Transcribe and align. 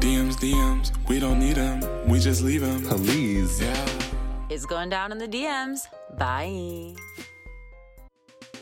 DMs, 0.00 0.36
DMs. 0.36 0.90
We 1.08 1.20
don't 1.20 1.38
need 1.38 1.56
them. 1.56 2.08
We 2.08 2.18
just 2.18 2.42
leave 2.42 2.62
them. 2.62 2.82
Please. 2.82 3.60
Yeah. 3.60 3.86
It's 4.48 4.64
going 4.64 4.88
down 4.88 5.12
in 5.12 5.18
the 5.18 5.28
DMs. 5.28 5.86
Bye. 6.16 6.94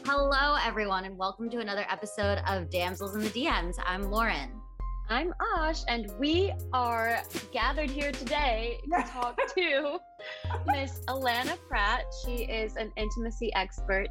Hello, 0.09 0.57
everyone, 0.65 1.05
and 1.05 1.19
welcome 1.19 1.51
to 1.51 1.59
another 1.59 1.85
episode 1.91 2.39
of 2.47 2.71
Damsels 2.71 3.17
in 3.17 3.23
the 3.23 3.29
DMs. 3.29 3.75
I'm 3.85 4.09
Lauren. 4.09 4.53
I'm 5.09 5.35
Ash, 5.57 5.81
and 5.89 6.09
we 6.21 6.53
are 6.73 7.21
gathered 7.53 7.91
here 7.91 8.13
today 8.13 8.79
to 8.85 9.03
talk 9.11 9.37
to 9.57 9.99
Miss 10.69 11.01
Alana 11.09 11.59
Pratt. 11.69 12.05
She 12.25 12.45
is 12.45 12.77
an 12.77 12.93
intimacy 12.97 13.53
expert, 13.57 14.07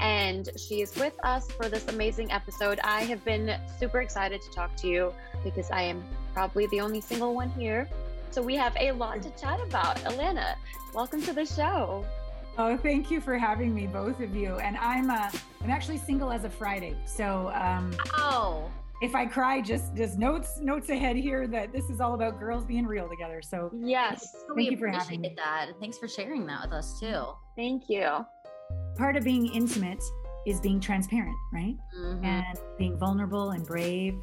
and 0.00 0.48
she 0.58 0.80
is 0.80 0.96
with 0.96 1.14
us 1.22 1.48
for 1.52 1.68
this 1.68 1.86
amazing 1.86 2.32
episode. 2.32 2.80
I 2.82 3.02
have 3.02 3.24
been 3.24 3.56
super 3.78 4.00
excited 4.00 4.42
to 4.42 4.50
talk 4.50 4.74
to 4.78 4.88
you 4.88 5.14
because 5.44 5.70
I 5.70 5.82
am 5.82 6.02
probably 6.34 6.66
the 6.66 6.80
only 6.80 7.00
single 7.00 7.36
one 7.36 7.50
here. 7.50 7.88
So 8.32 8.42
we 8.42 8.56
have 8.56 8.76
a 8.80 8.90
lot 8.90 9.22
to 9.22 9.30
chat 9.40 9.60
about. 9.64 9.98
Alana, 9.98 10.56
welcome 10.92 11.22
to 11.22 11.32
the 11.32 11.46
show. 11.46 12.04
Oh, 12.58 12.76
thank 12.76 13.10
you 13.10 13.20
for 13.20 13.36
having 13.36 13.74
me, 13.74 13.86
both 13.86 14.20
of 14.20 14.34
you. 14.34 14.56
And 14.56 14.76
I'm 14.78 15.10
uh, 15.10 15.30
I'm 15.62 15.70
actually 15.70 15.98
single 15.98 16.30
as 16.30 16.44
of 16.44 16.54
Friday, 16.54 16.96
so 17.04 17.50
um, 17.54 17.94
Oh, 18.16 18.70
if 19.02 19.14
I 19.14 19.26
cry, 19.26 19.60
just 19.60 19.94
just 19.94 20.18
notes 20.18 20.58
notes 20.60 20.88
ahead 20.88 21.16
here 21.16 21.46
that 21.48 21.72
this 21.72 21.90
is 21.90 22.00
all 22.00 22.14
about 22.14 22.40
girls 22.40 22.64
being 22.64 22.86
real 22.86 23.08
together. 23.08 23.42
So 23.42 23.70
Yes, 23.74 24.34
we 24.54 24.70
you 24.70 24.76
for 24.78 24.88
having 24.88 25.00
appreciate 25.02 25.20
me. 25.20 25.34
that. 25.36 25.66
Thanks 25.80 25.98
for 25.98 26.08
sharing 26.08 26.46
that 26.46 26.62
with 26.62 26.72
us 26.72 26.98
too. 26.98 27.24
thank 27.56 27.88
you. 27.90 28.24
part 28.96 29.16
of 29.16 29.24
being 29.24 29.46
intimate 29.46 30.02
is 30.46 30.60
being 30.60 30.80
transparent, 30.80 31.36
right? 31.52 31.76
Mhm. 31.98 32.24
And 32.24 32.58
being 32.78 32.96
vulnerable 32.98 33.50
and 33.50 33.66
brave, 33.66 34.18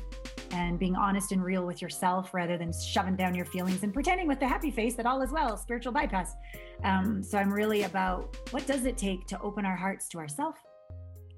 and 0.52 0.80
being 0.80 0.96
honest 0.96 1.32
and 1.32 1.44
real 1.44 1.66
with 1.66 1.82
yourself 1.82 2.34
rather 2.34 2.58
than 2.58 2.72
shoving 2.72 3.16
down 3.16 3.34
your 3.36 3.46
feelings 3.46 3.84
and 3.84 3.94
pretending 3.94 4.28
with 4.28 4.40
the 4.40 4.48
happy 4.48 4.72
face 4.72 4.96
that 4.96 5.06
all 5.06 5.22
is 5.22 5.32
well. 5.32 5.58
Spiritual 5.58 5.92
bypass. 5.92 6.36
Um, 6.84 7.24
so 7.24 7.38
I'm 7.38 7.52
really 7.52 7.84
about 7.84 8.38
what 8.52 8.66
does 8.68 8.86
it 8.86 8.98
take 8.98 9.26
to 9.28 9.42
open 9.42 9.66
our 9.66 9.76
hearts 9.76 10.08
to 10.10 10.20
ourselves, 10.20 10.58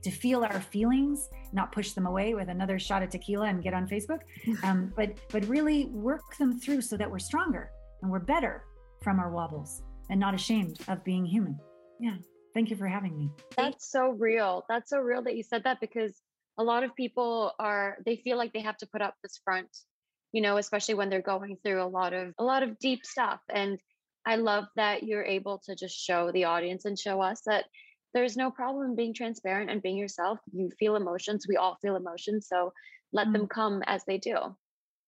to 0.04 0.12
feel 0.12 0.44
our 0.44 0.60
feelings, 0.60 1.30
not 1.54 1.72
push 1.72 1.94
them 1.94 2.06
away 2.06 2.34
with 2.36 2.50
another 2.50 2.78
shot 2.78 3.04
of 3.04 3.10
tequila 3.10 3.48
and 3.48 3.64
get 3.64 3.74
on 3.74 3.88
Facebook, 3.88 4.20
um, 4.64 4.94
but 4.96 5.18
but 5.30 5.46
really 5.48 5.86
work 5.86 6.36
them 6.38 6.60
through 6.60 6.82
so 6.82 6.98
that 6.98 7.10
we're 7.10 7.20
stronger 7.20 7.72
and 8.02 8.12
we're 8.12 8.20
better 8.20 8.64
from 9.02 9.20
our 9.20 9.32
wobbles 9.32 9.82
and 10.10 10.20
not 10.20 10.34
ashamed 10.34 10.80
of 10.88 11.04
being 11.04 11.26
human. 11.26 11.58
Yeah. 12.00 12.18
Thank 12.56 12.70
you 12.70 12.78
for 12.78 12.88
having 12.88 13.18
me. 13.18 13.30
That's 13.58 13.92
so 13.92 14.12
real. 14.12 14.66
That's 14.70 14.90
so 14.90 14.98
real 15.00 15.22
that 15.24 15.36
you 15.36 15.44
said 15.44 15.66
that 15.66 15.82
because 15.82 16.14
a 16.58 16.64
lot 16.64 16.84
of 16.84 16.96
people 16.96 17.52
are 17.60 17.98
they 18.06 18.16
feel 18.16 18.38
like 18.38 18.54
they 18.54 18.62
have 18.62 18.78
to 18.78 18.88
put 18.88 19.02
up 19.02 19.14
this 19.22 19.42
front, 19.44 19.68
you 20.32 20.42
know, 20.42 20.56
especially 20.56 20.96
when 20.96 21.10
they're 21.10 21.22
going 21.22 21.58
through 21.62 21.84
a 21.84 21.86
lot 21.86 22.14
of 22.14 22.34
a 22.40 22.44
lot 22.46 22.64
of 22.64 22.80
deep 22.80 23.06
stuff. 23.06 23.42
And 23.54 23.78
I 24.26 24.38
love 24.38 24.66
that 24.78 25.04
you're 25.04 25.26
able 25.26 25.62
to 25.66 25.76
just 25.76 26.00
show 26.00 26.32
the 26.32 26.46
audience 26.46 26.86
and 26.86 26.98
show 26.98 27.22
us 27.22 27.42
that 27.46 27.66
there's 28.14 28.38
no 28.38 28.50
problem 28.50 28.96
being 28.96 29.14
transparent 29.14 29.70
and 29.70 29.82
being 29.82 29.98
yourself. 29.98 30.40
You 30.54 30.72
feel 30.80 30.96
emotions. 30.96 31.46
We 31.50 31.58
all 31.58 31.78
feel 31.82 31.98
emotions. 31.98 32.48
So 32.48 32.72
let 33.12 33.28
mm. 33.28 33.34
them 33.34 33.48
come 33.48 33.84
as 33.86 34.04
they 34.08 34.18
do. 34.18 34.38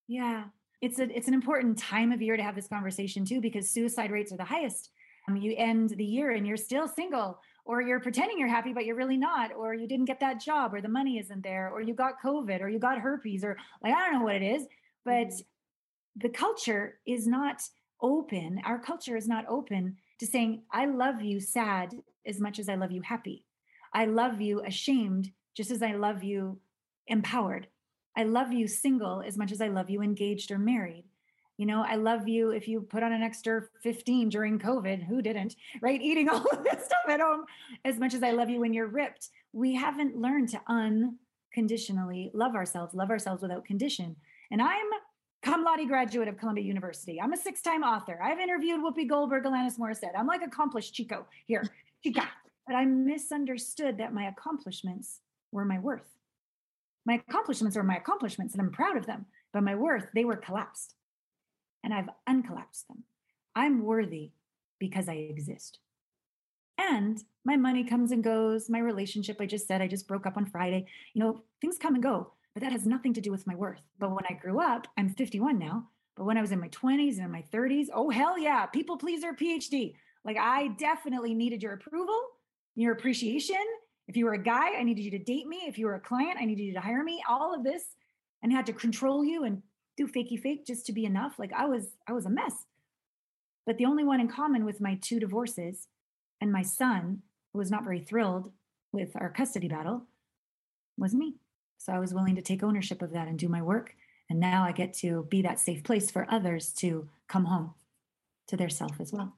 Yeah, 0.10 0.44
it's 0.82 1.00
a 1.00 1.04
it's 1.16 1.30
an 1.30 1.34
important 1.34 1.78
time 1.78 2.12
of 2.12 2.22
year 2.22 2.36
to 2.36 2.44
have 2.44 2.56
this 2.56 2.68
conversation 2.68 3.24
too 3.24 3.40
because 3.40 3.70
suicide 3.70 4.12
rates 4.12 4.34
are 4.34 4.38
the 4.38 4.44
highest. 4.44 4.92
Um, 5.28 5.36
you 5.36 5.54
end 5.58 5.90
the 5.90 6.06
year 6.06 6.32
and 6.32 6.48
you're 6.48 6.56
still 6.58 6.88
single, 6.88 7.40
or 7.66 7.82
you're 7.82 8.00
pretending 8.00 8.40
you're 8.40 8.48
happy 8.48 8.72
but 8.72 8.86
you're 8.86 8.96
really 8.96 9.18
not, 9.18 9.54
or 9.54 9.74
you 9.74 9.88
didn't 9.88 10.06
get 10.06 10.20
that 10.22 10.40
job, 10.40 10.74
or 10.74 10.82
the 10.82 10.88
money 10.88 11.20
isn't 11.20 11.44
there, 11.44 11.70
or 11.70 11.82
you 11.82 11.94
got 11.94 12.22
COVID, 12.24 12.62
or 12.62 12.70
you 12.70 12.80
got 12.80 12.98
herpes, 13.00 13.44
or 13.44 13.58
like 13.84 13.94
I 13.94 14.06
don't 14.10 14.20
know 14.20 14.26
what 14.26 14.36
it 14.36 14.42
is, 14.44 14.66
but 15.04 15.28
Mhm. 15.28 15.46
the 16.16 16.30
culture 16.30 17.00
is 17.06 17.28
not 17.28 17.70
open. 18.02 18.60
Our 18.64 18.80
culture 18.80 19.18
is 19.18 19.28
not 19.28 19.46
open 19.48 19.98
to 20.20 20.28
saying 20.28 20.66
I 20.72 20.86
love 20.86 21.22
you 21.22 21.40
sad 21.40 22.04
as 22.26 22.40
much 22.40 22.60
as 22.60 22.70
I 22.70 22.76
love 22.76 22.92
you 22.92 23.02
happy. 23.02 23.46
I 23.94 24.06
love 24.06 24.42
you 24.42 24.62
ashamed 24.64 25.34
just 25.56 25.72
as 25.72 25.82
I 25.84 25.94
love 25.94 26.24
you 26.24 26.62
empowered. 27.08 27.68
I 28.16 28.24
love 28.24 28.52
you 28.54 28.68
single 28.68 29.22
as 29.22 29.38
much 29.38 29.52
as 29.52 29.62
I 29.62 29.68
love 29.68 29.90
you 29.90 30.02
engaged 30.02 30.52
or 30.52 30.60
married. 30.60 31.06
You 31.58 31.66
know, 31.66 31.84
I 31.84 31.96
love 31.96 32.28
you 32.28 32.52
if 32.52 32.68
you 32.68 32.82
put 32.82 33.02
on 33.02 33.12
an 33.12 33.24
extra 33.24 33.64
15 33.82 34.30
during 34.30 34.60
COVID. 34.60 35.04
Who 35.08 35.24
didn't? 35.24 35.56
Right? 35.82 36.00
Eating 36.02 36.30
all 36.32 36.46
of 36.52 36.64
this 36.64 36.86
stuff 36.86 37.02
at 37.10 37.20
home 37.20 37.46
as 37.84 37.98
much 37.98 38.14
as 38.14 38.22
I 38.22 38.32
love 38.32 38.50
you 38.50 38.60
when 38.60 38.74
you're 38.74 38.88
ripped. 38.88 39.30
We 39.54 39.74
haven't 39.74 40.16
learned 40.16 40.50
to 40.50 40.62
unconditionally 40.68 42.30
love 42.34 42.56
ourselves, 42.56 42.94
love 42.94 43.10
ourselves 43.10 43.42
without 43.42 43.66
condition. 43.66 44.16
And 44.52 44.62
I'm 44.62 44.86
cum 45.42 45.64
laude 45.64 45.88
graduate 45.88 46.28
of 46.28 46.38
Columbia 46.38 46.64
University. 46.64 47.20
I'm 47.20 47.34
a 47.34 47.38
six-time 47.38 47.84
author. 47.84 48.20
I've 48.22 48.40
interviewed 48.40 48.82
Whoopi 48.82 49.08
Goldberg, 49.08 49.46
Alanis 49.46 49.80
Morissette. 49.80 50.18
I'm 50.18 50.28
like 50.28 50.44
accomplished 50.44 50.94
Chico 50.94 51.26
here, 51.48 51.64
Chica. 52.04 52.28
But 52.68 52.76
I 52.76 52.86
misunderstood 52.86 53.98
that 53.98 54.14
my 54.14 54.28
accomplishments 54.28 55.22
were 55.52 55.66
my 55.66 55.80
worth. 55.80 56.18
My 57.06 57.16
accomplishments 57.28 57.78
are 57.78 57.84
my 57.84 57.96
accomplishments, 57.96 58.54
and 58.54 58.62
I'm 58.62 58.72
proud 58.72 58.98
of 58.98 59.06
them. 59.06 59.26
But 59.54 59.64
my 59.64 59.76
worth, 59.76 60.10
they 60.14 60.26
were 60.26 60.36
collapsed. 60.36 60.97
And 61.84 61.94
I've 61.94 62.10
uncollapsed 62.28 62.88
them. 62.88 63.04
I'm 63.56 63.84
worthy 63.84 64.32
because 64.80 65.10
I 65.10 65.14
exist. 65.14 65.80
And 66.78 67.24
my 67.44 67.58
money 67.58 67.84
comes 67.84 68.12
and 68.12 68.24
goes. 68.24 68.70
My 68.70 68.80
relationship, 68.80 69.38
I 69.40 69.46
just 69.46 69.68
said, 69.68 69.82
I 69.82 69.88
just 69.88 70.08
broke 70.08 70.28
up 70.28 70.38
on 70.38 70.46
Friday. 70.46 70.86
You 71.14 71.24
know, 71.24 71.42
things 71.60 71.78
come 71.78 71.96
and 71.96 72.04
go, 72.04 72.34
but 72.54 72.62
that 72.62 72.72
has 72.72 72.86
nothing 72.86 73.14
to 73.14 73.22
do 73.22 73.32
with 73.32 73.48
my 73.48 73.56
worth. 73.56 73.82
But 74.00 74.12
when 74.12 74.26
I 74.30 74.34
grew 74.34 74.60
up, 74.60 74.88
I'm 74.98 75.10
51 75.10 75.58
now. 75.58 75.88
But 76.16 76.26
when 76.26 76.38
I 76.38 76.42
was 76.42 76.52
in 76.52 76.60
my 76.60 76.70
20s 76.70 77.16
and 77.16 77.26
in 77.26 77.32
my 77.32 77.44
30s, 77.54 77.88
oh, 77.94 78.10
hell 78.10 78.38
yeah, 78.38 78.66
people 78.66 78.98
pleaser 78.98 79.34
PhD. 79.34 79.96
Like 80.24 80.38
I 80.38 80.70
definitely 80.80 81.34
needed 81.34 81.64
your 81.64 81.74
approval, 81.74 82.20
your 82.76 82.94
appreciation. 82.94 83.58
If 84.08 84.18
you 84.18 84.26
were 84.26 84.34
a 84.34 84.44
guy, 84.44 84.76
I 84.76 84.84
needed 84.84 85.04
you 85.04 85.12
to 85.12 85.20
date 85.20 85.48
me. 85.48 85.64
If 85.68 85.78
you 85.78 85.86
were 85.86 85.96
a 85.96 86.00
client, 86.00 86.38
I 86.40 86.46
needed 86.46 86.64
you 86.64 86.74
to 86.74 86.80
hire 86.80 87.04
me. 87.04 87.24
All 87.30 87.54
of 87.54 87.64
this 87.64 87.84
and 88.42 88.52
had 88.52 88.66
to 88.68 88.74
control 88.74 89.24
you 89.24 89.44
and 89.44 89.62
do 89.98 90.08
fakey 90.08 90.40
fake 90.40 90.66
just 90.66 90.86
to 90.86 90.94
be 90.94 91.06
enough. 91.06 91.38
Like 91.38 91.52
I 91.52 91.66
was, 91.66 91.88
I 92.08 92.14
was 92.14 92.26
a 92.26 92.30
mess. 92.30 92.66
But 93.66 93.78
the 93.78 93.86
only 93.86 94.04
one 94.04 94.22
in 94.22 94.30
common 94.30 94.64
with 94.64 94.80
my 94.80 94.98
two 95.02 95.20
divorces 95.20 95.88
and 96.40 96.52
my 96.52 96.62
son, 96.62 97.24
who 97.52 97.60
was 97.60 97.72
not 97.72 97.84
very 97.84 98.00
thrilled 98.00 98.52
with 98.94 99.12
our 99.20 99.30
custody 99.30 99.68
battle, 99.68 100.04
was 100.98 101.14
me. 101.14 101.36
So 101.78 101.92
I 101.94 102.00
was 102.00 102.14
willing 102.14 102.36
to 102.36 102.42
take 102.42 102.64
ownership 102.64 103.02
of 103.02 103.12
that 103.12 103.28
and 103.28 103.38
do 103.38 103.50
my 103.50 103.62
work. 103.62 103.96
And 104.30 104.40
now 104.40 104.64
I 104.64 104.72
get 104.72 104.94
to 105.00 105.26
be 105.30 105.42
that 105.42 105.60
safe 105.60 105.84
place 105.84 106.12
for 106.12 106.28
others 106.30 106.72
to 106.80 107.10
come 107.28 107.46
home 107.46 107.74
to 108.48 108.58
their 108.58 108.70
self 108.70 109.00
as 109.00 109.12
well. 109.12 109.34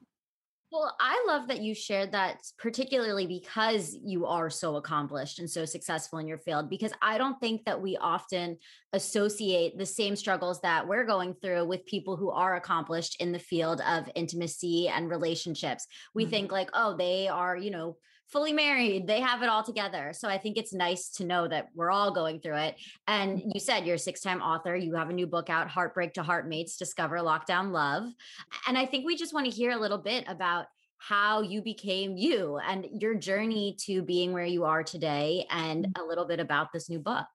Well, 0.72 0.94
I 1.00 1.24
love 1.26 1.48
that 1.48 1.62
you 1.62 1.74
shared 1.74 2.12
that, 2.12 2.42
particularly 2.56 3.26
because 3.26 3.96
you 4.04 4.26
are 4.26 4.48
so 4.50 4.76
accomplished 4.76 5.40
and 5.40 5.50
so 5.50 5.64
successful 5.64 6.20
in 6.20 6.28
your 6.28 6.38
field. 6.38 6.70
Because 6.70 6.92
I 7.02 7.18
don't 7.18 7.40
think 7.40 7.64
that 7.64 7.82
we 7.82 7.96
often 7.96 8.56
associate 8.92 9.76
the 9.76 9.86
same 9.86 10.14
struggles 10.14 10.60
that 10.60 10.86
we're 10.86 11.06
going 11.06 11.34
through 11.34 11.64
with 11.66 11.86
people 11.86 12.16
who 12.16 12.30
are 12.30 12.54
accomplished 12.54 13.20
in 13.20 13.32
the 13.32 13.38
field 13.40 13.80
of 13.80 14.08
intimacy 14.14 14.86
and 14.86 15.10
relationships. 15.10 15.88
We 16.14 16.24
Mhm. 16.24 16.30
think, 16.30 16.52
like, 16.52 16.70
oh, 16.72 16.96
they 16.96 17.26
are, 17.26 17.56
you 17.56 17.72
know, 17.72 17.96
fully 18.30 18.52
married, 18.52 19.06
they 19.06 19.20
have 19.20 19.42
it 19.42 19.48
all 19.48 19.62
together. 19.62 20.12
So 20.14 20.28
I 20.28 20.38
think 20.38 20.56
it's 20.56 20.72
nice 20.72 21.08
to 21.10 21.24
know 21.24 21.48
that 21.48 21.68
we're 21.74 21.90
all 21.90 22.12
going 22.12 22.40
through 22.40 22.56
it. 22.56 22.76
And 23.08 23.38
mm-hmm. 23.38 23.50
you 23.52 23.60
said 23.60 23.86
you're 23.86 23.96
a 23.96 23.98
six 23.98 24.20
time 24.20 24.40
author, 24.40 24.76
you 24.76 24.94
have 24.94 25.10
a 25.10 25.12
new 25.12 25.26
book 25.26 25.50
out, 25.50 25.68
Heartbreak 25.68 26.14
to 26.14 26.22
Heartmates 26.22 26.76
Discover 26.76 27.18
Lockdown 27.18 27.72
Love. 27.72 28.04
And 28.68 28.78
I 28.78 28.86
think 28.86 29.04
we 29.04 29.16
just 29.16 29.34
want 29.34 29.46
to 29.46 29.52
hear 29.52 29.72
a 29.72 29.78
little 29.78 29.98
bit 29.98 30.24
about 30.28 30.66
how 30.98 31.40
you 31.40 31.62
became 31.62 32.16
you 32.16 32.58
and 32.58 32.86
your 33.00 33.14
journey 33.14 33.74
to 33.80 34.02
being 34.02 34.32
where 34.32 34.44
you 34.44 34.64
are 34.64 34.84
today 34.84 35.46
and 35.50 35.86
mm-hmm. 35.86 36.02
a 36.02 36.06
little 36.06 36.26
bit 36.26 36.40
about 36.40 36.72
this 36.72 36.88
new 36.88 37.00
book. 37.00 37.26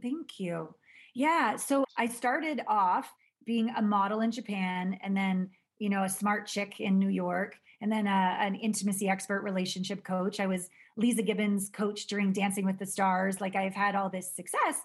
Thank 0.00 0.38
you. 0.38 0.74
Yeah. 1.14 1.56
So 1.56 1.84
I 1.98 2.06
started 2.06 2.62
off 2.68 3.12
being 3.44 3.70
a 3.76 3.82
model 3.82 4.20
in 4.20 4.30
Japan 4.30 4.98
and 5.02 5.16
then, 5.16 5.50
you 5.78 5.88
know, 5.88 6.04
a 6.04 6.08
smart 6.08 6.46
chick 6.46 6.78
in 6.78 6.98
New 6.98 7.08
York 7.08 7.56
and 7.80 7.90
then 7.90 8.06
uh, 8.06 8.36
an 8.38 8.54
intimacy 8.54 9.08
expert 9.08 9.42
relationship 9.42 10.04
coach. 10.04 10.40
I 10.40 10.46
was 10.46 10.68
Leeza 10.98 11.24
Gibbons 11.24 11.70
coach 11.70 12.06
during 12.06 12.32
Dancing 12.32 12.66
with 12.66 12.78
the 12.78 12.86
Stars. 12.86 13.40
Like 13.40 13.56
I've 13.56 13.74
had 13.74 13.94
all 13.94 14.10
this 14.10 14.34
success. 14.34 14.76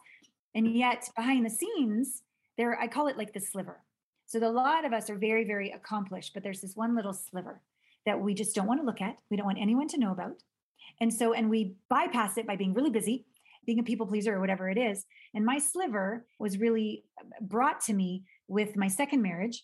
And 0.53 0.75
yet 0.75 1.09
behind 1.15 1.45
the 1.45 1.49
scenes, 1.49 2.21
there, 2.57 2.79
I 2.79 2.87
call 2.87 3.07
it 3.07 3.17
like 3.17 3.33
the 3.33 3.41
sliver. 3.41 3.81
So 4.25 4.39
the, 4.39 4.47
a 4.47 4.49
lot 4.49 4.85
of 4.85 4.93
us 4.93 5.09
are 5.09 5.17
very, 5.17 5.43
very 5.43 5.71
accomplished, 5.71 6.33
but 6.33 6.41
there's 6.41 6.61
this 6.61 6.75
one 6.75 6.95
little 6.95 7.13
sliver 7.13 7.61
that 8.05 8.19
we 8.19 8.33
just 8.33 8.55
don't 8.55 8.67
want 8.67 8.79
to 8.79 8.85
look 8.85 9.01
at. 9.01 9.17
We 9.29 9.37
don't 9.37 9.45
want 9.45 9.59
anyone 9.59 9.87
to 9.89 9.99
know 9.99 10.11
about. 10.11 10.41
And 11.01 11.13
so, 11.13 11.33
and 11.33 11.49
we 11.49 11.75
bypass 11.89 12.37
it 12.37 12.47
by 12.47 12.55
being 12.55 12.73
really 12.73 12.89
busy, 12.89 13.25
being 13.65 13.79
a 13.79 13.83
people 13.83 14.07
pleaser 14.07 14.35
or 14.35 14.39
whatever 14.39 14.69
it 14.69 14.77
is. 14.77 15.05
And 15.33 15.45
my 15.45 15.57
sliver 15.57 16.25
was 16.39 16.57
really 16.57 17.03
uh, 17.19 17.25
brought 17.41 17.81
to 17.81 17.93
me 17.93 18.23
with 18.47 18.77
my 18.77 18.87
second 18.87 19.21
marriage, 19.21 19.63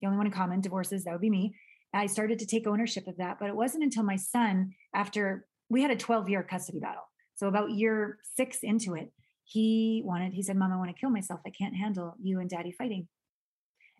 the 0.00 0.06
only 0.06 0.16
one 0.16 0.26
in 0.26 0.32
common, 0.32 0.60
divorces, 0.60 1.04
that 1.04 1.12
would 1.12 1.20
be 1.20 1.30
me. 1.30 1.54
I 1.94 2.06
started 2.06 2.38
to 2.38 2.46
take 2.46 2.66
ownership 2.66 3.06
of 3.06 3.16
that. 3.18 3.38
But 3.38 3.48
it 3.48 3.56
wasn't 3.56 3.84
until 3.84 4.02
my 4.02 4.16
son, 4.16 4.72
after 4.94 5.46
we 5.68 5.82
had 5.82 5.90
a 5.90 5.96
12 5.96 6.28
year 6.28 6.42
custody 6.42 6.80
battle. 6.80 7.08
So 7.34 7.48
about 7.48 7.70
year 7.70 8.18
six 8.36 8.58
into 8.62 8.94
it, 8.94 9.12
he 9.44 10.02
wanted, 10.04 10.32
he 10.32 10.42
said, 10.42 10.56
Mom, 10.56 10.72
I 10.72 10.76
want 10.76 10.90
to 10.90 11.00
kill 11.00 11.10
myself. 11.10 11.40
I 11.46 11.50
can't 11.50 11.74
handle 11.74 12.14
you 12.22 12.40
and 12.40 12.48
daddy 12.48 12.72
fighting. 12.72 13.08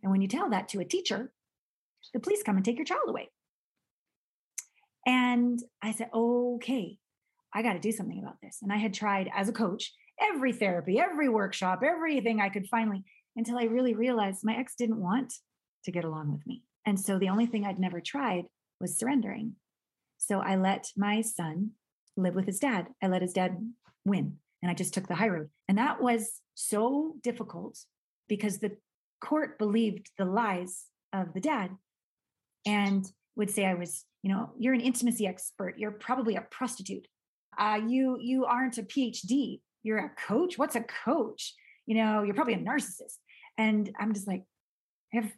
And 0.02 0.10
when 0.10 0.20
you 0.20 0.28
tell 0.28 0.50
that 0.50 0.68
to 0.70 0.80
a 0.80 0.84
teacher, 0.84 1.32
the 2.12 2.20
police 2.20 2.42
come 2.42 2.56
and 2.56 2.64
take 2.64 2.76
your 2.76 2.84
child 2.84 3.08
away. 3.08 3.30
And 5.06 5.60
I 5.82 5.92
said, 5.92 6.10
okay, 6.14 6.98
I 7.54 7.62
got 7.62 7.74
to 7.74 7.80
do 7.80 7.92
something 7.92 8.18
about 8.18 8.40
this. 8.42 8.58
And 8.62 8.72
I 8.72 8.76
had 8.76 8.94
tried 8.94 9.30
as 9.34 9.48
a 9.48 9.52
coach 9.52 9.92
every 10.20 10.52
therapy, 10.52 10.98
every 10.98 11.28
workshop, 11.28 11.82
everything 11.84 12.40
I 12.40 12.48
could 12.48 12.68
finally, 12.68 13.04
until 13.36 13.58
I 13.58 13.64
really 13.64 13.94
realized 13.94 14.40
my 14.44 14.56
ex 14.56 14.74
didn't 14.76 15.00
want 15.00 15.32
to 15.84 15.90
get 15.90 16.04
along 16.04 16.32
with 16.32 16.46
me. 16.46 16.62
And 16.86 16.98
so 16.98 17.18
the 17.18 17.28
only 17.28 17.46
thing 17.46 17.64
I'd 17.64 17.78
never 17.78 18.00
tried 18.00 18.44
was 18.80 18.98
surrendering. 18.98 19.54
So 20.18 20.40
I 20.40 20.56
let 20.56 20.88
my 20.96 21.20
son 21.20 21.72
live 22.16 22.34
with 22.34 22.46
his 22.46 22.58
dad. 22.58 22.88
I 23.02 23.08
let 23.08 23.22
his 23.22 23.32
dad 23.32 23.56
win. 24.04 24.36
And 24.62 24.70
I 24.70 24.74
just 24.74 24.94
took 24.94 25.08
the 25.08 25.14
high 25.14 25.28
road. 25.28 25.48
And 25.68 25.78
that 25.78 26.00
was 26.00 26.40
so 26.54 27.14
difficult 27.22 27.78
because 28.28 28.58
the 28.58 28.76
court 29.20 29.58
believed 29.58 30.10
the 30.18 30.24
lies 30.24 30.84
of 31.12 31.32
the 31.34 31.40
dad 31.40 31.70
and 32.66 33.10
would 33.36 33.50
say 33.50 33.64
I 33.64 33.74
was, 33.74 34.04
you 34.22 34.32
know, 34.32 34.50
you're 34.58 34.74
an 34.74 34.80
intimacy 34.80 35.26
expert. 35.26 35.78
You're 35.78 35.90
probably 35.90 36.36
a 36.36 36.42
prostitute. 36.42 37.06
Uh, 37.58 37.80
you 37.86 38.18
you 38.20 38.44
aren't 38.44 38.78
a 38.78 38.82
PhD. 38.82 39.60
You're 39.82 39.98
a 39.98 40.10
coach. 40.10 40.58
What's 40.58 40.76
a 40.76 40.84
coach? 41.04 41.54
You 41.86 41.96
know, 41.96 42.22
you're 42.22 42.34
probably 42.34 42.54
a 42.54 42.58
narcissist. 42.58 43.18
And 43.58 43.90
I'm 43.98 44.14
just 44.14 44.28
like, 44.28 44.44
I 45.12 45.18
have 45.18 45.32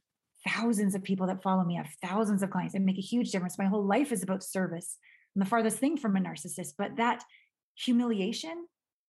thousands 0.49 0.95
of 0.95 1.03
people 1.03 1.27
that 1.27 1.43
follow 1.43 1.65
me. 1.65 1.79
I 1.79 1.83
have 1.83 1.93
thousands 2.03 2.43
of 2.43 2.51
clients. 2.51 2.75
I 2.75 2.79
make 2.79 2.99
a 2.99 3.03
huge 3.03 3.31
difference. 3.31 3.59
My 3.59 3.67
whole 3.67 3.85
life 3.85 4.13
is 4.13 4.23
about 4.23 4.43
service. 4.43 4.99
I'm 5.35 5.41
the 5.41 5.47
farthest 5.47 5.79
thing 5.79 5.97
from 5.97 6.17
a 6.17 6.21
narcissist. 6.21 6.75
But 6.77 6.97
that 6.97 7.25
humiliation 7.75 8.67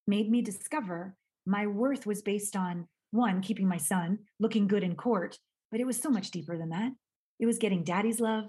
made 0.08 0.30
me 0.30 0.42
discover 0.42 1.16
my 1.46 1.68
worth 1.68 2.06
was 2.06 2.22
based 2.22 2.56
on 2.56 2.88
one, 3.12 3.42
keeping 3.42 3.68
my 3.68 3.78
son 3.78 4.20
looking 4.40 4.68
good 4.68 4.84
in 4.84 4.96
court, 4.96 5.38
but 5.72 5.80
it 5.80 5.86
was 5.86 6.02
so 6.02 6.10
much 6.10 6.32
deeper 6.32 6.58
than 6.58 6.70
that. 6.70 6.92
It 7.40 7.46
was 7.46 7.58
getting 7.58 7.84
daddy's 7.84 8.20
love. 8.20 8.46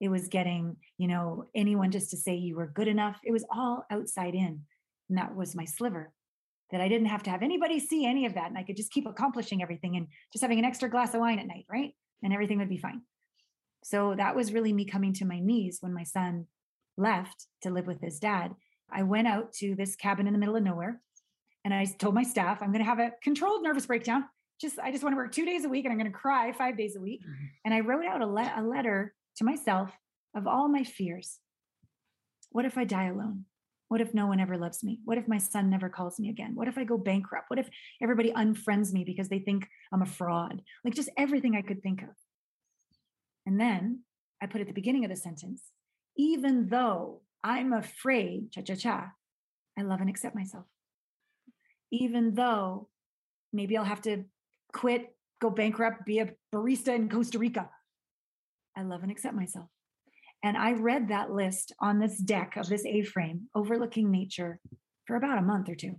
It 0.00 0.08
was 0.08 0.28
getting, 0.28 0.76
you 0.98 1.08
know, 1.08 1.46
anyone 1.54 1.90
just 1.90 2.10
to 2.10 2.16
say 2.16 2.34
you 2.34 2.56
were 2.56 2.66
good 2.66 2.88
enough. 2.88 3.18
It 3.24 3.32
was 3.32 3.44
all 3.50 3.84
outside 3.90 4.34
in. 4.34 4.62
And 5.08 5.18
that 5.18 5.34
was 5.34 5.54
my 5.54 5.64
sliver 5.64 6.12
that 6.70 6.80
I 6.80 6.88
didn't 6.88 7.06
have 7.06 7.22
to 7.24 7.30
have 7.30 7.42
anybody 7.42 7.78
see 7.78 8.04
any 8.04 8.26
of 8.26 8.34
that. 8.34 8.48
And 8.48 8.58
I 8.58 8.64
could 8.64 8.76
just 8.76 8.90
keep 8.90 9.06
accomplishing 9.06 9.62
everything 9.62 9.96
and 9.96 10.08
just 10.32 10.42
having 10.42 10.58
an 10.58 10.64
extra 10.64 10.90
glass 10.90 11.14
of 11.14 11.20
wine 11.20 11.38
at 11.38 11.46
night, 11.46 11.66
right? 11.70 11.94
And 12.24 12.32
everything 12.32 12.58
would 12.58 12.68
be 12.68 12.78
fine. 12.78 13.02
So 13.84 14.14
that 14.16 14.34
was 14.34 14.52
really 14.52 14.72
me 14.72 14.86
coming 14.86 15.12
to 15.14 15.24
my 15.24 15.38
knees 15.38 15.78
when 15.80 15.92
my 15.92 16.04
son 16.04 16.46
left 16.96 17.46
to 17.62 17.70
live 17.70 17.86
with 17.86 18.00
his 18.00 18.18
dad. 18.18 18.54
I 18.90 19.02
went 19.02 19.28
out 19.28 19.52
to 19.54 19.74
this 19.76 19.94
cabin 19.94 20.26
in 20.26 20.32
the 20.32 20.38
middle 20.38 20.56
of 20.56 20.62
nowhere 20.62 21.00
and 21.64 21.72
I 21.72 21.84
told 21.84 22.14
my 22.14 22.22
staff, 22.22 22.60
I'm 22.60 22.72
going 22.72 22.84
to 22.84 22.88
have 22.88 22.98
a 22.98 23.12
controlled 23.22 23.62
nervous 23.62 23.86
breakdown. 23.86 24.24
Just, 24.60 24.78
I 24.78 24.90
just 24.90 25.02
want 25.02 25.12
to 25.14 25.16
work 25.16 25.32
two 25.32 25.44
days 25.44 25.64
a 25.64 25.68
week 25.68 25.84
and 25.84 25.92
I'm 25.92 25.98
going 25.98 26.10
to 26.10 26.16
cry 26.16 26.52
five 26.52 26.76
days 26.76 26.96
a 26.96 27.00
week. 27.00 27.20
Mm-hmm. 27.22 27.44
And 27.64 27.74
I 27.74 27.80
wrote 27.80 28.06
out 28.06 28.22
a, 28.22 28.26
le- 28.26 28.54
a 28.56 28.62
letter 28.62 29.14
to 29.36 29.44
myself 29.44 29.90
of 30.34 30.46
all 30.46 30.68
my 30.68 30.84
fears. 30.84 31.38
What 32.50 32.64
if 32.64 32.78
I 32.78 32.84
die 32.84 33.06
alone? 33.06 33.44
What 33.94 34.00
if 34.00 34.12
no 34.12 34.26
one 34.26 34.40
ever 34.40 34.58
loves 34.58 34.82
me? 34.82 34.98
What 35.04 35.18
if 35.18 35.28
my 35.28 35.38
son 35.38 35.70
never 35.70 35.88
calls 35.88 36.18
me 36.18 36.28
again? 36.28 36.56
What 36.56 36.66
if 36.66 36.76
I 36.76 36.82
go 36.82 36.98
bankrupt? 36.98 37.48
What 37.48 37.60
if 37.60 37.70
everybody 38.02 38.32
unfriends 38.32 38.92
me 38.92 39.04
because 39.04 39.28
they 39.28 39.38
think 39.38 39.68
I'm 39.92 40.02
a 40.02 40.06
fraud? 40.06 40.62
Like 40.84 40.94
just 40.94 41.10
everything 41.16 41.54
I 41.54 41.62
could 41.62 41.80
think 41.80 42.02
of. 42.02 42.08
And 43.46 43.60
then 43.60 44.00
I 44.42 44.46
put 44.46 44.60
at 44.60 44.66
the 44.66 44.72
beginning 44.72 45.04
of 45.04 45.10
the 45.12 45.16
sentence, 45.16 45.62
even 46.16 46.68
though 46.70 47.22
I'm 47.44 47.72
afraid, 47.72 48.50
cha 48.50 48.62
cha 48.62 48.74
cha, 48.74 49.12
I 49.78 49.82
love 49.82 50.00
and 50.00 50.10
accept 50.10 50.34
myself 50.34 50.64
even 51.94 52.34
though 52.34 52.88
maybe 53.52 53.76
I'll 53.76 53.84
have 53.84 54.02
to 54.02 54.24
quit, 54.72 55.14
go 55.40 55.50
bankrupt, 55.50 56.04
be 56.04 56.18
a 56.18 56.30
barista 56.52 56.94
in 56.94 57.08
Costa 57.08 57.38
Rica. 57.38 57.70
I 58.76 58.82
love 58.82 59.02
and 59.02 59.12
accept 59.12 59.34
myself. 59.34 59.68
And 60.44 60.58
I 60.58 60.72
read 60.72 61.08
that 61.08 61.30
list 61.30 61.72
on 61.80 61.98
this 61.98 62.18
deck 62.18 62.58
of 62.58 62.68
this 62.68 62.84
A 62.84 63.02
frame 63.02 63.48
overlooking 63.54 64.10
nature 64.10 64.60
for 65.06 65.16
about 65.16 65.38
a 65.38 65.42
month 65.42 65.70
or 65.70 65.74
two. 65.74 65.98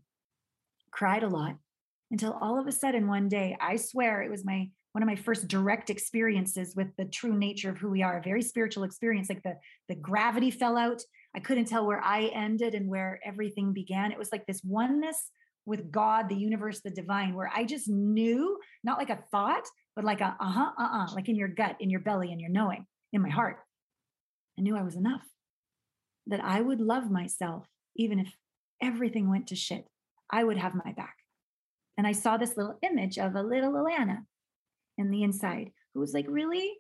Cried 0.92 1.24
a 1.24 1.27
lot 1.27 1.56
until 2.12 2.38
all 2.39 2.59
of 2.59 2.68
a 2.68 2.71
sudden 2.71 3.07
one 3.07 3.27
day, 3.27 3.57
I 3.59 3.75
swear 3.77 4.21
it 4.21 4.30
was 4.30 4.45
my 4.45 4.69
one 4.92 5.01
of 5.01 5.07
my 5.07 5.15
first 5.15 5.50
direct 5.50 5.89
experiences 5.89 6.74
with 6.74 6.88
the 6.97 7.06
true 7.06 7.38
nature 7.38 7.69
of 7.69 7.77
who 7.77 7.89
we 7.89 8.01
are, 8.01 8.19
a 8.19 8.24
very 8.24 8.42
spiritual 8.42 8.83
experience. 8.83 9.27
Like 9.27 9.44
the, 9.44 9.57
the 9.89 9.95
gravity 9.95 10.51
fell 10.51 10.77
out. 10.77 11.01
I 11.36 11.42
couldn't 11.42 11.65
tell 11.65 11.86
where 11.86 12.01
I 12.01 12.27
ended 12.27 12.75
and 12.75 12.88
where 12.88 13.19
everything 13.25 13.74
began. 13.74 14.13
It 14.13 14.18
was 14.18 14.31
like 14.31 14.45
this 14.45 14.62
oneness 14.63 15.31
with 15.65 15.92
God, 15.92 16.30
the 16.30 16.36
universe, 16.36 16.80
the 16.80 16.92
divine, 16.92 17.33
where 17.33 17.51
I 17.53 17.65
just 17.65 17.89
knew, 17.89 18.57
not 18.86 18.97
like 18.97 19.09
a 19.09 19.19
thought, 19.31 19.68
but 19.97 20.06
like 20.06 20.21
a 20.21 20.38
uh 20.39 20.51
huh, 20.51 20.71
uh 20.80 20.89
uh, 20.94 21.13
like 21.13 21.27
in 21.27 21.36
your 21.36 21.50
gut, 21.50 21.75
in 21.81 21.89
your 21.89 22.00
belly, 22.00 22.31
in 22.31 22.39
your 22.39 22.51
knowing, 22.51 22.86
in 23.12 23.21
my 23.21 23.30
heart. 23.30 23.65
I 24.57 24.62
knew 24.62 24.78
I 24.78 24.84
was 24.84 24.96
enough, 24.96 25.25
that 26.28 26.44
I 26.44 26.62
would 26.62 26.81
love 26.81 27.12
myself 27.12 27.68
even 27.96 28.19
if 28.19 28.36
everything 28.81 29.30
went 29.30 29.48
to 29.48 29.56
shit. 29.56 29.88
I 30.30 30.44
would 30.44 30.57
have 30.57 30.75
my 30.75 30.92
back. 30.94 31.16
And 31.98 32.06
I 32.06 32.12
saw 32.12 32.38
this 32.38 32.57
little 32.57 32.78
image 32.81 33.18
of 33.18 33.35
a 33.35 33.44
little 33.44 33.74
Alana 33.74 34.26
in 34.97 35.12
the 35.12 35.24
inside 35.24 35.71
who 35.94 36.00
was 36.00 36.14
like, 36.14 36.26
Really? 36.28 36.74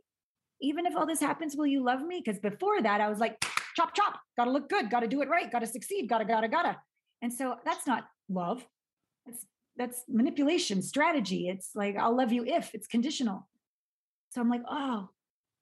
Even 0.61 0.85
if 0.85 0.95
all 0.95 1.05
this 1.05 1.19
happens, 1.19 1.55
will 1.55 1.67
you 1.67 1.83
love 1.83 2.01
me? 2.01 2.21
Because 2.23 2.39
before 2.39 2.81
that, 2.81 3.01
I 3.01 3.09
was 3.09 3.19
like, 3.19 3.43
Chop, 3.75 3.93
chop, 3.93 4.19
gotta 4.37 4.51
look 4.51 4.69
good, 4.69 4.89
gotta 4.89 5.07
do 5.07 5.21
it 5.21 5.29
right, 5.29 5.51
gotta 5.51 5.67
succeed, 5.67 6.09
gotta, 6.09 6.25
gotta, 6.25 6.47
gotta. 6.47 6.77
And 7.21 7.31
so 7.31 7.55
that's 7.65 7.85
not 7.85 8.05
love. 8.29 8.65
That's 9.25 9.45
that's 9.77 10.03
manipulation 10.07 10.81
strategy. 10.81 11.49
It's 11.49 11.71
like 11.75 11.97
I'll 11.97 12.15
love 12.15 12.31
you 12.31 12.45
if 12.45 12.73
it's 12.73 12.87
conditional. 12.87 13.47
So 14.31 14.41
I'm 14.41 14.49
like, 14.49 14.63
oh, 14.69 15.09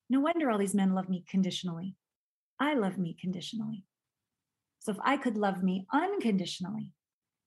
no 0.10 0.20
wonder 0.20 0.50
all 0.50 0.58
these 0.58 0.76
men 0.76 0.94
love 0.94 1.10
me 1.10 1.24
conditionally. 1.28 1.96
I 2.64 2.76
love 2.76 2.98
me 2.98 3.14
conditionally. 3.20 3.84
So 4.80 4.94
if 4.94 4.98
I 5.04 5.18
could 5.18 5.36
love 5.36 5.62
me 5.62 5.86
unconditionally, 5.92 6.94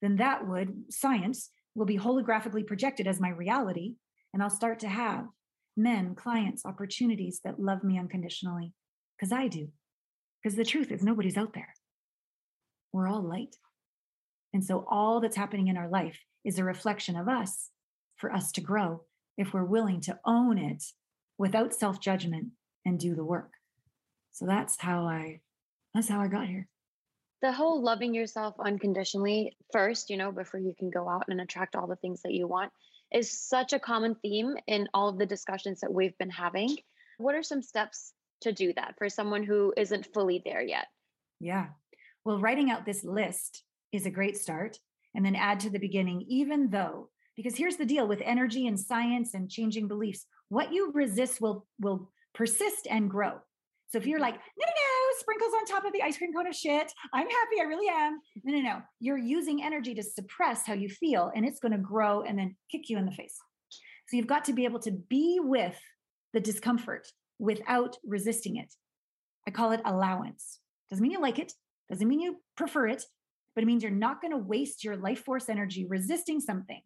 then 0.01 0.17
that 0.17 0.47
would 0.47 0.69
science 0.89 1.49
will 1.73 1.87
be 1.87 1.97
holographically 1.97 2.65
projected 2.65 3.07
as 3.07 3.19
my 3.19 3.29
reality 3.29 3.95
and 4.31 4.43
I'll 4.43 4.51
start 4.51 4.79
to 4.81 4.87
have 4.87 5.25
men, 5.75 6.13
clients, 6.13 6.65
opportunities 6.65 7.41
that 7.43 7.59
love 7.59 7.83
me 7.83 7.97
unconditionally 7.97 8.73
because 9.17 9.31
I 9.31 9.47
do. 9.47 9.69
Because 10.43 10.55
the 10.55 10.63
truth 10.63 10.91
is 10.91 11.01
nobody's 11.01 11.37
out 11.37 11.53
there. 11.55 11.73
We're 12.93 13.07
all 13.07 13.23
light. 13.23 13.55
And 14.53 14.63
so 14.63 14.85
all 14.87 15.19
that's 15.19 15.35
happening 15.35 15.67
in 15.67 15.77
our 15.77 15.89
life 15.89 16.19
is 16.45 16.59
a 16.59 16.63
reflection 16.63 17.15
of 17.15 17.27
us 17.27 17.71
for 18.17 18.31
us 18.31 18.51
to 18.51 18.61
grow 18.61 19.01
if 19.35 19.51
we're 19.51 19.63
willing 19.63 20.01
to 20.01 20.19
own 20.25 20.59
it 20.59 20.83
without 21.39 21.73
self-judgment 21.73 22.49
and 22.85 22.99
do 22.99 23.15
the 23.15 23.25
work. 23.25 23.56
So 24.37 24.45
that's 24.45 24.79
how 24.79 25.05
I 25.05 25.39
that's 25.95 26.07
how 26.07 26.21
I 26.21 26.27
got 26.27 26.47
here. 26.47 26.67
The 27.41 27.51
whole 27.51 27.81
loving 27.81 28.13
yourself 28.13 28.53
unconditionally 28.59 29.57
first, 29.73 30.11
you 30.11 30.17
know, 30.17 30.31
before 30.31 30.59
you 30.59 30.75
can 30.77 30.91
go 30.91 31.09
out 31.09 31.25
and 31.27 31.41
attract 31.41 31.75
all 31.75 31.87
the 31.87 31.95
things 31.95 32.21
that 32.21 32.33
you 32.33 32.47
want 32.47 32.71
is 33.11 33.31
such 33.31 33.73
a 33.73 33.79
common 33.79 34.13
theme 34.21 34.55
in 34.67 34.89
all 34.93 35.09
of 35.09 35.17
the 35.17 35.25
discussions 35.25 35.79
that 35.79 35.91
we've 35.91 36.15
been 36.19 36.29
having. 36.29 36.77
What 37.17 37.33
are 37.33 37.41
some 37.41 37.63
steps 37.63 38.13
to 38.41 38.51
do 38.51 38.73
that 38.73 38.93
for 38.99 39.09
someone 39.09 39.43
who 39.43 39.73
isn't 39.75 40.13
fully 40.13 40.43
there 40.45 40.61
yet? 40.61 40.85
Yeah. 41.39 41.69
Well, 42.23 42.39
writing 42.39 42.69
out 42.69 42.85
this 42.85 43.03
list 43.03 43.63
is 43.91 44.05
a 44.05 44.11
great 44.11 44.37
start. 44.37 44.77
And 45.15 45.25
then 45.25 45.35
add 45.35 45.61
to 45.61 45.71
the 45.71 45.79
beginning, 45.79 46.25
even 46.27 46.69
though, 46.69 47.09
because 47.35 47.55
here's 47.55 47.77
the 47.77 47.85
deal 47.85 48.07
with 48.07 48.21
energy 48.23 48.67
and 48.67 48.79
science 48.79 49.33
and 49.33 49.49
changing 49.49 49.87
beliefs, 49.87 50.27
what 50.49 50.71
you 50.71 50.91
resist 50.93 51.41
will 51.41 51.65
will 51.79 52.11
persist 52.35 52.85
and 52.87 53.09
grow. 53.09 53.39
So 53.89 53.97
if 53.97 54.05
you're 54.05 54.19
mm-hmm. 54.19 54.23
like, 54.23 54.35
no, 54.35 54.65
no, 54.65 54.73
no, 54.73 55.19
sprinkles 55.19 55.53
on 55.53 55.65
top 55.65 55.85
of 55.85 55.93
the 55.93 56.01
ice 56.01 56.17
cream 56.17 56.33
cone 56.33 56.47
of 56.47 56.55
shit. 56.55 56.91
I'm 57.13 57.27
happy. 57.27 57.61
I 57.61 57.63
really 57.63 57.89
am. 57.89 58.19
No, 58.43 58.55
no, 58.55 58.61
no. 58.61 58.81
You're 58.99 59.17
using 59.17 59.63
energy 59.63 59.93
to 59.95 60.03
suppress 60.03 60.65
how 60.65 60.73
you 60.73 60.89
feel, 60.89 61.31
and 61.35 61.45
it's 61.45 61.59
going 61.59 61.71
to 61.71 61.77
grow 61.77 62.21
and 62.21 62.37
then 62.37 62.55
kick 62.71 62.89
you 62.89 62.97
in 62.97 63.05
the 63.05 63.11
face. 63.11 63.37
So 64.07 64.17
you've 64.17 64.27
got 64.27 64.45
to 64.45 64.53
be 64.53 64.65
able 64.65 64.79
to 64.79 64.91
be 64.91 65.39
with 65.41 65.77
the 66.33 66.39
discomfort 66.39 67.07
without 67.39 67.97
resisting 68.05 68.57
it. 68.57 68.73
I 69.47 69.51
call 69.51 69.71
it 69.71 69.81
allowance. 69.85 70.59
Doesn't 70.89 71.01
mean 71.01 71.11
you 71.11 71.21
like 71.21 71.39
it, 71.39 71.53
doesn't 71.89 72.07
mean 72.07 72.19
you 72.19 72.37
prefer 72.55 72.87
it, 72.87 73.03
but 73.55 73.63
it 73.63 73.67
means 73.67 73.83
you're 73.83 73.91
not 73.91 74.21
going 74.21 74.31
to 74.31 74.37
waste 74.37 74.83
your 74.83 74.97
life 74.97 75.23
force 75.23 75.49
energy 75.49 75.85
resisting 75.89 76.39
something. 76.39 76.81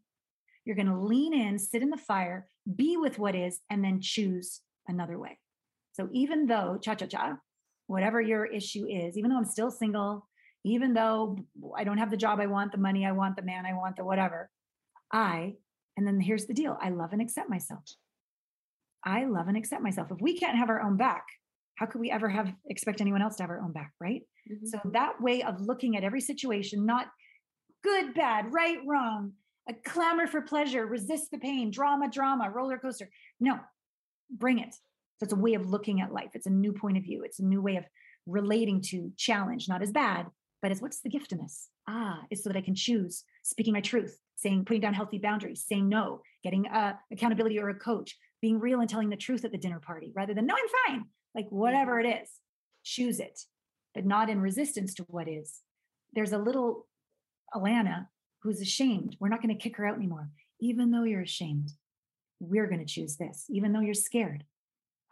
You're 0.65 0.75
going 0.75 0.87
to 0.87 0.99
lean 0.99 1.33
in, 1.33 1.57
sit 1.57 1.81
in 1.81 1.89
the 1.89 1.97
fire, 1.97 2.47
be 2.75 2.97
with 2.97 3.17
what 3.17 3.35
is, 3.35 3.59
and 3.69 3.83
then 3.83 3.99
choose 4.01 4.61
another 4.87 5.17
way. 5.17 5.40
So 5.93 6.09
even 6.13 6.47
though, 6.47 6.77
cha 6.81 6.95
cha 6.95 7.05
cha, 7.05 7.37
whatever 7.87 8.21
your 8.21 8.45
issue 8.45 8.85
is, 8.87 9.17
even 9.17 9.29
though 9.29 9.37
I'm 9.37 9.45
still 9.45 9.71
single, 9.71 10.27
even 10.63 10.93
though 10.93 11.37
I 11.75 11.83
don't 11.83 11.97
have 11.97 12.11
the 12.11 12.17
job 12.17 12.39
I 12.39 12.45
want, 12.45 12.71
the 12.71 12.77
money 12.77 13.05
I 13.05 13.11
want, 13.11 13.35
the 13.35 13.41
man 13.41 13.65
I 13.65 13.73
want, 13.73 13.97
the 13.97 14.05
whatever, 14.05 14.49
I, 15.11 15.55
and 15.97 16.07
then 16.07 16.19
here's 16.21 16.45
the 16.45 16.53
deal 16.53 16.77
I 16.81 16.89
love 16.89 17.13
and 17.13 17.21
accept 17.21 17.49
myself. 17.49 17.83
I 19.03 19.25
love 19.25 19.47
and 19.47 19.57
accept 19.57 19.81
myself. 19.81 20.11
If 20.11 20.21
we 20.21 20.37
can't 20.37 20.57
have 20.57 20.69
our 20.69 20.81
own 20.81 20.95
back, 20.95 21.25
how 21.75 21.87
could 21.87 21.99
we 21.99 22.11
ever 22.11 22.29
have 22.29 22.53
expect 22.69 23.01
anyone 23.01 23.21
else 23.21 23.35
to 23.37 23.43
have 23.43 23.49
our 23.49 23.61
own 23.61 23.71
back, 23.71 23.91
right? 23.99 24.21
Mm-hmm. 24.51 24.67
So 24.67 24.79
that 24.93 25.19
way 25.19 25.41
of 25.41 25.59
looking 25.59 25.97
at 25.97 26.03
every 26.03 26.21
situation, 26.21 26.85
not 26.85 27.07
good, 27.83 28.13
bad, 28.13 28.53
right, 28.53 28.77
wrong, 28.85 29.33
a 29.67 29.73
clamor 29.73 30.27
for 30.27 30.41
pleasure, 30.41 30.85
resist 30.85 31.31
the 31.31 31.39
pain, 31.39 31.71
drama, 31.71 32.09
drama, 32.09 32.49
roller 32.49 32.77
coaster. 32.77 33.09
No, 33.39 33.59
bring 34.29 34.59
it. 34.59 34.75
So 35.21 35.25
it's 35.25 35.33
a 35.33 35.35
way 35.35 35.53
of 35.53 35.69
looking 35.69 36.01
at 36.01 36.11
life. 36.11 36.31
It's 36.33 36.47
a 36.47 36.51
new 36.51 36.73
point 36.73 36.97
of 36.97 37.03
view. 37.03 37.21
It's 37.23 37.37
a 37.37 37.45
new 37.45 37.61
way 37.61 37.75
of 37.75 37.85
relating 38.25 38.81
to 38.81 39.11
challenge, 39.17 39.69
not 39.69 39.83
as 39.83 39.91
bad, 39.91 40.25
but 40.63 40.71
as 40.71 40.81
what's 40.81 41.01
the 41.01 41.09
gift 41.09 41.31
in 41.31 41.37
this? 41.37 41.69
Ah, 41.87 42.23
it's 42.31 42.43
so 42.43 42.49
that 42.49 42.57
I 42.57 42.61
can 42.61 42.73
choose 42.73 43.23
speaking 43.43 43.71
my 43.71 43.81
truth, 43.81 44.17
saying, 44.35 44.65
putting 44.65 44.81
down 44.81 44.95
healthy 44.95 45.19
boundaries, 45.19 45.63
saying 45.63 45.87
no, 45.87 46.23
getting 46.43 46.65
uh, 46.65 46.93
accountability 47.11 47.59
or 47.59 47.69
a 47.69 47.75
coach, 47.75 48.17
being 48.41 48.59
real 48.59 48.79
and 48.79 48.89
telling 48.89 49.11
the 49.11 49.15
truth 49.15 49.45
at 49.45 49.51
the 49.51 49.59
dinner 49.59 49.79
party 49.79 50.11
rather 50.15 50.33
than, 50.33 50.47
no, 50.47 50.55
I'm 50.55 50.91
fine. 50.95 51.05
Like 51.35 51.45
whatever 51.49 51.99
it 51.99 52.07
is, 52.07 52.27
choose 52.83 53.19
it, 53.19 53.41
but 53.93 54.07
not 54.07 54.27
in 54.27 54.41
resistance 54.41 54.95
to 54.95 55.03
what 55.03 55.27
is. 55.27 55.59
There's 56.13 56.33
a 56.33 56.39
little 56.39 56.87
Alana 57.53 58.07
who's 58.41 58.59
ashamed. 58.59 59.17
We're 59.19 59.29
not 59.29 59.43
going 59.43 59.55
to 59.55 59.63
kick 59.63 59.77
her 59.77 59.85
out 59.85 59.97
anymore. 59.97 60.29
Even 60.59 60.89
though 60.89 61.03
you're 61.03 61.21
ashamed, 61.21 61.73
we're 62.39 62.65
going 62.65 62.83
to 62.83 62.91
choose 62.91 63.17
this. 63.17 63.45
Even 63.51 63.71
though 63.71 63.81
you're 63.81 63.93
scared, 63.93 64.45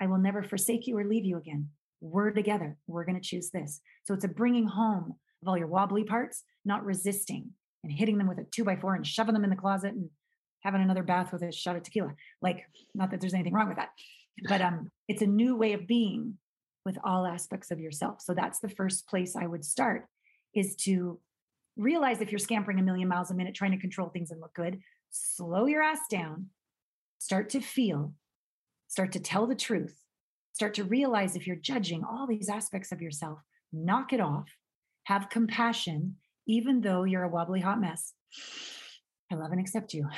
I 0.02 0.08
will 0.08 0.18
never 0.18 0.44
forsake 0.44 0.88
you 0.88 0.98
or 0.98 1.04
leave 1.04 1.26
you 1.26 1.38
again. 1.38 1.70
We're 2.02 2.32
together. 2.32 2.78
We're 2.88 3.06
going 3.06 3.20
to 3.20 3.28
choose 3.28 3.50
this. 3.50 3.82
So 4.04 4.14
it's 4.14 4.24
a 4.24 4.30
bringing 4.30 4.68
home 4.68 5.16
of 5.42 5.48
all 5.48 5.58
your 5.58 5.68
wobbly 5.68 6.04
parts, 6.04 6.44
not 6.66 6.86
resisting 6.86 7.52
and 7.84 7.92
hitting 7.92 8.18
them 8.18 8.28
with 8.28 8.40
a 8.40 8.46
two 8.52 8.64
by 8.64 8.76
four 8.76 8.96
and 8.96 9.06
shoving 9.06 9.34
them 9.34 9.44
in 9.44 9.50
the 9.50 9.56
closet 9.56 9.94
and 9.94 10.10
having 10.62 10.82
another 10.82 11.04
bath 11.04 11.32
with 11.32 11.42
a 11.42 11.52
shot 11.52 11.76
of 11.76 11.84
tequila. 11.84 12.14
Like, 12.42 12.66
not 12.94 13.12
that 13.12 13.22
there's 13.22 13.34
anything 13.34 13.54
wrong 13.54 13.68
with 13.68 13.78
that, 13.78 13.90
but 14.48 14.62
um, 14.62 14.90
it's 15.08 15.22
a 15.22 15.28
new 15.28 15.56
way 15.56 15.74
of 15.74 15.88
being 15.88 16.38
with 16.86 16.98
all 17.04 17.26
aspects 17.26 17.72
of 17.72 17.80
yourself. 17.80 18.22
So 18.22 18.34
that's 18.34 18.60
the 18.60 18.70
first 18.70 19.08
place 19.08 19.36
I 19.36 19.48
would 19.48 19.64
start 19.64 20.06
is 20.54 20.76
to 20.78 21.20
realize 21.78 22.20
if 22.20 22.32
you're 22.32 22.40
scampering 22.40 22.80
a 22.80 22.84
million 22.84 23.08
miles 23.08 23.32
a 23.32 23.36
minute 23.36 23.56
trying 23.56 23.72
to 23.72 23.78
control 23.78 24.10
things 24.10 24.32
and 24.32 24.42
look 24.42 24.54
good, 24.54 24.80
slow 25.12 25.66
your 25.66 25.82
ass 25.82 26.00
down, 26.10 26.48
start 27.20 27.50
to 27.52 27.62
feel, 27.62 28.14
start 28.90 29.14
to 29.14 29.20
tell 29.20 29.48
the 29.48 29.56
truth, 29.56 29.98
start 30.52 30.74
to 30.74 30.84
realize 30.84 31.36
if 31.36 31.48
you're 31.48 31.56
judging 31.56 32.04
all 32.04 32.28
these 32.28 32.50
aspects 32.50 32.92
of 32.92 33.02
yourself, 33.02 33.40
knock 33.72 34.12
it 34.12 34.20
off, 34.20 34.50
have 35.04 35.30
compassion, 35.30 36.18
even 36.46 36.82
though 36.82 37.06
you're 37.06 37.24
a 37.24 37.30
wobbly 37.30 37.62
hot 37.62 37.80
mess. 37.80 38.14
I 39.32 39.36
love 39.36 39.52
and 39.52 39.62
accept 39.62 39.94
you. 39.94 40.08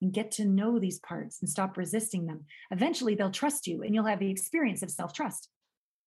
And 0.00 0.12
get 0.12 0.30
to 0.32 0.44
know 0.44 0.78
these 0.78 1.00
parts 1.00 1.38
and 1.40 1.50
stop 1.50 1.76
resisting 1.76 2.26
them. 2.26 2.44
Eventually, 2.70 3.16
they'll 3.16 3.32
trust 3.32 3.66
you 3.66 3.82
and 3.82 3.92
you'll 3.92 4.04
have 4.04 4.20
the 4.20 4.30
experience 4.30 4.84
of 4.84 4.92
self 4.92 5.12
trust. 5.12 5.48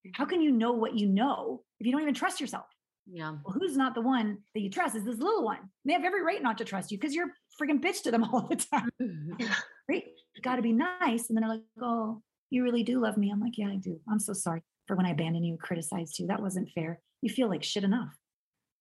Mm-hmm. 0.08 0.12
How 0.16 0.26
can 0.26 0.40
you 0.40 0.50
know 0.50 0.72
what 0.72 0.98
you 0.98 1.10
know 1.10 1.64
if 1.78 1.86
you 1.86 1.92
don't 1.92 2.02
even 2.02 2.14
trust 2.14 2.40
yourself? 2.40 2.68
Yeah. 3.06 3.36
Well, 3.44 3.54
who's 3.60 3.76
not 3.76 3.94
the 3.94 4.00
one 4.00 4.38
that 4.54 4.62
you 4.62 4.70
trust 4.70 4.96
is 4.96 5.04
this 5.04 5.18
little 5.18 5.44
one. 5.44 5.60
They 5.84 5.92
have 5.92 6.06
every 6.06 6.24
right 6.24 6.42
not 6.42 6.58
to 6.60 6.64
trust 6.64 6.92
you 6.92 6.98
because 6.98 7.14
you're 7.14 7.32
freaking 7.62 7.82
bitch 7.82 8.04
to 8.04 8.12
them 8.12 8.24
all 8.34 8.48
the 8.48 8.56
time. 8.56 8.90
Mm-hmm. 9.02 9.44
right? 9.90 10.06
Got 10.42 10.56
to 10.56 10.62
be 10.62 10.74
nice. 10.74 11.30
And 11.30 11.38
then 11.38 11.42
they're 11.42 11.50
like, 11.50 11.62
oh, 11.82 12.22
you 12.50 12.64
really 12.64 12.84
do 12.84 13.00
love 13.00 13.18
me. 13.18 13.32
I'm 13.32 13.40
like, 13.40 13.58
yeah, 13.58 13.68
I 13.68 13.76
do. 13.76 14.00
I'm 14.10 14.20
so 14.20 14.34
sorry 14.34 14.62
for 14.88 14.96
when 14.96 15.06
I 15.06 15.12
abandoned 15.12 15.46
you, 15.46 15.58
criticized 15.58 16.20
you. 16.20 16.28
That 16.28 16.42
wasn't 16.42 16.70
fair. 16.70 17.00
You 17.22 17.30
feel 17.30 17.50
like 17.50 17.64
shit 17.64 17.84
enough. 17.84 18.14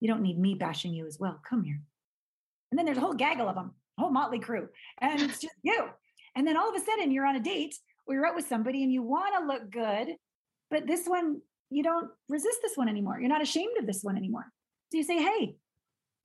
You 0.00 0.08
don't 0.08 0.22
need 0.22 0.38
me 0.38 0.54
bashing 0.54 0.94
you 0.94 1.06
as 1.06 1.18
well. 1.18 1.40
Come 1.48 1.64
here. 1.64 1.80
And 2.70 2.78
then 2.78 2.86
there's 2.86 2.98
a 2.98 3.02
whole 3.02 3.14
gaggle 3.14 3.48
of 3.48 3.56
them, 3.56 3.72
a 3.98 4.02
whole 4.02 4.10
motley 4.10 4.38
crew. 4.38 4.68
And 5.00 5.20
it's 5.20 5.40
just 5.40 5.54
you. 5.62 5.88
And 6.36 6.46
then 6.46 6.56
all 6.56 6.68
of 6.68 6.80
a 6.80 6.84
sudden 6.84 7.10
you're 7.10 7.26
on 7.26 7.36
a 7.36 7.40
date 7.40 7.74
or 8.06 8.14
you're 8.14 8.26
out 8.26 8.36
with 8.36 8.48
somebody 8.48 8.82
and 8.82 8.92
you 8.92 9.02
want 9.02 9.34
to 9.38 9.46
look 9.46 9.70
good, 9.70 10.16
but 10.70 10.86
this 10.86 11.06
one 11.06 11.40
you 11.70 11.84
don't 11.84 12.10
resist 12.28 12.58
this 12.62 12.76
one 12.76 12.88
anymore. 12.88 13.18
You're 13.20 13.28
not 13.28 13.42
ashamed 13.42 13.78
of 13.78 13.86
this 13.86 14.02
one 14.02 14.16
anymore. 14.16 14.46
So 14.90 14.98
you 14.98 15.04
say, 15.04 15.22
hey, 15.22 15.54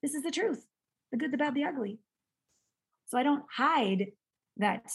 this 0.01 0.15
is 0.15 0.24
the 0.24 0.32
truth 0.32 0.65
the 1.12 1.17
good, 1.17 1.32
the 1.32 1.38
bad, 1.38 1.53
the 1.53 1.63
ugly. 1.63 2.00
So 3.05 3.17
I 3.17 3.24
don't 3.24 3.44
hide 3.55 4.08
that 4.58 4.89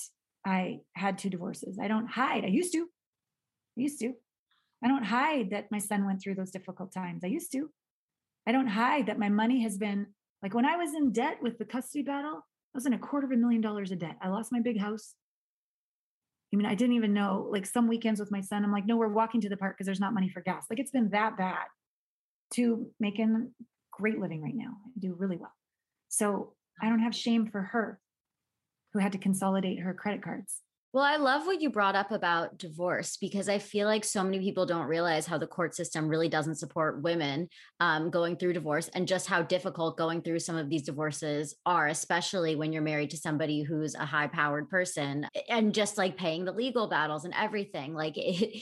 I 0.45 0.81
had 0.95 1.19
two 1.19 1.31
divorces. 1.31 1.79
I 1.81 1.89
don't 1.89 2.07
hide. 2.07 2.45
I 2.45 2.49
used 2.49 2.73
to. 2.73 2.83
I 2.83 3.81
used 3.81 4.01
to. 4.01 4.13
I 4.83 4.89
don't 4.89 5.05
hide 5.05 5.51
that 5.51 5.71
my 5.71 5.79
son 5.79 6.07
went 6.07 6.23
through 6.23 6.37
those 6.37 6.51
difficult 6.51 6.93
times. 6.93 7.23
I 7.25 7.29
used 7.29 7.53
to. 7.53 7.71
I 8.47 8.53
don't 8.53 8.69
hide 8.69 9.07
that 9.07 9.19
my 9.19 9.29
money 9.29 9.63
has 9.63 9.77
been 9.77 10.07
like 10.43 10.55
when 10.55 10.65
I 10.65 10.77
was 10.77 10.95
in 10.95 11.13
debt 11.13 11.39
with 11.43 11.59
the 11.59 11.67
custody 11.67 12.03
battle, 12.03 12.39
I 12.39 12.77
was 12.77 12.87
in 12.87 12.95
a 12.95 12.99
quarter 12.99 13.27
of 13.27 13.33
a 13.33 13.37
million 13.37 13.61
dollars 13.61 13.91
of 13.91 13.99
debt. 13.99 14.17
I 14.23 14.29
lost 14.29 14.53
my 14.53 14.61
big 14.61 14.81
house. 14.81 15.15
I 16.53 16.57
mean, 16.57 16.67
I 16.67 16.75
didn't 16.75 16.97
even 16.97 17.13
know, 17.13 17.49
like 17.53 17.67
some 17.67 17.87
weekends 17.87 18.19
with 18.19 18.33
my 18.33 18.41
son, 18.41 18.65
I'm 18.65 18.73
like, 18.73 18.87
no, 18.87 18.97
we're 18.97 19.09
walking 19.09 19.41
to 19.43 19.49
the 19.49 19.57
park 19.57 19.77
because 19.77 19.87
there's 19.87 20.01
not 20.01 20.15
money 20.15 20.29
for 20.29 20.41
gas. 20.41 20.67
Like 20.69 20.81
it's 20.81 20.91
been 20.91 21.11
that 21.11 21.37
bad 21.37 21.67
to 22.55 22.87
making 22.99 23.53
great 23.93 24.19
living 24.19 24.43
right 24.43 24.55
now. 24.55 24.73
I 24.87 24.99
do 24.99 25.15
really 25.17 25.37
well. 25.37 25.53
So 26.09 26.55
I 26.83 26.89
don't 26.89 27.01
have 27.01 27.15
shame 27.15 27.47
for 27.47 27.63
her 27.63 28.01
who 28.93 28.99
had 28.99 29.13
to 29.13 29.19
consolidate 29.19 29.81
her 29.81 29.95
credit 29.95 30.23
cards. 30.23 30.61
Well, 30.93 31.05
I 31.05 31.19
love 31.19 31.47
what 31.47 31.63
you 31.63 31.71
brought 31.71 31.95
up 31.95 32.11
about 32.11 32.59
divorce 32.59 33.17
because 33.17 33.49
I 33.49 33.59
feel 33.59 33.87
like 33.87 34.05
so 34.05 34.25
many 34.25 34.41
people 34.41 34.67
don't 34.67 34.89
realize 34.89 35.25
how 35.25 35.39
the 35.39 35.47
court 35.47 35.73
system 35.73 36.09
really 36.09 36.29
doesn't 36.29 36.57
support 36.57 37.01
women 37.01 37.49
um, 37.79 38.11
going 38.11 38.37
through 38.37 38.55
divorce 38.55 38.91
and 38.93 39.07
just 39.07 39.29
how 39.29 39.41
difficult 39.41 39.97
going 39.97 40.21
through 40.21 40.41
some 40.41 40.57
of 40.57 40.69
these 40.69 40.83
divorces 40.83 41.55
are, 41.65 41.87
especially 41.87 42.57
when 42.57 42.73
you're 42.73 42.83
married 42.83 43.11
to 43.11 43.17
somebody 43.17 43.63
who's 43.63 43.95
a 43.95 44.05
high 44.05 44.27
powered 44.27 44.69
person 44.69 45.29
and 45.49 45.73
just 45.73 45.97
like 45.97 46.17
paying 46.17 46.45
the 46.45 46.51
legal 46.51 46.89
battles 46.89 47.25
and 47.25 47.35
everything. 47.39 47.95
Like 47.95 48.15
it, 48.17 48.61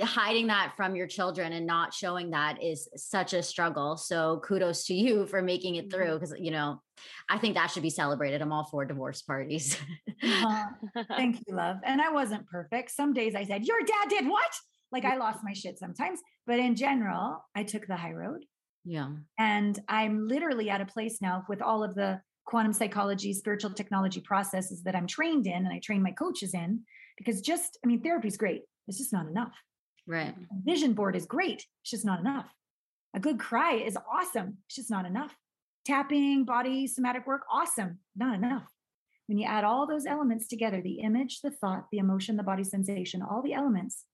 hiding 0.00 0.46
that 0.46 0.74
from 0.76 0.94
your 0.94 1.08
children 1.08 1.52
and 1.54 1.66
not 1.66 1.92
showing 1.92 2.30
that 2.30 2.62
is 2.62 2.88
such 2.94 3.32
a 3.32 3.42
struggle. 3.42 3.96
So 3.96 4.40
kudos 4.44 4.84
to 4.84 4.94
you 4.94 5.26
for 5.26 5.42
making 5.42 5.74
it 5.74 5.92
through 5.92 6.14
because, 6.14 6.32
mm-hmm. 6.32 6.44
you 6.44 6.50
know, 6.52 6.80
I 7.28 7.38
think 7.38 7.54
that 7.54 7.70
should 7.70 7.82
be 7.82 7.90
celebrated. 7.90 8.42
I'm 8.42 8.52
all 8.52 8.64
for 8.64 8.84
divorce 8.84 9.22
parties. 9.22 9.78
uh-huh. 10.22 11.04
Thank 11.16 11.40
you, 11.46 11.54
love. 11.54 11.76
And 11.84 12.00
I 12.00 12.10
wasn't 12.10 12.46
perfect. 12.46 12.90
Some 12.90 13.12
days 13.12 13.34
I 13.34 13.44
said, 13.44 13.64
Your 13.64 13.80
dad 13.80 14.08
did 14.08 14.28
what? 14.28 14.52
Like 14.92 15.04
I 15.04 15.16
lost 15.16 15.40
my 15.42 15.52
shit 15.52 15.78
sometimes. 15.78 16.20
But 16.46 16.58
in 16.58 16.76
general, 16.76 17.44
I 17.54 17.64
took 17.64 17.86
the 17.86 17.96
high 17.96 18.12
road. 18.12 18.44
Yeah. 18.84 19.10
And 19.38 19.78
I'm 19.88 20.28
literally 20.28 20.70
at 20.70 20.80
a 20.80 20.86
place 20.86 21.18
now 21.20 21.44
with 21.48 21.62
all 21.62 21.82
of 21.82 21.94
the 21.94 22.20
quantum 22.44 22.72
psychology, 22.72 23.32
spiritual 23.32 23.70
technology 23.70 24.20
processes 24.20 24.82
that 24.82 24.94
I'm 24.94 25.06
trained 25.06 25.46
in 25.46 25.64
and 25.64 25.68
I 25.68 25.80
train 25.82 26.02
my 26.02 26.12
coaches 26.12 26.52
in 26.54 26.80
because 27.16 27.40
just, 27.40 27.78
I 27.82 27.86
mean, 27.86 28.02
therapy 28.02 28.28
is 28.28 28.36
great. 28.36 28.62
It's 28.86 28.98
just 28.98 29.12
not 29.12 29.26
enough. 29.26 29.54
Right. 30.06 30.34
A 30.36 30.70
vision 30.70 30.92
board 30.92 31.16
is 31.16 31.26
great. 31.26 31.64
It's 31.82 31.90
just 31.90 32.04
not 32.04 32.20
enough. 32.20 32.46
A 33.14 33.20
good 33.20 33.38
cry 33.38 33.74
is 33.74 33.96
awesome. 34.12 34.58
It's 34.66 34.76
just 34.76 34.90
not 34.90 35.06
enough. 35.06 35.34
Tapping, 35.84 36.44
body, 36.44 36.86
somatic 36.86 37.26
work, 37.26 37.42
awesome. 37.50 37.98
Not 38.16 38.34
enough. 38.34 38.64
When 39.26 39.38
you 39.38 39.46
add 39.46 39.64
all 39.64 39.86
those 39.86 40.06
elements 40.06 40.48
together, 40.48 40.80
the 40.82 41.00
image, 41.00 41.40
the 41.40 41.50
thought, 41.50 41.86
the 41.90 41.98
emotion, 41.98 42.36
the 42.36 42.42
body 42.42 42.64
sensation, 42.64 43.22
all 43.22 43.42
the 43.42 43.54
elements 43.54 44.04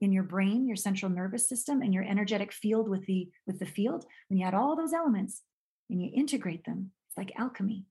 in 0.00 0.12
your 0.12 0.24
brain, 0.24 0.66
your 0.66 0.76
central 0.76 1.10
nervous 1.10 1.48
system, 1.48 1.80
and 1.80 1.94
your 1.94 2.02
energetic 2.02 2.52
field 2.52 2.88
with 2.88 3.06
the 3.06 3.30
with 3.46 3.58
the 3.58 3.66
field, 3.66 4.04
when 4.28 4.38
you 4.38 4.46
add 4.46 4.54
all 4.54 4.76
those 4.76 4.92
elements 4.92 5.42
and 5.88 6.02
you 6.02 6.10
integrate 6.14 6.64
them, 6.64 6.90
it's 7.08 7.16
like 7.16 7.32
alchemy. 7.38 7.86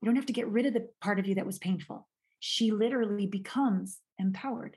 You 0.00 0.06
don't 0.06 0.16
have 0.16 0.26
to 0.26 0.32
get 0.32 0.48
rid 0.48 0.66
of 0.66 0.74
the 0.74 0.88
part 1.00 1.18
of 1.18 1.26
you 1.26 1.34
that 1.34 1.46
was 1.46 1.58
painful. 1.58 2.06
She 2.38 2.70
literally 2.70 3.26
becomes 3.26 3.98
empowered. 4.18 4.76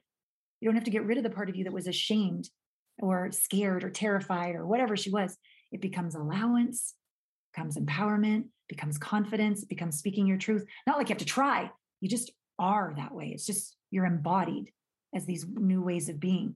You 0.59 0.67
don't 0.67 0.75
have 0.75 0.85
to 0.85 0.91
get 0.91 1.05
rid 1.05 1.17
of 1.17 1.23
the 1.23 1.29
part 1.29 1.49
of 1.49 1.55
you 1.55 1.65
that 1.65 1.73
was 1.73 1.87
ashamed 1.87 2.49
or 2.99 3.31
scared 3.31 3.83
or 3.83 3.89
terrified 3.89 4.55
or 4.55 4.65
whatever 4.65 4.97
she 4.97 5.11
was. 5.11 5.37
It 5.71 5.81
becomes 5.81 6.15
allowance, 6.15 6.95
becomes 7.53 7.77
empowerment, 7.77 8.45
becomes 8.69 8.97
confidence, 8.97 9.65
becomes 9.65 9.97
speaking 9.97 10.27
your 10.27 10.37
truth. 10.37 10.65
Not 10.87 10.97
like 10.97 11.09
you 11.09 11.13
have 11.13 11.19
to 11.19 11.25
try, 11.25 11.69
you 11.99 12.09
just 12.09 12.31
are 12.59 12.93
that 12.97 13.13
way. 13.13 13.31
It's 13.33 13.45
just 13.45 13.75
you're 13.89 14.05
embodied 14.05 14.71
as 15.13 15.25
these 15.25 15.45
new 15.47 15.81
ways 15.81 16.09
of 16.09 16.19
being. 16.19 16.55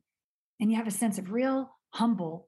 And 0.59 0.71
you 0.71 0.77
have 0.77 0.87
a 0.87 0.91
sense 0.91 1.17
of 1.17 1.31
real 1.31 1.69
humble, 1.93 2.47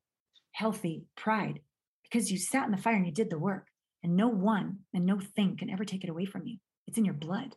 healthy 0.53 1.05
pride 1.15 1.59
because 2.03 2.31
you 2.31 2.37
sat 2.37 2.65
in 2.65 2.71
the 2.71 2.77
fire 2.77 2.95
and 2.95 3.05
you 3.05 3.11
did 3.11 3.29
the 3.29 3.39
work. 3.39 3.67
And 4.03 4.15
no 4.15 4.27
one 4.27 4.79
and 4.93 5.05
no 5.05 5.19
thing 5.19 5.57
can 5.57 5.69
ever 5.69 5.83
take 5.83 6.03
it 6.03 6.09
away 6.09 6.25
from 6.25 6.45
you. 6.45 6.57
It's 6.87 6.97
in 6.97 7.05
your 7.05 7.15
blood. 7.15 7.55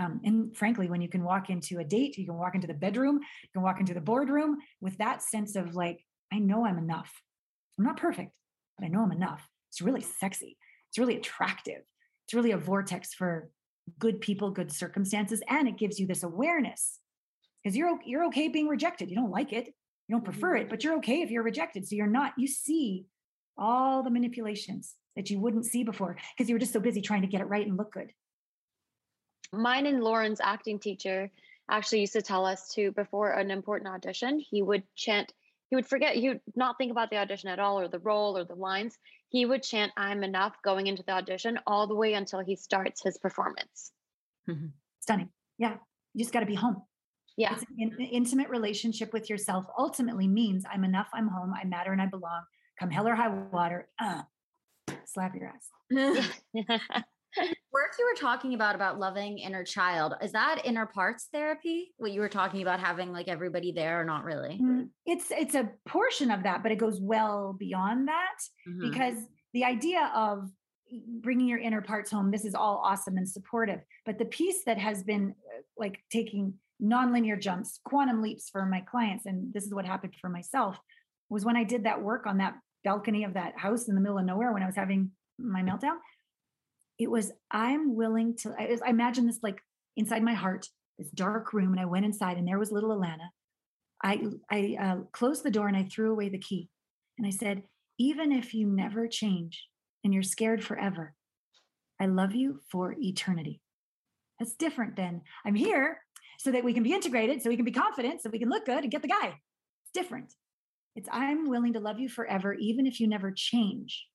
Um, 0.00 0.20
and 0.24 0.56
frankly, 0.56 0.88
when 0.88 1.00
you 1.00 1.08
can 1.08 1.24
walk 1.24 1.50
into 1.50 1.78
a 1.78 1.84
date, 1.84 2.16
you 2.16 2.26
can 2.26 2.36
walk 2.36 2.54
into 2.54 2.66
the 2.66 2.74
bedroom, 2.74 3.16
you 3.16 3.48
can 3.52 3.62
walk 3.62 3.80
into 3.80 3.94
the 3.94 4.00
boardroom 4.00 4.58
with 4.80 4.96
that 4.98 5.22
sense 5.22 5.56
of 5.56 5.74
like, 5.74 6.04
I 6.32 6.38
know 6.38 6.64
I'm 6.64 6.78
enough. 6.78 7.10
I'm 7.78 7.84
not 7.84 7.96
perfect, 7.96 8.36
but 8.78 8.84
I 8.84 8.88
know 8.88 9.02
I'm 9.02 9.12
enough. 9.12 9.46
It's 9.78 9.86
really 9.86 10.00
sexy. 10.00 10.56
It's 10.90 10.98
really 10.98 11.16
attractive. 11.16 11.82
It's 12.26 12.34
really 12.34 12.50
a 12.50 12.58
vortex 12.58 13.14
for 13.14 13.48
good 14.00 14.20
people, 14.20 14.50
good 14.50 14.72
circumstances, 14.72 15.40
and 15.48 15.68
it 15.68 15.78
gives 15.78 16.00
you 16.00 16.06
this 16.08 16.24
awareness 16.24 16.98
because 17.62 17.76
you're 17.76 17.96
you're 18.04 18.26
okay 18.26 18.48
being 18.48 18.66
rejected. 18.66 19.08
You 19.08 19.14
don't 19.14 19.30
like 19.30 19.52
it, 19.52 19.66
you 20.08 20.16
don't 20.16 20.24
prefer 20.24 20.56
it, 20.56 20.62
mm-hmm. 20.62 20.70
but 20.70 20.82
you're 20.82 20.96
okay 20.96 21.22
if 21.22 21.30
you're 21.30 21.44
rejected. 21.44 21.86
So 21.86 21.94
you're 21.94 22.08
not. 22.08 22.32
You 22.36 22.48
see 22.48 23.06
all 23.56 24.02
the 24.02 24.10
manipulations 24.10 24.96
that 25.14 25.30
you 25.30 25.38
wouldn't 25.38 25.64
see 25.64 25.84
before 25.84 26.16
because 26.36 26.48
you 26.48 26.56
were 26.56 26.60
just 26.60 26.72
so 26.72 26.80
busy 26.80 27.00
trying 27.00 27.22
to 27.22 27.28
get 27.28 27.40
it 27.40 27.44
right 27.44 27.66
and 27.66 27.76
look 27.76 27.92
good. 27.92 28.10
Mine 29.52 29.86
and 29.86 30.02
Lauren's 30.02 30.40
acting 30.40 30.80
teacher 30.80 31.30
actually 31.70 32.00
used 32.00 32.14
to 32.14 32.22
tell 32.22 32.44
us 32.44 32.74
to 32.74 32.90
before 32.92 33.30
an 33.30 33.52
important 33.52 33.90
audition, 33.94 34.40
he 34.40 34.60
would 34.60 34.82
chant. 34.96 35.32
He 35.70 35.76
would 35.76 35.86
forget. 35.86 36.16
He 36.16 36.30
would 36.30 36.40
not 36.56 36.78
think 36.78 36.90
about 36.90 37.10
the 37.10 37.18
audition 37.18 37.48
at 37.48 37.60
all, 37.60 37.78
or 37.78 37.86
the 37.86 38.00
role, 38.00 38.36
or 38.36 38.42
the 38.42 38.56
lines. 38.56 38.98
He 39.30 39.44
would 39.44 39.62
chant 39.62 39.92
"I'm 39.96 40.24
enough" 40.24 40.56
going 40.62 40.86
into 40.86 41.02
the 41.02 41.12
audition 41.12 41.58
all 41.66 41.86
the 41.86 41.94
way 41.94 42.14
until 42.14 42.40
he 42.40 42.56
starts 42.56 43.02
his 43.02 43.18
performance. 43.18 43.92
Mm-hmm. 44.48 44.66
Stunning. 45.00 45.30
Yeah, 45.58 45.74
you 46.14 46.24
just 46.24 46.32
got 46.32 46.40
to 46.40 46.46
be 46.46 46.54
home. 46.54 46.82
Yeah. 47.36 47.56
An 47.78 47.96
intimate 48.00 48.48
relationship 48.48 49.12
with 49.12 49.30
yourself 49.30 49.64
ultimately 49.78 50.26
means 50.26 50.64
I'm 50.70 50.82
enough, 50.82 51.06
I'm 51.14 51.28
home, 51.28 51.54
I 51.54 51.64
matter, 51.64 51.92
and 51.92 52.02
I 52.02 52.06
belong. 52.06 52.42
Come 52.80 52.90
hell 52.90 53.06
or 53.06 53.14
high 53.14 53.28
water, 53.28 53.88
uh, 54.00 54.22
slap 55.04 55.34
your 55.36 55.52
ass. 55.54 56.28
Work 57.78 57.92
you 57.98 58.04
were 58.06 58.20
talking 58.20 58.54
about 58.54 58.74
about 58.74 58.98
loving 58.98 59.38
inner 59.38 59.62
child 59.62 60.14
is 60.20 60.32
that 60.32 60.62
inner 60.64 60.86
parts 60.86 61.28
therapy? 61.32 61.94
What 61.98 62.10
you 62.10 62.20
were 62.20 62.28
talking 62.28 62.62
about 62.62 62.80
having 62.80 63.12
like 63.12 63.28
everybody 63.28 63.70
there 63.70 64.00
or 64.00 64.04
not 64.04 64.24
really? 64.24 64.58
Mm, 64.60 64.88
it's 65.06 65.30
it's 65.30 65.54
a 65.54 65.70
portion 65.86 66.30
of 66.30 66.42
that, 66.42 66.62
but 66.62 66.72
it 66.72 66.78
goes 66.78 67.00
well 67.00 67.54
beyond 67.56 68.08
that 68.08 68.38
mm-hmm. 68.68 68.90
because 68.90 69.14
the 69.54 69.64
idea 69.64 70.10
of 70.14 70.50
bringing 71.20 71.46
your 71.46 71.58
inner 71.58 71.82
parts 71.82 72.10
home 72.10 72.30
this 72.30 72.46
is 72.46 72.54
all 72.54 72.80
awesome 72.82 73.18
and 73.18 73.28
supportive 73.28 73.78
but 74.06 74.18
the 74.18 74.24
piece 74.24 74.64
that 74.64 74.78
has 74.78 75.02
been 75.02 75.34
uh, 75.54 75.60
like 75.76 76.00
taking 76.10 76.54
nonlinear 76.82 77.40
jumps, 77.40 77.80
quantum 77.84 78.22
leaps 78.22 78.48
for 78.50 78.64
my 78.66 78.80
clients. 78.80 79.26
And 79.26 79.52
this 79.52 79.64
is 79.64 79.74
what 79.74 79.84
happened 79.84 80.14
for 80.20 80.28
myself 80.28 80.78
was 81.28 81.44
when 81.44 81.56
I 81.56 81.64
did 81.64 81.84
that 81.84 82.02
work 82.02 82.26
on 82.26 82.38
that 82.38 82.54
balcony 82.84 83.24
of 83.24 83.34
that 83.34 83.58
house 83.58 83.88
in 83.88 83.94
the 83.94 84.00
middle 84.00 84.18
of 84.18 84.24
nowhere 84.24 84.52
when 84.52 84.62
I 84.62 84.66
was 84.66 84.76
having 84.76 85.10
my 85.38 85.62
meltdown. 85.62 85.96
It 86.98 87.10
was, 87.10 87.32
I'm 87.50 87.94
willing 87.94 88.36
to, 88.38 88.54
I, 88.58 88.76
I 88.84 88.90
imagine 88.90 89.26
this 89.26 89.40
like 89.42 89.60
inside 89.96 90.22
my 90.22 90.34
heart, 90.34 90.66
this 90.98 91.10
dark 91.10 91.52
room. 91.52 91.72
And 91.72 91.80
I 91.80 91.84
went 91.84 92.04
inside 92.04 92.36
and 92.36 92.46
there 92.46 92.58
was 92.58 92.72
little 92.72 92.90
Alana. 92.90 93.28
I, 94.02 94.22
I 94.50 94.76
uh, 94.80 94.96
closed 95.12 95.44
the 95.44 95.50
door 95.50 95.68
and 95.68 95.76
I 95.76 95.84
threw 95.84 96.12
away 96.12 96.28
the 96.28 96.38
key. 96.38 96.68
And 97.18 97.26
I 97.26 97.30
said, 97.30 97.62
even 97.98 98.32
if 98.32 98.54
you 98.54 98.66
never 98.66 99.08
change 99.08 99.66
and 100.04 100.14
you're 100.14 100.22
scared 100.22 100.62
forever, 100.62 101.14
I 102.00 102.06
love 102.06 102.34
you 102.34 102.60
for 102.70 102.94
eternity. 102.98 103.60
That's 104.38 104.54
different 104.54 104.94
than 104.94 105.22
I'm 105.44 105.56
here 105.56 106.00
so 106.38 106.52
that 106.52 106.62
we 106.62 106.72
can 106.72 106.84
be 106.84 106.92
integrated, 106.92 107.42
so 107.42 107.48
we 107.48 107.56
can 107.56 107.64
be 107.64 107.72
confident, 107.72 108.22
so 108.22 108.30
we 108.30 108.38
can 108.38 108.48
look 108.48 108.66
good 108.66 108.84
and 108.84 108.90
get 108.90 109.02
the 109.02 109.08
guy. 109.08 109.26
It's 109.26 109.92
different. 109.92 110.32
It's 110.94 111.08
I'm 111.10 111.48
willing 111.48 111.72
to 111.72 111.80
love 111.80 111.98
you 111.98 112.08
forever, 112.08 112.54
even 112.54 112.86
if 112.86 113.00
you 113.00 113.08
never 113.08 113.32
change. 113.32 114.06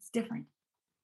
It's 0.00 0.10
different. 0.10 0.46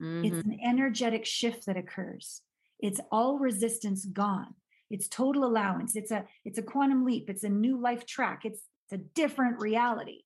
Mm-hmm. 0.02 0.24
It's 0.24 0.46
an 0.46 0.58
energetic 0.64 1.24
shift 1.24 1.66
that 1.66 1.76
occurs. 1.76 2.42
It's 2.80 3.00
all 3.10 3.38
resistance 3.38 4.04
gone. 4.04 4.54
It's 4.90 5.08
total 5.08 5.44
allowance. 5.44 5.96
It's 5.96 6.10
a 6.10 6.24
it's 6.44 6.58
a 6.58 6.62
quantum 6.62 7.04
leap. 7.04 7.30
It's 7.30 7.44
a 7.44 7.48
new 7.48 7.80
life 7.80 8.04
track. 8.04 8.42
It's 8.44 8.60
it's 8.84 9.00
a 9.00 9.04
different 9.14 9.60
reality 9.60 10.22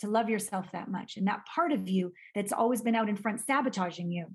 to 0.00 0.08
love 0.08 0.28
yourself 0.28 0.66
that 0.72 0.90
much. 0.90 1.16
And 1.16 1.26
that 1.26 1.44
part 1.46 1.72
of 1.72 1.88
you 1.88 2.12
that's 2.34 2.52
always 2.52 2.82
been 2.82 2.94
out 2.94 3.08
in 3.08 3.16
front 3.16 3.40
sabotaging 3.40 4.10
you, 4.10 4.26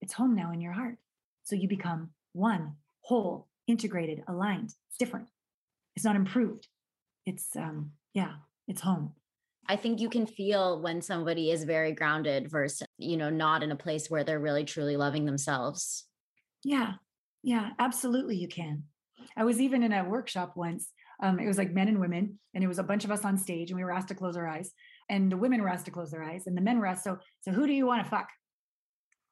it's 0.00 0.12
home 0.12 0.34
now 0.34 0.52
in 0.52 0.60
your 0.60 0.72
heart. 0.72 0.96
So 1.44 1.54
you 1.54 1.68
become 1.68 2.10
one 2.32 2.74
whole 3.02 3.48
integrated, 3.66 4.22
aligned. 4.28 4.72
It's 4.88 4.98
different. 4.98 5.28
It's 5.96 6.04
not 6.04 6.16
improved. 6.16 6.66
It's 7.26 7.54
um 7.56 7.92
yeah, 8.14 8.32
it's 8.68 8.80
home. 8.80 9.12
I 9.70 9.76
think 9.76 10.00
you 10.00 10.10
can 10.10 10.26
feel 10.26 10.82
when 10.82 11.00
somebody 11.00 11.52
is 11.52 11.62
very 11.62 11.92
grounded 11.92 12.50
versus, 12.50 12.84
you 12.98 13.16
know, 13.16 13.30
not 13.30 13.62
in 13.62 13.70
a 13.70 13.76
place 13.76 14.10
where 14.10 14.24
they're 14.24 14.40
really 14.40 14.64
truly 14.64 14.96
loving 14.96 15.26
themselves. 15.26 16.06
Yeah. 16.64 16.94
Yeah, 17.44 17.70
absolutely 17.78 18.36
you 18.36 18.48
can. 18.48 18.82
I 19.36 19.44
was 19.44 19.60
even 19.60 19.84
in 19.84 19.92
a 19.92 20.02
workshop 20.02 20.54
once. 20.56 20.88
Um, 21.22 21.38
it 21.38 21.46
was 21.46 21.56
like 21.56 21.72
men 21.72 21.86
and 21.86 22.00
women, 22.00 22.40
and 22.52 22.64
it 22.64 22.66
was 22.66 22.80
a 22.80 22.82
bunch 22.82 23.04
of 23.04 23.12
us 23.12 23.24
on 23.24 23.38
stage, 23.38 23.70
and 23.70 23.78
we 23.78 23.84
were 23.84 23.92
asked 23.92 24.08
to 24.08 24.14
close 24.16 24.36
our 24.36 24.48
eyes. 24.48 24.72
And 25.08 25.30
the 25.30 25.36
women 25.36 25.62
were 25.62 25.68
asked 25.68 25.84
to 25.84 25.92
close 25.92 26.10
their 26.10 26.24
eyes, 26.24 26.48
and 26.48 26.56
the 26.56 26.62
men 26.62 26.80
were 26.80 26.86
asked, 26.86 27.04
so, 27.04 27.18
so 27.42 27.52
who 27.52 27.68
do 27.68 27.72
you 27.72 27.86
want 27.86 28.02
to 28.02 28.10
fuck? 28.10 28.28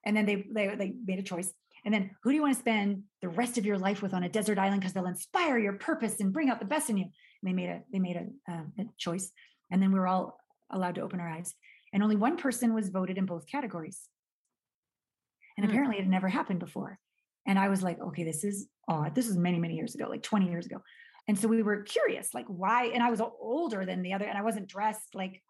And 0.06 0.16
then 0.16 0.24
they 0.24 0.46
they 0.54 0.72
they 0.76 0.94
made 1.04 1.18
a 1.18 1.22
choice. 1.22 1.52
And 1.84 1.92
then 1.92 2.10
who 2.22 2.30
do 2.30 2.36
you 2.36 2.42
want 2.42 2.54
to 2.54 2.60
spend 2.60 3.02
the 3.22 3.28
rest 3.28 3.58
of 3.58 3.66
your 3.66 3.78
life 3.78 4.02
with 4.02 4.14
on 4.14 4.22
a 4.22 4.28
desert 4.28 4.58
island 4.58 4.80
because 4.82 4.92
they'll 4.92 5.06
inspire 5.06 5.58
your 5.58 5.72
purpose 5.74 6.20
and 6.20 6.32
bring 6.32 6.48
out 6.48 6.60
the 6.60 6.64
best 6.74 6.90
in 6.90 6.96
you? 6.96 7.06
And 7.06 7.48
they 7.48 7.52
made 7.52 7.70
a 7.70 7.80
they 7.92 7.98
made 7.98 8.16
a, 8.16 8.52
uh, 8.52 8.64
a 8.78 8.84
choice, 8.98 9.32
and 9.70 9.82
then 9.82 9.92
we 9.92 9.98
were 9.98 10.06
all 10.06 10.38
allowed 10.70 10.94
to 10.96 11.02
open 11.02 11.20
our 11.20 11.28
eyes. 11.28 11.54
And 11.92 12.02
only 12.02 12.16
one 12.16 12.36
person 12.36 12.74
was 12.74 12.90
voted 12.90 13.16
in 13.16 13.26
both 13.26 13.46
categories. 13.46 14.08
And 15.56 15.66
mm. 15.66 15.70
apparently, 15.70 15.96
it 15.96 16.02
had 16.02 16.10
never 16.10 16.28
happened 16.28 16.60
before. 16.60 16.98
And 17.46 17.58
I 17.58 17.68
was 17.68 17.82
like, 17.82 18.00
okay, 18.00 18.24
this 18.24 18.44
is 18.44 18.68
odd. 18.88 19.14
This 19.14 19.26
was 19.26 19.36
many 19.36 19.58
many 19.58 19.74
years 19.74 19.94
ago, 19.94 20.06
like 20.08 20.22
twenty 20.22 20.48
years 20.48 20.66
ago. 20.66 20.82
And 21.26 21.38
so 21.38 21.46
we 21.48 21.62
were 21.62 21.82
curious, 21.82 22.32
like 22.34 22.46
why? 22.46 22.86
And 22.86 23.02
I 23.02 23.10
was 23.10 23.20
older 23.20 23.84
than 23.84 24.02
the 24.02 24.14
other, 24.14 24.24
and 24.24 24.38
I 24.38 24.42
wasn't 24.42 24.68
dressed 24.68 25.14
like 25.14 25.42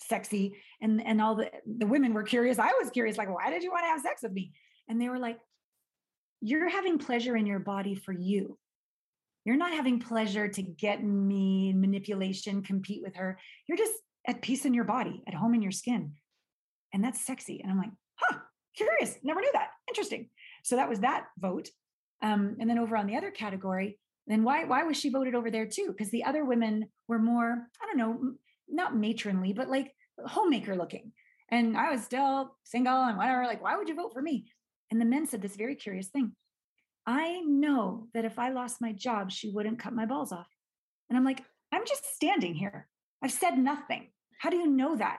sexy 0.00 0.56
and 0.80 1.00
and 1.06 1.22
all 1.22 1.36
the 1.36 1.48
the 1.78 1.86
women 1.86 2.12
were 2.12 2.24
curious 2.24 2.58
i 2.58 2.72
was 2.82 2.90
curious 2.90 3.16
like 3.16 3.32
why 3.32 3.48
did 3.48 3.62
you 3.62 3.70
want 3.70 3.84
to 3.84 3.86
have 3.86 4.00
sex 4.00 4.24
with 4.24 4.32
me 4.32 4.50
and 4.88 5.00
they 5.00 5.08
were 5.08 5.20
like 5.20 5.38
you're 6.46 6.68
having 6.68 6.98
pleasure 6.98 7.38
in 7.38 7.46
your 7.46 7.58
body 7.58 7.94
for 7.94 8.12
you. 8.12 8.58
You're 9.44 9.56
not 9.56 9.72
having 9.72 10.00
pleasure 10.00 10.48
to 10.48 10.62
get 10.62 11.04
me 11.04 11.72
manipulation, 11.72 12.62
compete 12.62 13.02
with 13.02 13.16
her. 13.16 13.38
You're 13.66 13.78
just 13.78 13.92
at 14.26 14.42
peace 14.42 14.64
in 14.64 14.74
your 14.74 14.84
body, 14.84 15.22
at 15.26 15.34
home 15.34 15.54
in 15.54 15.62
your 15.62 15.72
skin. 15.72 16.14
And 16.92 17.04
that's 17.04 17.20
sexy. 17.20 17.60
And 17.60 17.70
I'm 17.70 17.78
like, 17.78 17.90
huh, 18.16 18.38
curious. 18.76 19.16
Never 19.22 19.40
knew 19.40 19.50
that. 19.52 19.68
Interesting. 19.88 20.30
So 20.62 20.76
that 20.76 20.88
was 20.88 21.00
that 21.00 21.26
vote. 21.38 21.68
Um, 22.22 22.56
and 22.58 22.70
then 22.70 22.78
over 22.78 22.96
on 22.96 23.06
the 23.06 23.16
other 23.16 23.30
category, 23.30 23.98
then 24.26 24.44
why 24.44 24.64
why 24.64 24.84
was 24.84 24.96
she 24.96 25.10
voted 25.10 25.34
over 25.34 25.50
there 25.50 25.66
too? 25.66 25.88
Because 25.88 26.10
the 26.10 26.24
other 26.24 26.44
women 26.44 26.86
were 27.08 27.18
more, 27.18 27.68
I 27.82 27.86
don't 27.86 27.98
know, 27.98 28.32
not 28.68 28.96
matronly, 28.96 29.52
but 29.52 29.68
like 29.68 29.92
homemaker 30.24 30.74
looking. 30.74 31.12
And 31.50 31.76
I 31.76 31.90
was 31.90 32.02
still 32.02 32.56
single 32.62 33.04
and 33.04 33.18
whatever. 33.18 33.44
Like, 33.44 33.62
why 33.62 33.76
would 33.76 33.88
you 33.88 33.94
vote 33.94 34.14
for 34.14 34.22
me? 34.22 34.46
And 34.90 34.98
the 34.98 35.04
men 35.04 35.26
said 35.26 35.42
this 35.42 35.56
very 35.56 35.74
curious 35.74 36.08
thing 36.08 36.32
I 37.06 37.40
know 37.40 38.08
that 38.14 38.24
if 38.24 38.38
I 38.38 38.50
lost 38.50 38.80
my 38.80 38.92
job, 38.92 39.30
she 39.30 39.50
wouldn't 39.50 39.78
cut 39.78 39.92
my 39.92 40.06
balls 40.06 40.32
off. 40.32 40.48
And 41.08 41.18
I'm 41.18 41.24
like, 41.24 41.42
I'm 41.72 41.84
just 41.86 42.14
standing 42.14 42.54
here. 42.54 42.88
I've 43.22 43.32
said 43.32 43.58
nothing. 43.58 44.08
How 44.38 44.50
do 44.50 44.56
you 44.56 44.66
know 44.66 44.96
that? 44.96 45.18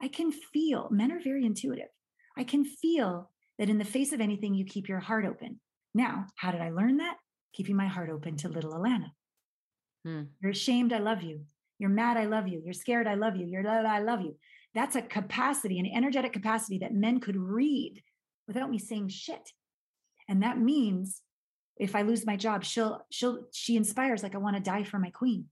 I 0.00 0.08
can 0.08 0.32
feel, 0.32 0.88
men 0.90 1.12
are 1.12 1.20
very 1.20 1.44
intuitive. 1.44 1.88
I 2.36 2.44
can 2.44 2.64
feel 2.64 3.30
that 3.58 3.68
in 3.68 3.78
the 3.78 3.84
face 3.84 4.12
of 4.12 4.20
anything, 4.20 4.54
you 4.54 4.64
keep 4.64 4.88
your 4.88 5.00
heart 5.00 5.24
open. 5.24 5.60
Now, 5.94 6.26
how 6.36 6.50
did 6.52 6.60
I 6.60 6.70
learn 6.70 6.98
that? 6.98 7.16
Keeping 7.54 7.76
my 7.76 7.86
heart 7.86 8.10
open 8.10 8.36
to 8.38 8.48
little 8.48 8.74
Alana. 8.74 9.10
Hmm. 10.04 10.22
You're 10.42 10.52
ashamed, 10.52 10.92
I 10.92 10.98
love 10.98 11.22
you. 11.22 11.40
You're 11.78 11.90
mad, 11.90 12.16
I 12.16 12.26
love 12.26 12.48
you. 12.48 12.60
You're 12.64 12.74
scared, 12.74 13.06
I 13.06 13.14
love 13.14 13.36
you. 13.36 13.46
You're 13.46 13.66
I 13.66 14.00
love 14.00 14.20
you. 14.20 14.36
That's 14.74 14.96
a 14.96 15.02
capacity, 15.02 15.78
an 15.78 15.86
energetic 15.86 16.32
capacity 16.32 16.78
that 16.78 16.94
men 16.94 17.20
could 17.20 17.36
read 17.36 18.02
without 18.46 18.70
me 18.70 18.78
saying 18.78 19.08
shit. 19.08 19.52
And 20.28 20.42
that 20.42 20.58
means 20.58 21.22
if 21.76 21.94
I 21.94 22.02
lose 22.02 22.26
my 22.26 22.36
job, 22.36 22.64
she'll, 22.64 23.04
she'll, 23.10 23.46
she 23.52 23.76
inspires 23.76 24.22
like 24.22 24.34
I 24.34 24.38
want 24.38 24.56
to 24.56 24.62
die 24.62 24.84
for 24.84 24.98
my 24.98 25.10
queen. 25.10 25.46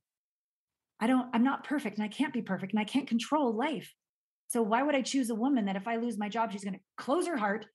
I 1.00 1.06
don't, 1.06 1.28
I'm 1.34 1.44
not 1.44 1.64
perfect 1.64 1.98
and 1.98 2.04
I 2.04 2.08
can't 2.08 2.32
be 2.32 2.42
perfect 2.42 2.72
and 2.72 2.80
I 2.80 2.84
can't 2.84 3.06
control 3.06 3.52
life. 3.52 3.92
So 4.48 4.62
why 4.62 4.82
would 4.82 4.94
I 4.94 5.02
choose 5.02 5.30
a 5.30 5.34
woman 5.34 5.66
that 5.66 5.76
if 5.76 5.88
I 5.88 5.96
lose 5.96 6.16
my 6.16 6.28
job, 6.28 6.52
she's 6.52 6.64
going 6.64 6.74
to 6.74 6.80
close 6.96 7.26
her 7.26 7.36
heart, 7.36 7.66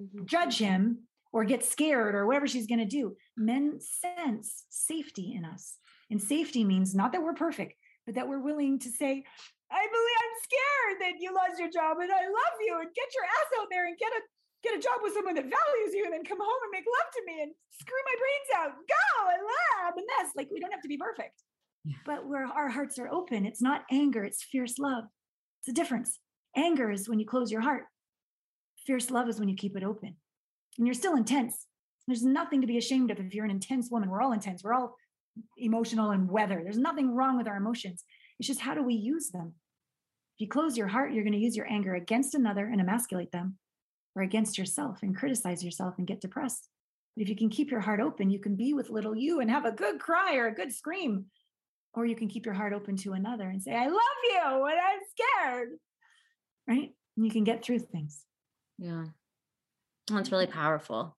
mm-hmm. 0.00 0.26
judge 0.26 0.58
him, 0.58 1.04
or 1.32 1.44
get 1.44 1.64
scared 1.64 2.14
or 2.14 2.26
whatever 2.26 2.46
she's 2.46 2.66
going 2.66 2.80
to 2.80 2.84
do? 2.84 3.16
Men 3.36 3.78
sense 3.80 4.64
safety 4.68 5.34
in 5.36 5.44
us. 5.44 5.76
And 6.10 6.20
safety 6.20 6.64
means 6.64 6.94
not 6.94 7.12
that 7.12 7.22
we're 7.22 7.34
perfect, 7.34 7.74
but 8.06 8.14
that 8.14 8.28
we're 8.28 8.40
willing 8.40 8.78
to 8.80 8.88
say, 8.90 9.24
I 9.70 9.86
believe 9.86 10.18
I'm 10.18 10.36
scared 10.42 10.96
that 11.00 11.20
you 11.22 11.34
lost 11.34 11.60
your 11.60 11.70
job 11.70 11.98
and 12.00 12.10
I 12.10 12.24
love 12.24 12.56
you 12.66 12.78
and 12.80 12.88
get 12.94 13.08
your 13.14 13.24
ass 13.24 13.60
out 13.60 13.68
there 13.70 13.86
and 13.86 13.98
get 13.98 14.12
a 14.12 14.20
get 14.62 14.76
a 14.76 14.82
job 14.82 15.00
with 15.02 15.14
someone 15.14 15.34
that 15.34 15.44
values 15.44 15.94
you 15.94 16.04
and 16.04 16.12
then 16.12 16.24
come 16.24 16.38
home 16.40 16.60
and 16.64 16.72
make 16.72 16.84
love 16.86 17.10
to 17.14 17.22
me 17.26 17.42
and 17.42 17.52
screw 17.80 18.02
my 18.04 18.16
brains 18.18 18.50
out. 18.58 18.72
Go, 18.88 19.08
I 19.28 19.38
love. 19.86 19.94
And 19.96 20.06
that's 20.18 20.34
like, 20.36 20.48
we 20.50 20.60
don't 20.60 20.72
have 20.72 20.82
to 20.82 20.88
be 20.88 20.98
perfect. 20.98 21.42
but 22.04 22.26
where 22.26 22.46
our 22.46 22.68
hearts 22.68 22.98
are 22.98 23.08
open, 23.08 23.46
it's 23.46 23.62
not 23.62 23.84
anger, 23.90 24.24
it's 24.24 24.42
fierce 24.42 24.78
love. 24.78 25.04
It's 25.60 25.68
a 25.68 25.72
difference. 25.72 26.18
Anger 26.56 26.90
is 26.90 27.08
when 27.08 27.20
you 27.20 27.26
close 27.26 27.50
your 27.50 27.60
heart. 27.60 27.84
Fierce 28.86 29.10
love 29.10 29.28
is 29.28 29.38
when 29.38 29.48
you 29.48 29.54
keep 29.56 29.76
it 29.76 29.84
open. 29.84 30.16
And 30.78 30.86
you're 30.86 30.94
still 30.94 31.16
intense. 31.16 31.66
There's 32.06 32.24
nothing 32.24 32.62
to 32.62 32.66
be 32.66 32.78
ashamed 32.78 33.10
of 33.10 33.18
if 33.18 33.34
you're 33.34 33.44
an 33.44 33.50
intense 33.50 33.90
woman. 33.90 34.08
We're 34.08 34.22
all 34.22 34.32
intense. 34.32 34.64
We're 34.64 34.72
all 34.74 34.96
emotional 35.58 36.10
and 36.10 36.30
weather. 36.30 36.60
There's 36.62 36.78
nothing 36.78 37.14
wrong 37.14 37.36
with 37.36 37.46
our 37.46 37.56
emotions. 37.56 38.04
It's 38.38 38.48
just 38.48 38.60
how 38.60 38.74
do 38.74 38.82
we 38.82 38.94
use 38.94 39.30
them? 39.30 39.54
If 40.36 40.42
you 40.42 40.48
close 40.48 40.76
your 40.76 40.86
heart, 40.86 41.12
you're 41.12 41.24
going 41.24 41.32
to 41.32 41.38
use 41.38 41.56
your 41.56 41.70
anger 41.70 41.94
against 41.94 42.34
another 42.34 42.64
and 42.64 42.80
emasculate 42.80 43.32
them, 43.32 43.58
or 44.18 44.22
against 44.22 44.58
yourself 44.58 45.02
and 45.02 45.16
criticize 45.16 45.64
yourself 45.64 45.94
and 45.98 46.06
get 46.06 46.20
depressed. 46.20 46.68
But 47.16 47.22
if 47.22 47.28
you 47.28 47.36
can 47.36 47.50
keep 47.50 47.70
your 47.70 47.80
heart 47.80 48.00
open, 48.00 48.30
you 48.30 48.40
can 48.40 48.56
be 48.56 48.74
with 48.74 48.90
little 48.90 49.16
you 49.16 49.40
and 49.40 49.50
have 49.50 49.64
a 49.64 49.72
good 49.72 50.00
cry 50.00 50.36
or 50.36 50.48
a 50.48 50.54
good 50.54 50.72
scream. 50.72 51.26
Or 51.94 52.04
you 52.04 52.16
can 52.16 52.28
keep 52.28 52.44
your 52.44 52.54
heart 52.54 52.72
open 52.72 52.96
to 52.98 53.12
another 53.12 53.48
and 53.48 53.62
say, 53.62 53.74
I 53.74 53.86
love 53.86 54.00
you 54.24 54.66
and 54.66 54.78
I'm 54.78 55.00
scared. 55.10 55.68
Right? 56.68 56.90
And 57.16 57.26
you 57.26 57.30
can 57.30 57.44
get 57.44 57.64
through 57.64 57.78
things. 57.80 58.24
Yeah. 58.78 59.06
That's 60.08 60.32
really 60.32 60.46
powerful 60.46 61.16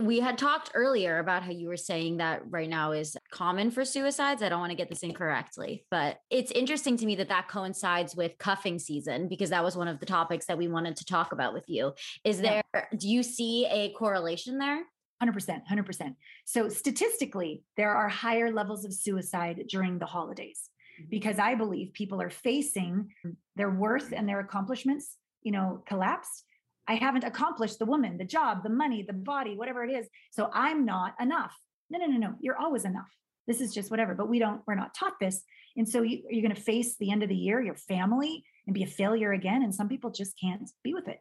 we 0.00 0.20
had 0.20 0.38
talked 0.38 0.70
earlier 0.74 1.18
about 1.18 1.42
how 1.42 1.50
you 1.50 1.68
were 1.68 1.76
saying 1.76 2.16
that 2.16 2.42
right 2.48 2.68
now 2.68 2.92
is 2.92 3.16
common 3.30 3.70
for 3.70 3.84
suicides. 3.84 4.42
I 4.42 4.48
don't 4.48 4.60
want 4.60 4.70
to 4.70 4.76
get 4.76 4.88
this 4.88 5.02
incorrectly, 5.02 5.84
but 5.90 6.18
it's 6.30 6.50
interesting 6.50 6.96
to 6.98 7.06
me 7.06 7.16
that 7.16 7.28
that 7.28 7.48
coincides 7.48 8.16
with 8.16 8.38
cuffing 8.38 8.78
season 8.78 9.28
because 9.28 9.50
that 9.50 9.62
was 9.62 9.76
one 9.76 9.88
of 9.88 10.00
the 10.00 10.06
topics 10.06 10.46
that 10.46 10.58
we 10.58 10.68
wanted 10.68 10.96
to 10.96 11.04
talk 11.04 11.32
about 11.32 11.54
with 11.54 11.64
you. 11.68 11.92
Is 12.24 12.40
there, 12.40 12.62
yeah. 12.74 12.84
do 12.96 13.08
you 13.08 13.22
see 13.22 13.66
a 13.66 13.90
correlation 13.90 14.58
there? 14.58 14.82
100%, 15.22 15.62
100%. 15.70 16.14
So 16.44 16.68
statistically, 16.68 17.62
there 17.76 17.94
are 17.94 18.08
higher 18.08 18.50
levels 18.50 18.84
of 18.84 18.92
suicide 18.92 19.64
during 19.68 19.98
the 19.98 20.06
holidays 20.06 20.68
mm-hmm. 21.00 21.08
because 21.10 21.38
I 21.38 21.54
believe 21.54 21.92
people 21.92 22.20
are 22.20 22.30
facing 22.30 23.10
their 23.56 23.70
worth 23.70 24.12
and 24.12 24.28
their 24.28 24.40
accomplishments, 24.40 25.16
you 25.42 25.52
know, 25.52 25.82
collapsed 25.86 26.44
I 26.86 26.94
haven't 26.94 27.24
accomplished 27.24 27.78
the 27.78 27.86
woman, 27.86 28.18
the 28.18 28.24
job, 28.24 28.62
the 28.62 28.68
money, 28.68 29.02
the 29.02 29.12
body, 29.14 29.56
whatever 29.56 29.84
it 29.84 29.92
is. 29.92 30.06
So 30.30 30.50
I'm 30.52 30.84
not 30.84 31.14
enough. 31.20 31.54
No, 31.90 31.98
no, 31.98 32.06
no, 32.06 32.16
no. 32.18 32.34
You're 32.40 32.58
always 32.58 32.84
enough. 32.84 33.08
This 33.46 33.60
is 33.60 33.72
just 33.72 33.90
whatever. 33.90 34.14
But 34.14 34.28
we 34.28 34.38
don't, 34.38 34.62
we're 34.66 34.74
not 34.74 34.94
taught 34.94 35.14
this. 35.20 35.42
And 35.76 35.88
so 35.88 36.02
you, 36.02 36.22
you're 36.28 36.42
going 36.42 36.54
to 36.54 36.60
face 36.60 36.96
the 36.96 37.10
end 37.10 37.22
of 37.22 37.28
the 37.28 37.34
year, 37.34 37.60
your 37.62 37.76
family, 37.76 38.44
and 38.66 38.74
be 38.74 38.82
a 38.82 38.86
failure 38.86 39.32
again. 39.32 39.62
And 39.62 39.74
some 39.74 39.88
people 39.88 40.10
just 40.10 40.38
can't 40.40 40.70
be 40.82 40.94
with 40.94 41.08
it. 41.08 41.18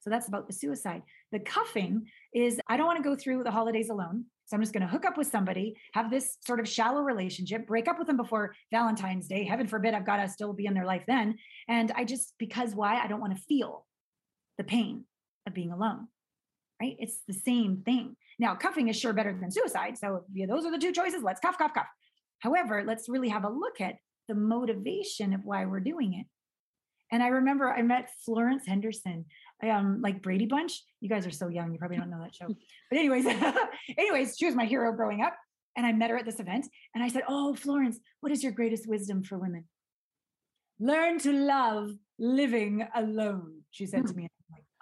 So 0.00 0.10
that's 0.10 0.28
about 0.28 0.46
the 0.46 0.52
suicide. 0.52 1.02
The 1.32 1.40
cuffing 1.40 2.06
is 2.32 2.60
I 2.68 2.76
don't 2.76 2.86
want 2.86 2.98
to 2.98 3.08
go 3.08 3.16
through 3.16 3.42
the 3.42 3.50
holidays 3.50 3.90
alone. 3.90 4.26
So 4.46 4.54
I'm 4.54 4.62
just 4.62 4.72
going 4.72 4.82
to 4.82 4.88
hook 4.88 5.04
up 5.04 5.18
with 5.18 5.26
somebody, 5.26 5.76
have 5.94 6.08
this 6.08 6.36
sort 6.46 6.60
of 6.60 6.68
shallow 6.68 7.02
relationship, 7.02 7.66
break 7.66 7.88
up 7.88 7.98
with 7.98 8.06
them 8.06 8.16
before 8.16 8.54
Valentine's 8.70 9.26
Day. 9.26 9.42
Heaven 9.42 9.66
forbid 9.66 9.94
I've 9.94 10.06
got 10.06 10.18
to 10.18 10.28
still 10.28 10.52
be 10.52 10.66
in 10.66 10.74
their 10.74 10.84
life 10.84 11.02
then. 11.08 11.36
And 11.66 11.90
I 11.96 12.04
just, 12.04 12.34
because 12.38 12.72
why? 12.72 13.02
I 13.02 13.08
don't 13.08 13.20
want 13.20 13.36
to 13.36 13.42
feel 13.42 13.84
the 14.58 14.64
pain 14.64 15.04
of 15.46 15.54
being 15.54 15.72
alone, 15.72 16.08
right? 16.80 16.96
It's 16.98 17.20
the 17.26 17.34
same 17.34 17.82
thing. 17.84 18.16
Now, 18.38 18.54
cuffing 18.54 18.88
is 18.88 18.98
sure 18.98 19.12
better 19.12 19.36
than 19.38 19.50
suicide. 19.50 19.96
So 19.98 20.24
yeah, 20.32 20.46
those 20.46 20.64
are 20.64 20.70
the 20.70 20.78
two 20.78 20.92
choices. 20.92 21.22
Let's 21.22 21.40
cuff, 21.40 21.58
cuff, 21.58 21.74
cuff. 21.74 21.86
However, 22.40 22.84
let's 22.86 23.08
really 23.08 23.28
have 23.28 23.44
a 23.44 23.48
look 23.48 23.80
at 23.80 23.96
the 24.28 24.34
motivation 24.34 25.32
of 25.32 25.40
why 25.44 25.64
we're 25.64 25.80
doing 25.80 26.14
it. 26.14 26.26
And 27.12 27.22
I 27.22 27.28
remember 27.28 27.70
I 27.70 27.82
met 27.82 28.10
Florence 28.24 28.66
Henderson, 28.66 29.26
um, 29.62 30.00
like 30.02 30.22
Brady 30.22 30.46
Bunch. 30.46 30.82
You 31.00 31.08
guys 31.08 31.26
are 31.26 31.30
so 31.30 31.48
young, 31.48 31.72
you 31.72 31.78
probably 31.78 31.96
don't 31.96 32.10
know 32.10 32.22
that 32.22 32.34
show. 32.34 32.48
But 32.90 32.98
anyways, 32.98 33.26
anyways, 33.98 34.36
she 34.36 34.46
was 34.46 34.54
my 34.54 34.66
hero 34.66 34.92
growing 34.92 35.22
up. 35.22 35.34
And 35.76 35.86
I 35.86 35.92
met 35.92 36.10
her 36.10 36.16
at 36.16 36.24
this 36.24 36.40
event. 36.40 36.66
And 36.94 37.04
I 37.04 37.08
said, 37.08 37.22
Oh, 37.28 37.54
Florence, 37.54 38.00
what 38.20 38.32
is 38.32 38.42
your 38.42 38.52
greatest 38.52 38.88
wisdom 38.88 39.22
for 39.22 39.38
women? 39.38 39.64
Learn 40.80 41.18
to 41.20 41.32
love 41.32 41.90
living 42.18 42.86
alone, 42.94 43.62
she 43.70 43.86
said 43.86 44.06
to 44.06 44.12
hmm. 44.12 44.20
me 44.20 44.28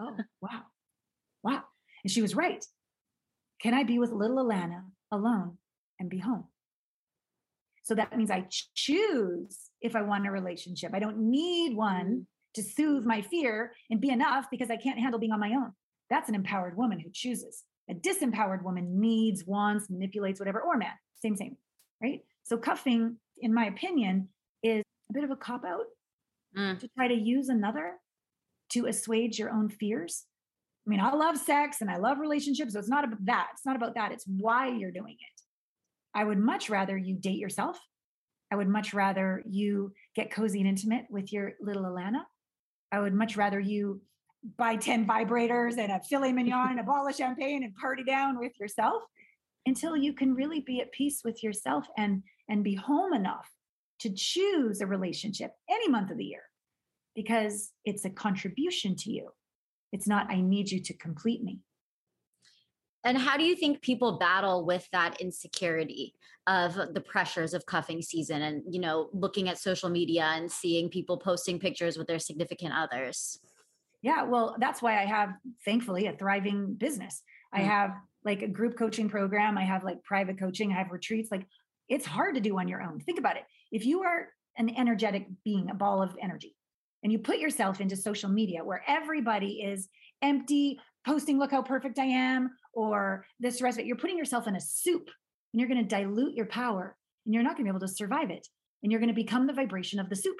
oh, 0.04 0.16
wow, 0.40 0.62
wow. 1.42 1.62
And 2.02 2.10
she 2.10 2.22
was 2.22 2.34
right. 2.34 2.64
Can 3.62 3.74
I 3.74 3.84
be 3.84 3.98
with 3.98 4.12
little 4.12 4.36
Alana 4.36 4.82
alone 5.10 5.58
and 5.98 6.10
be 6.10 6.18
home? 6.18 6.44
So 7.84 7.94
that 7.94 8.16
means 8.16 8.30
I 8.30 8.46
choose 8.74 9.58
if 9.80 9.94
I 9.94 10.02
want 10.02 10.26
a 10.26 10.30
relationship. 10.30 10.92
I 10.94 10.98
don't 10.98 11.18
need 11.18 11.76
one 11.76 12.06
mm-hmm. 12.06 12.20
to 12.54 12.62
soothe 12.62 13.04
my 13.04 13.22
fear 13.22 13.72
and 13.90 14.00
be 14.00 14.10
enough 14.10 14.46
because 14.50 14.70
I 14.70 14.76
can't 14.76 14.98
handle 14.98 15.20
being 15.20 15.32
on 15.32 15.40
my 15.40 15.50
own. 15.50 15.72
That's 16.10 16.28
an 16.28 16.34
empowered 16.34 16.76
woman 16.76 16.98
who 16.98 17.10
chooses. 17.12 17.62
A 17.90 17.94
disempowered 17.94 18.62
woman 18.62 19.00
needs, 19.00 19.44
wants, 19.44 19.90
manipulates, 19.90 20.40
whatever, 20.40 20.60
or 20.60 20.76
man. 20.76 20.92
Same, 21.20 21.36
same. 21.36 21.56
Right. 22.02 22.20
So 22.42 22.56
cuffing, 22.56 23.16
in 23.38 23.52
my 23.52 23.66
opinion, 23.66 24.28
is 24.62 24.82
a 25.10 25.12
bit 25.12 25.24
of 25.24 25.30
a 25.30 25.36
cop 25.36 25.64
out 25.64 25.86
mm. 26.56 26.78
to 26.78 26.88
try 26.96 27.08
to 27.08 27.14
use 27.14 27.50
another 27.50 27.94
to 28.74 28.86
assuage 28.86 29.38
your 29.38 29.50
own 29.50 29.68
fears. 29.68 30.24
I 30.86 30.90
mean, 30.90 31.00
I 31.00 31.12
love 31.14 31.38
sex 31.38 31.80
and 31.80 31.90
I 31.90 31.96
love 31.96 32.18
relationships. 32.18 32.74
So 32.74 32.78
it's 32.78 32.88
not 32.88 33.04
about 33.04 33.24
that. 33.24 33.48
It's 33.54 33.64
not 33.64 33.76
about 33.76 33.94
that. 33.94 34.12
It's 34.12 34.24
why 34.26 34.68
you're 34.68 34.90
doing 34.90 35.14
it. 35.14 35.40
I 36.14 36.24
would 36.24 36.38
much 36.38 36.68
rather 36.68 36.96
you 36.96 37.14
date 37.14 37.38
yourself. 37.38 37.78
I 38.52 38.56
would 38.56 38.68
much 38.68 38.92
rather 38.92 39.42
you 39.48 39.92
get 40.14 40.30
cozy 40.30 40.60
and 40.60 40.68
intimate 40.68 41.06
with 41.08 41.32
your 41.32 41.54
little 41.60 41.84
Alana. 41.84 42.22
I 42.92 43.00
would 43.00 43.14
much 43.14 43.36
rather 43.36 43.58
you 43.58 44.02
buy 44.58 44.76
10 44.76 45.06
vibrators 45.06 45.78
and 45.78 45.90
a 45.90 46.00
filet 46.00 46.32
mignon 46.32 46.72
and 46.72 46.80
a 46.80 46.84
bottle 46.84 47.08
of 47.08 47.14
champagne 47.16 47.64
and 47.64 47.74
party 47.74 48.04
down 48.04 48.38
with 48.38 48.52
yourself 48.60 49.02
until 49.66 49.96
you 49.96 50.12
can 50.12 50.34
really 50.34 50.60
be 50.60 50.80
at 50.80 50.92
peace 50.92 51.22
with 51.24 51.42
yourself 51.42 51.86
and 51.96 52.22
and 52.50 52.62
be 52.62 52.74
home 52.74 53.14
enough 53.14 53.48
to 54.00 54.10
choose 54.14 54.82
a 54.82 54.86
relationship 54.86 55.52
any 55.70 55.88
month 55.88 56.10
of 56.10 56.18
the 56.18 56.24
year 56.24 56.42
because 57.14 57.70
it's 57.84 58.04
a 58.04 58.10
contribution 58.10 58.96
to 58.96 59.10
you. 59.10 59.30
It's 59.92 60.06
not, 60.06 60.30
I 60.30 60.40
need 60.40 60.70
you 60.70 60.80
to 60.80 60.94
complete 60.94 61.42
me. 61.42 61.60
And 63.04 63.18
how 63.18 63.36
do 63.36 63.44
you 63.44 63.54
think 63.54 63.82
people 63.82 64.18
battle 64.18 64.64
with 64.64 64.88
that 64.92 65.20
insecurity 65.20 66.14
of 66.46 66.74
the 66.94 67.00
pressures 67.00 67.52
of 67.52 67.66
cuffing 67.66 68.00
season 68.00 68.42
and, 68.42 68.62
you 68.68 68.80
know, 68.80 69.10
looking 69.12 69.48
at 69.48 69.58
social 69.58 69.90
media 69.90 70.24
and 70.34 70.50
seeing 70.50 70.88
people 70.88 71.18
posting 71.18 71.58
pictures 71.58 71.98
with 71.98 72.06
their 72.06 72.18
significant 72.18 72.72
others? 72.74 73.38
Yeah, 74.02 74.24
well, 74.24 74.56
that's 74.58 74.82
why 74.82 75.00
I 75.00 75.04
have, 75.04 75.30
thankfully, 75.64 76.06
a 76.06 76.16
thriving 76.16 76.74
business. 76.74 77.22
Mm-hmm. 77.54 77.62
I 77.62 77.64
mm. 77.64 77.70
have 77.70 77.90
like 78.24 78.42
a 78.42 78.48
group 78.48 78.78
coaching 78.78 79.10
program, 79.10 79.58
I 79.58 79.64
have 79.64 79.84
like 79.84 80.02
private 80.02 80.38
coaching, 80.38 80.72
I 80.72 80.76
have 80.76 80.90
retreats. 80.90 81.30
Like 81.30 81.46
it's 81.88 82.06
hard 82.06 82.34
to 82.36 82.40
do 82.40 82.58
on 82.58 82.68
your 82.68 82.82
own. 82.82 83.00
Think 83.00 83.18
about 83.18 83.36
it. 83.36 83.44
If 83.70 83.84
you 83.84 84.02
are 84.02 84.28
an 84.56 84.74
energetic 84.76 85.26
being, 85.44 85.68
a 85.70 85.74
ball 85.74 86.02
of 86.02 86.16
energy, 86.22 86.54
and 87.04 87.12
you 87.12 87.18
put 87.18 87.38
yourself 87.38 87.80
into 87.80 87.94
social 87.94 88.30
media 88.30 88.64
where 88.64 88.82
everybody 88.88 89.60
is 89.60 89.88
empty, 90.22 90.80
posting, 91.06 91.38
look 91.38 91.50
how 91.50 91.62
perfect 91.62 91.98
I 91.98 92.06
am, 92.06 92.50
or 92.72 93.26
this 93.38 93.60
rest 93.60 93.78
you're 93.84 93.96
putting 93.96 94.18
yourself 94.18 94.48
in 94.48 94.56
a 94.56 94.60
soup 94.60 95.10
and 95.52 95.60
you're 95.60 95.68
going 95.68 95.86
to 95.86 95.96
dilute 95.96 96.34
your 96.34 96.46
power 96.46 96.96
and 97.24 97.34
you're 97.34 97.42
not 97.42 97.56
going 97.56 97.66
to 97.66 97.72
be 97.72 97.76
able 97.76 97.86
to 97.86 97.92
survive 97.92 98.30
it. 98.30 98.48
And 98.82 98.90
you're 98.90 99.00
going 99.00 99.08
to 99.08 99.14
become 99.14 99.46
the 99.46 99.52
vibration 99.52 100.00
of 100.00 100.10
the 100.10 100.16
soup, 100.16 100.36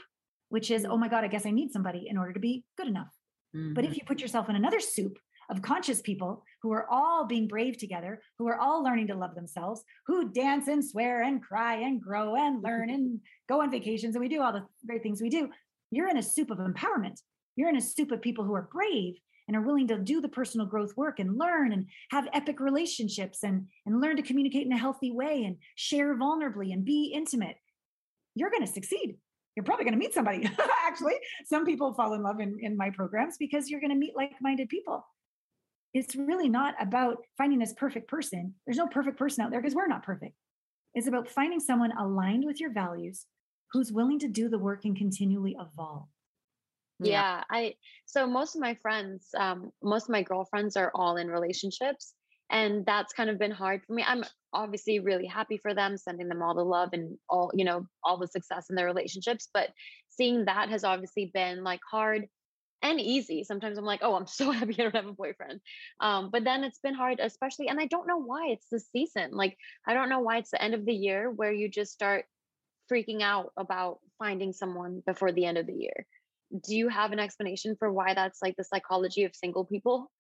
which 0.49 0.71
is, 0.71 0.85
oh 0.85 0.99
my 0.99 1.09
God, 1.09 1.25
I 1.25 1.29
guess 1.29 1.47
I 1.47 1.51
need 1.51 1.71
somebody 1.71 2.07
in 2.09 2.19
order 2.19 2.33
to 2.33 2.41
be 2.41 2.65
good 2.77 2.89
enough. 2.89 3.09
Mm-hmm. 3.55 3.75
But 3.75 3.85
if 3.85 3.91
mm-hmm. 3.91 3.99
you 4.01 4.07
put 4.07 4.21
yourself 4.21 4.49
in 4.49 4.57
another 4.57 4.81
soup 4.81 5.19
of 5.51 5.63
conscious 5.63 6.01
people 6.01 6.43
who 6.63 6.73
are 6.73 6.87
all 6.91 7.27
being 7.27 7.47
brave 7.47 7.79
together, 7.79 8.21
who 8.39 8.49
are 8.49 8.59
all 8.59 8.83
learning 8.83 9.09
to 9.09 9.15
love 9.15 9.35
themselves, 9.35 9.83
who 10.07 10.31
dance 10.31 10.69
and 10.69 10.85
swear 10.85 11.23
and 11.23 11.43
cry 11.43 11.77
and 11.77 12.01
grow 12.01 12.35
and 12.35 12.63
learn 12.63 12.91
and 12.91 13.21
go 13.49 13.61
on 13.63 13.71
vacations 13.71 14.15
and 14.15 14.23
we 14.23 14.29
do 14.29 14.43
all 14.43 14.53
the 14.53 14.65
great 14.87 15.03
things 15.03 15.21
we 15.21 15.31
do. 15.31 15.49
You're 15.95 16.09
in 16.09 16.19
a 16.19 16.23
soup 16.23 16.51
of 16.51 16.59
empowerment. 16.59 17.21
You're 17.57 17.69
in 17.69 17.77
a 17.77 17.81
soup 17.81 18.11
of 18.11 18.21
people 18.21 18.45
who 18.45 18.55
are 18.55 18.69
brave 18.73 19.15
and 19.47 19.57
are 19.57 19.63
willing 19.63 19.87
to 19.89 19.99
do 19.99 20.21
the 20.21 20.29
personal 20.29 20.67
growth 20.67 20.97
work 20.97 21.19
and 21.19 21.39
learn 21.39 21.73
and 21.73 21.87
have 22.11 22.29
epic 22.33 22.61
relationships 22.61 23.43
and, 23.43 23.67
and 23.87 24.01
learn 24.01 24.17
to 24.17 24.23
communicate 24.23 24.67
in 24.67 24.73
a 24.73 24.79
healthy 24.79 25.11
way 25.11 25.45
and 25.45 25.57
share 25.77 26.17
vulnerably 26.17 26.73
and 26.73 26.85
be 26.85 27.13
intimate. 27.15 27.57
You're 28.35 28.51
going 28.51 28.67
to 28.67 28.73
succeed. 28.73 29.17
You're 29.55 29.65
probably 29.65 29.85
going 29.85 29.95
to 29.95 29.99
meet 29.99 30.15
somebody. 30.15 30.49
Actually, 30.87 31.15
some 31.45 31.65
people 31.65 31.95
fall 31.95 32.15
in 32.15 32.23
love 32.23 32.41
in, 32.41 32.59
in 32.61 32.77
my 32.77 32.91
programs 32.91 33.37
because 33.39 33.69
you're 33.69 33.81
going 33.81 33.93
to 33.93 33.97
meet 33.97 34.17
like 34.17 34.33
minded 34.41 34.69
people. 34.69 35.07
It's 35.93 36.17
really 36.17 36.49
not 36.49 36.75
about 36.81 37.19
finding 37.39 37.61
this 37.61 37.75
perfect 37.75 38.09
person. 38.09 38.55
There's 38.67 38.79
no 38.79 38.89
perfect 38.89 39.17
person 39.17 39.45
out 39.45 39.53
there 39.53 39.61
because 39.61 39.77
we're 39.77 39.87
not 39.87 40.03
perfect. 40.03 40.35
It's 40.95 41.07
about 41.07 41.29
finding 41.29 41.61
someone 41.61 41.93
aligned 41.97 42.45
with 42.45 42.61
your 42.61 42.73
values 42.73 43.27
who's 43.73 43.93
willing 43.93 44.19
to 44.21 44.29
do 44.29 44.49
the 44.49 44.59
work 44.59 44.85
and 44.85 44.97
continually 44.97 45.57
evolve. 45.59 46.07
Yeah. 47.01 47.11
yeah, 47.11 47.45
I 47.51 47.75
so 48.07 48.27
most 48.27 48.55
of 48.55 48.61
my 48.61 48.75
friends, 48.75 49.29
um, 49.37 49.73
most 49.83 50.05
of 50.05 50.11
my 50.11 50.23
girlfriends 50.23 50.77
are 50.77 50.93
all 50.95 51.17
in 51.17 51.29
relationships, 51.29 52.15
and 52.51 52.87
that's 52.87 53.13
kind 53.13 53.29
of 53.31 53.39
been 53.39 53.51
hard 53.51 53.83
for 53.85 53.95
me. 53.95 54.05
I'm 54.07 54.25
obviously 54.53 55.01
really 55.01 55.27
happy 55.27 55.59
for 55.59 55.75
them, 55.75 55.97
sending 55.97 56.29
them 56.29 56.41
all 56.41 56.55
the 56.55 56.65
love 56.65 56.91
and 56.93 57.19
all 57.29 57.51
you 57.53 57.65
know 57.65 57.87
all 58.05 58.17
the 58.17 58.29
success 58.29 58.67
in 58.71 58.77
their 58.77 58.87
relationships, 58.87 59.49
but 59.53 59.71
seeing 60.09 60.45
that 60.45 60.69
has 60.69 60.85
obviously 60.85 61.33
been 61.35 61.65
like 61.65 61.81
hard 61.91 62.29
and 62.85 63.01
easy. 63.01 63.43
Sometimes 63.43 63.79
I'm 63.79 63.85
like, 63.85 64.01
oh, 64.03 64.15
I'm 64.15 64.27
so 64.29 64.53
happy 64.53 64.75
I 64.79 64.85
don't 64.85 64.95
have 64.95 65.07
a 65.07 65.13
boyfriend. 65.13 65.61
Um, 66.01 66.31
but 66.31 66.45
then 66.45 66.63
it's 66.63 66.79
been 66.79 66.95
hard, 66.95 67.19
especially, 67.21 67.69
and 67.69 67.81
I 67.81 67.87
don't 67.87 68.07
know 68.07 68.19
why 68.19 68.49
it's 68.49 68.69
the 68.71 68.79
season. 68.79 69.33
Like, 69.33 69.57
I 69.87 69.95
don't 69.95 70.11
know 70.11 70.21
why 70.21 70.39
it's 70.39 70.51
the 70.51 70.63
end 70.63 70.75
of 70.75 70.85
the 70.85 70.95
year 70.95 71.31
where 71.31 71.53
you 71.53 71.69
just 71.69 71.93
start 71.93 72.27
freaking 72.91 73.23
out 73.23 73.53
about 73.57 73.99
finding 74.19 74.53
someone 74.53 75.03
before 75.07 75.33
the 75.33 75.45
end 75.45 75.59
of 75.59 75.67
the 75.67 75.75
year. 75.75 76.07
Do 76.63 76.77
you 76.77 76.89
have 76.89 77.13
an 77.13 77.19
explanation 77.19 77.77
for 77.79 77.93
why 77.93 78.15
that's 78.15 78.41
like 78.43 78.57
the 78.57 78.65
psychology 78.65 79.25
of 79.25 79.35
single 79.35 79.65
people? 79.65 80.11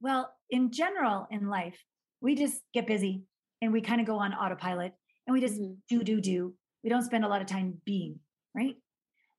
Well, 0.00 0.32
in 0.48 0.70
general 0.72 1.26
in 1.30 1.48
life, 1.48 1.78
we 2.20 2.34
just 2.34 2.62
get 2.72 2.86
busy 2.86 3.24
and 3.60 3.72
we 3.72 3.80
kind 3.80 4.00
of 4.00 4.06
go 4.06 4.16
on 4.18 4.32
autopilot 4.32 4.94
and 5.26 5.34
we 5.34 5.40
just 5.40 5.60
Mhm. 5.60 5.76
do, 5.88 6.02
do, 6.02 6.20
do. 6.20 6.56
We 6.82 6.88
don't 6.90 7.02
spend 7.02 7.24
a 7.24 7.28
lot 7.28 7.42
of 7.42 7.46
time 7.46 7.80
being, 7.84 8.20
right? 8.54 8.76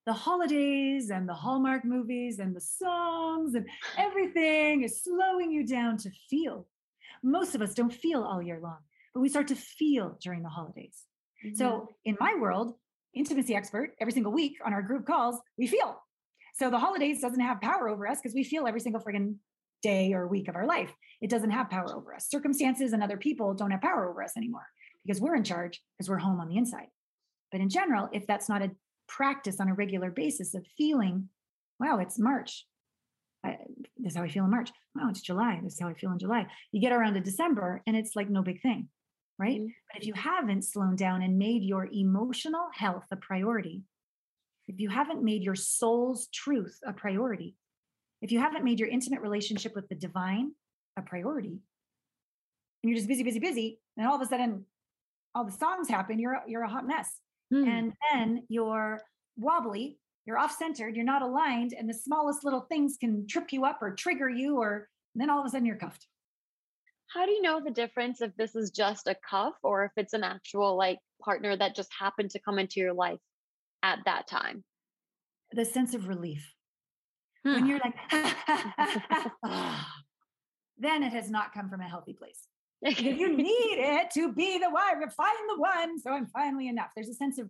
The 0.06 0.14
holidays 0.14 1.10
and 1.10 1.28
the 1.28 1.34
Hallmark 1.34 1.86
movies 1.86 2.40
and 2.40 2.56
the 2.56 2.62
songs 2.62 3.56
and 3.56 3.68
everything 3.98 4.84
is 4.84 5.04
slowing 5.04 5.52
you 5.52 5.66
down 5.66 5.98
to 5.98 6.12
feel. 6.30 6.68
Most 7.24 7.56
of 7.56 7.62
us 7.62 7.74
don't 7.74 7.94
feel 7.94 8.24
all 8.24 8.42
year 8.42 8.60
long, 8.60 8.80
but 9.14 9.22
we 9.22 9.30
start 9.30 9.48
to 9.48 9.56
feel 9.56 10.18
during 10.22 10.44
the 10.44 10.50
holidays. 10.50 11.06
Mm-hmm. 11.46 11.56
So 11.56 11.90
in 12.06 12.18
my 12.20 12.36
world, 12.40 12.76
intimacy 13.14 13.56
expert, 13.56 13.94
every 14.00 14.14
single 14.14 14.32
week 14.32 14.58
on 14.66 14.74
our 14.74 14.82
group 14.82 15.06
calls, 15.06 15.40
we 15.58 15.68
feel. 15.68 16.02
So 16.56 16.70
the 16.70 16.80
holidays 16.80 17.22
doesn't 17.22 17.40
have 17.40 17.62
power 17.62 17.90
over 17.90 18.08
us 18.08 18.20
because 18.22 18.36
we 18.36 18.44
feel 18.44 18.68
every 18.68 18.80
single 18.80 19.02
friggin' 19.02 19.36
day 19.82 20.14
or 20.14 20.28
week 20.28 20.48
of 20.48 20.56
our 20.56 20.66
life. 20.66 20.94
It 21.22 21.30
doesn't 21.30 21.52
have 21.52 21.70
power 21.70 21.96
over 21.96 22.14
us. 22.14 22.30
Circumstances 22.30 22.94
and 22.94 23.04
other 23.04 23.18
people 23.18 23.54
don't 23.54 23.72
have 23.72 23.82
power 23.82 24.10
over 24.10 24.22
us 24.24 24.34
anymore 24.38 24.68
because 25.06 25.22
we're 25.22 25.36
in 25.36 25.44
charge 25.44 25.82
because 25.98 26.10
we're 26.10 26.18
home 26.18 26.40
on 26.40 26.50
the 26.50 26.58
inside. 26.58 26.88
But 27.52 27.62
in 27.62 27.70
general, 27.70 28.10
if 28.12 28.28
that's 28.28 28.48
not 28.48 28.62
a 28.62 28.72
practice 29.08 29.60
on 29.60 29.68
a 29.68 29.74
regular 29.74 30.12
basis 30.12 30.54
of 30.54 30.66
feeling, 30.78 31.30
wow, 31.80 32.00
it's 32.00 32.20
March. 32.20 32.66
I, 33.44 33.58
this 33.98 34.12
is 34.12 34.18
how 34.18 34.24
I 34.24 34.30
feel 34.30 34.46
in 34.46 34.52
March. 34.52 34.72
Wow, 34.96 35.10
it's 35.10 35.22
July. 35.22 35.60
This 35.64 35.74
is 35.74 35.80
how 35.80 35.88
I 35.88 35.96
feel 35.96 36.12
in 36.12 36.20
July. 36.20 36.46
You 36.72 36.80
get 36.80 36.92
around 36.92 37.16
to 37.16 37.22
December 37.22 37.82
and 37.88 37.96
it's 37.96 38.16
like 38.16 38.30
no 38.30 38.44
big 38.44 38.62
thing, 38.62 38.88
right? 39.42 39.62
Mhm. 39.62 39.74
But 39.92 40.02
if 40.02 40.08
you 40.08 40.14
haven't 40.14 40.64
slowed 40.64 40.98
down 40.98 41.24
and 41.24 41.38
made 41.40 41.64
your 41.64 41.88
emotional 41.92 42.70
health 42.74 43.08
a 43.12 43.18
priority, 43.18 43.84
if 44.68 44.80
you 44.80 44.90
haven't 44.90 45.24
made 45.24 45.44
your 45.44 45.56
soul's 45.56 46.28
truth 46.30 46.80
a 46.86 46.94
priority, 46.94 47.58
if 48.22 48.32
you 48.32 48.40
haven't 48.40 48.64
made 48.64 48.80
your 48.80 48.90
intimate 48.90 49.22
relationship 49.22 49.76
with 49.76 49.90
the 49.90 49.96
divine 49.96 50.56
a 50.98 51.02
priority, 51.02 51.62
and 52.84 52.90
you're 52.90 52.98
just 52.98 53.08
busy, 53.08 53.24
busy, 53.24 53.40
busy, 53.40 53.82
and 53.98 54.08
all 54.08 54.16
of 54.16 54.22
a 54.22 54.26
sudden 54.26 54.66
all 55.36 55.46
the 55.46 55.52
songs 55.52 55.90
happen, 55.90 56.20
you're 56.20 56.42
you're 56.48 56.64
a 56.64 56.70
hot 56.70 56.86
mess. 56.88 57.20
Hmm. 57.52 57.68
And 57.68 57.94
then 58.12 58.46
you're 58.50 59.02
wobbly, 59.38 60.00
you're 60.26 60.38
off-centered, 60.38 60.96
you're 60.96 61.06
not 61.06 61.22
aligned, 61.22 61.74
and 61.74 61.90
the 61.90 61.94
smallest 61.94 62.44
little 62.44 62.62
things 62.62 62.98
can 62.98 63.28
trip 63.28 63.52
you 63.54 63.66
up 63.66 63.80
or 63.82 63.96
trigger 63.96 64.30
you, 64.30 64.58
or 64.58 64.90
then 65.16 65.30
all 65.30 65.40
of 65.40 65.46
a 65.46 65.50
sudden 65.50 65.66
you're 65.66 65.78
cuffed. 65.78 66.08
How 67.14 67.26
do 67.26 67.32
you 67.32 67.42
know 67.42 67.62
the 67.62 67.72
difference 67.72 68.22
if 68.22 68.36
this 68.38 68.56
is 68.56 68.72
just 68.72 69.08
a 69.08 69.16
cuff 69.30 69.56
or 69.64 69.84
if 69.84 69.92
it's 69.98 70.14
an 70.14 70.24
actual 70.24 70.78
like 70.78 71.00
partner 71.22 71.56
that 71.56 71.76
just 71.76 71.90
happened 71.98 72.32
to 72.32 72.40
come 72.40 72.58
into 72.58 72.80
your 72.80 72.94
life 72.94 73.20
at 73.84 74.00
that 74.06 74.28
time? 74.28 74.64
The 75.52 75.66
sense 75.66 75.94
of 75.94 76.08
relief. 76.08 76.54
Hmm. 77.44 77.54
when 77.54 77.66
you're 77.68 77.80
like, 77.80 77.96
then 80.78 81.04
it 81.04 81.12
has 81.12 81.30
not 81.30 81.54
come 81.54 81.70
from 81.70 81.82
a 81.82 81.90
healthy 81.90 82.14
place. 82.14 82.40
You 82.82 83.36
need 83.38 83.78
it 83.78 84.12
to 84.12 84.32
be 84.32 84.58
the 84.60 84.70
one, 84.70 85.10
find 85.10 85.38
the 85.50 85.60
one. 85.60 86.00
So 86.00 86.12
I'm 86.12 86.28
finally 86.28 86.68
enough. 86.68 86.90
There's 86.96 87.10
a 87.10 87.14
sense 87.14 87.40
of 87.40 87.50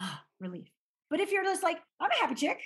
ah, 0.00 0.22
relief. 0.40 0.68
But 1.10 1.20
if 1.20 1.30
you're 1.32 1.44
just 1.44 1.62
like, 1.62 1.78
I'm 2.00 2.10
a 2.10 2.14
happy 2.14 2.34
chick, 2.34 2.60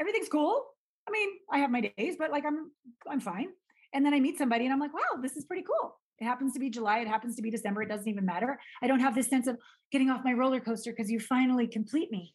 everything's 0.00 0.28
cool. 0.28 0.64
I 1.08 1.10
mean, 1.10 1.30
I 1.50 1.58
have 1.58 1.70
my 1.70 1.92
days, 1.96 2.16
but 2.18 2.30
like 2.30 2.44
I'm 2.46 2.70
I'm 3.08 3.20
fine. 3.20 3.48
And 3.94 4.04
then 4.04 4.14
I 4.14 4.20
meet 4.20 4.38
somebody 4.38 4.64
and 4.64 4.72
I'm 4.72 4.80
like, 4.80 4.94
wow, 4.94 5.20
this 5.20 5.36
is 5.36 5.44
pretty 5.44 5.64
cool. 5.64 5.98
It 6.18 6.24
happens 6.24 6.52
to 6.54 6.60
be 6.60 6.70
July, 6.70 7.00
it 7.00 7.08
happens 7.08 7.36
to 7.36 7.42
be 7.42 7.50
December, 7.50 7.82
it 7.82 7.88
doesn't 7.88 8.08
even 8.08 8.24
matter. 8.24 8.58
I 8.82 8.86
don't 8.86 9.00
have 9.00 9.14
this 9.14 9.28
sense 9.28 9.46
of 9.46 9.56
getting 9.90 10.10
off 10.10 10.24
my 10.24 10.32
roller 10.32 10.60
coaster 10.60 10.92
because 10.92 11.10
you 11.10 11.18
finally 11.18 11.66
complete 11.66 12.10
me. 12.10 12.34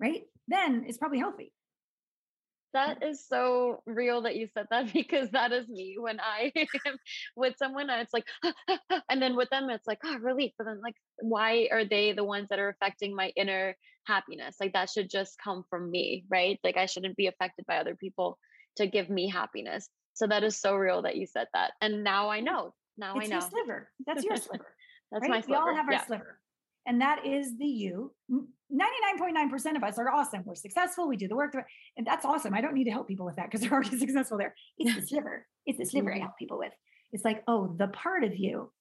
Right? 0.00 0.22
Then 0.48 0.84
it's 0.86 0.98
probably 0.98 1.18
healthy. 1.18 1.52
That 2.74 3.04
is 3.04 3.24
so 3.24 3.82
real 3.86 4.22
that 4.22 4.34
you 4.34 4.48
said 4.52 4.66
that 4.70 4.92
because 4.92 5.30
that 5.30 5.52
is 5.52 5.68
me 5.68 5.96
when 5.98 6.18
I 6.20 6.52
am 6.86 6.96
with 7.36 7.54
someone. 7.56 7.88
It's 7.88 8.12
like, 8.12 8.26
and 9.08 9.22
then 9.22 9.36
with 9.36 9.48
them, 9.50 9.70
it's 9.70 9.86
like, 9.86 10.00
oh, 10.04 10.18
relief. 10.18 10.52
But 10.58 10.64
then, 10.64 10.80
like, 10.82 10.96
why 11.20 11.68
are 11.70 11.84
they 11.84 12.12
the 12.12 12.24
ones 12.24 12.48
that 12.50 12.58
are 12.58 12.68
affecting 12.68 13.14
my 13.14 13.32
inner 13.36 13.76
happiness? 14.06 14.56
Like, 14.60 14.72
that 14.72 14.90
should 14.90 15.08
just 15.08 15.38
come 15.42 15.64
from 15.70 15.90
me, 15.90 16.24
right? 16.28 16.58
Like, 16.64 16.76
I 16.76 16.86
shouldn't 16.86 17.16
be 17.16 17.28
affected 17.28 17.64
by 17.66 17.78
other 17.78 17.94
people 17.94 18.38
to 18.76 18.88
give 18.88 19.08
me 19.08 19.28
happiness. 19.28 19.88
So 20.14 20.26
that 20.28 20.42
is 20.44 20.56
so 20.60 20.74
real 20.76 21.02
that 21.02 21.16
you 21.16 21.26
said 21.26 21.46
that. 21.54 21.72
And 21.80 22.02
now 22.04 22.28
I 22.30 22.40
know. 22.40 22.74
Now 22.96 23.16
It's 23.18 23.26
I 23.26 23.28
know. 23.28 23.40
your 23.40 23.50
sliver. 23.50 23.90
That's 24.06 24.24
your 24.24 24.36
sliver. 24.48 24.66
That's 25.12 25.22
right? 25.22 25.30
my 25.30 25.44
We 25.46 25.54
all 25.54 25.74
have 25.74 25.86
our 25.86 25.92
yeah. 25.92 26.06
sliver. 26.06 26.40
And 26.86 27.00
that 27.00 27.24
is 27.26 27.56
the 27.58 27.66
you. 27.66 28.12
99.9% 28.72 29.76
of 29.76 29.82
us 29.84 29.98
are 29.98 30.10
awesome. 30.10 30.42
We're 30.44 30.54
successful. 30.54 31.08
We 31.08 31.16
do 31.16 31.28
the 31.28 31.36
work. 31.36 31.54
And 31.96 32.06
that's 32.06 32.24
awesome. 32.24 32.54
I 32.54 32.60
don't 32.60 32.74
need 32.74 32.84
to 32.84 32.90
help 32.90 33.08
people 33.08 33.26
with 33.26 33.36
that 33.36 33.46
because 33.46 33.60
they're 33.60 33.72
already 33.72 33.98
successful 33.98 34.38
there. 34.38 34.54
It's 34.78 34.94
the 34.94 35.06
sliver. 35.06 35.46
It's 35.66 35.78
the 35.78 35.86
sliver 35.86 36.12
I 36.12 36.18
Mhm. 36.18 36.22
help 36.22 36.32
people 36.38 36.58
with. 36.58 36.72
It's 37.12 37.24
like, 37.24 37.42
oh, 37.46 37.74
the 37.78 37.88
part 37.88 38.24
of 38.24 38.36
you 38.36 38.72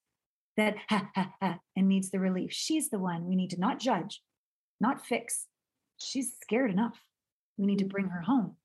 that 0.57 0.75
ha, 0.89 1.09
ha, 1.15 1.31
ha, 1.41 1.59
and 1.75 1.87
needs 1.87 2.09
the 2.11 2.19
relief. 2.19 2.51
She's 2.51 2.89
the 2.89 2.99
one 2.99 3.25
we 3.25 3.35
need 3.35 3.51
to 3.51 3.59
not 3.59 3.79
judge, 3.79 4.21
not 4.79 5.05
fix. 5.05 5.47
She's 5.99 6.33
scared 6.41 6.71
enough. 6.71 6.99
We 7.57 7.65
need 7.67 7.79
to 7.79 7.85
bring 7.85 8.07
her 8.07 8.21
home 8.21 8.55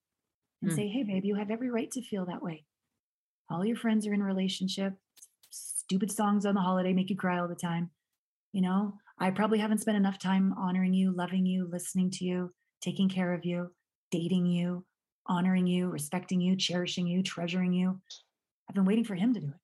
and 0.63 0.71
Mm. 0.71 0.75
say, 0.75 0.89
hey, 0.89 1.03
babe, 1.05 1.25
you 1.25 1.35
have 1.37 1.51
every 1.51 1.71
right 1.71 1.91
to 1.93 2.03
feel 2.03 2.27
that 2.27 2.43
way. 2.43 2.65
All 3.51 3.65
your 3.65 3.77
friends 3.77 4.07
are 4.07 4.13
in 4.13 4.21
a 4.21 4.25
relationship. 4.25 4.95
Stupid 5.51 6.11
songs 6.11 6.45
on 6.45 6.55
the 6.55 6.61
holiday 6.61 6.93
make 6.93 7.11
you 7.11 7.17
cry 7.17 7.39
all 7.39 7.49
the 7.49 7.55
time. 7.55 7.91
You 8.53 8.63
know, 8.63 8.99
I 9.19 9.31
probably 9.31 9.59
haven't 9.59 9.79
spent 9.79 9.97
enough 9.97 10.19
time 10.19 10.53
honoring 10.55 10.95
you, 10.95 11.13
loving 11.13 11.47
you, 11.47 11.67
listening 11.67 12.11
to 12.13 12.25
you, 12.25 12.53
taking 12.81 13.09
care 13.09 13.33
of 13.35 13.45
you, 13.45 13.75
dating 14.11 14.47
you, 14.47 14.85
honoring 15.27 15.67
you, 15.67 15.89
respecting 15.89 16.41
you, 16.41 16.57
cherishing 16.57 17.07
you, 17.07 17.23
treasuring 17.23 17.73
you. 17.73 18.01
I've 18.69 18.75
been 18.75 18.85
waiting 18.85 19.05
for 19.05 19.15
him 19.15 19.33
to 19.35 19.41
do 19.41 19.49
it. 19.49 19.55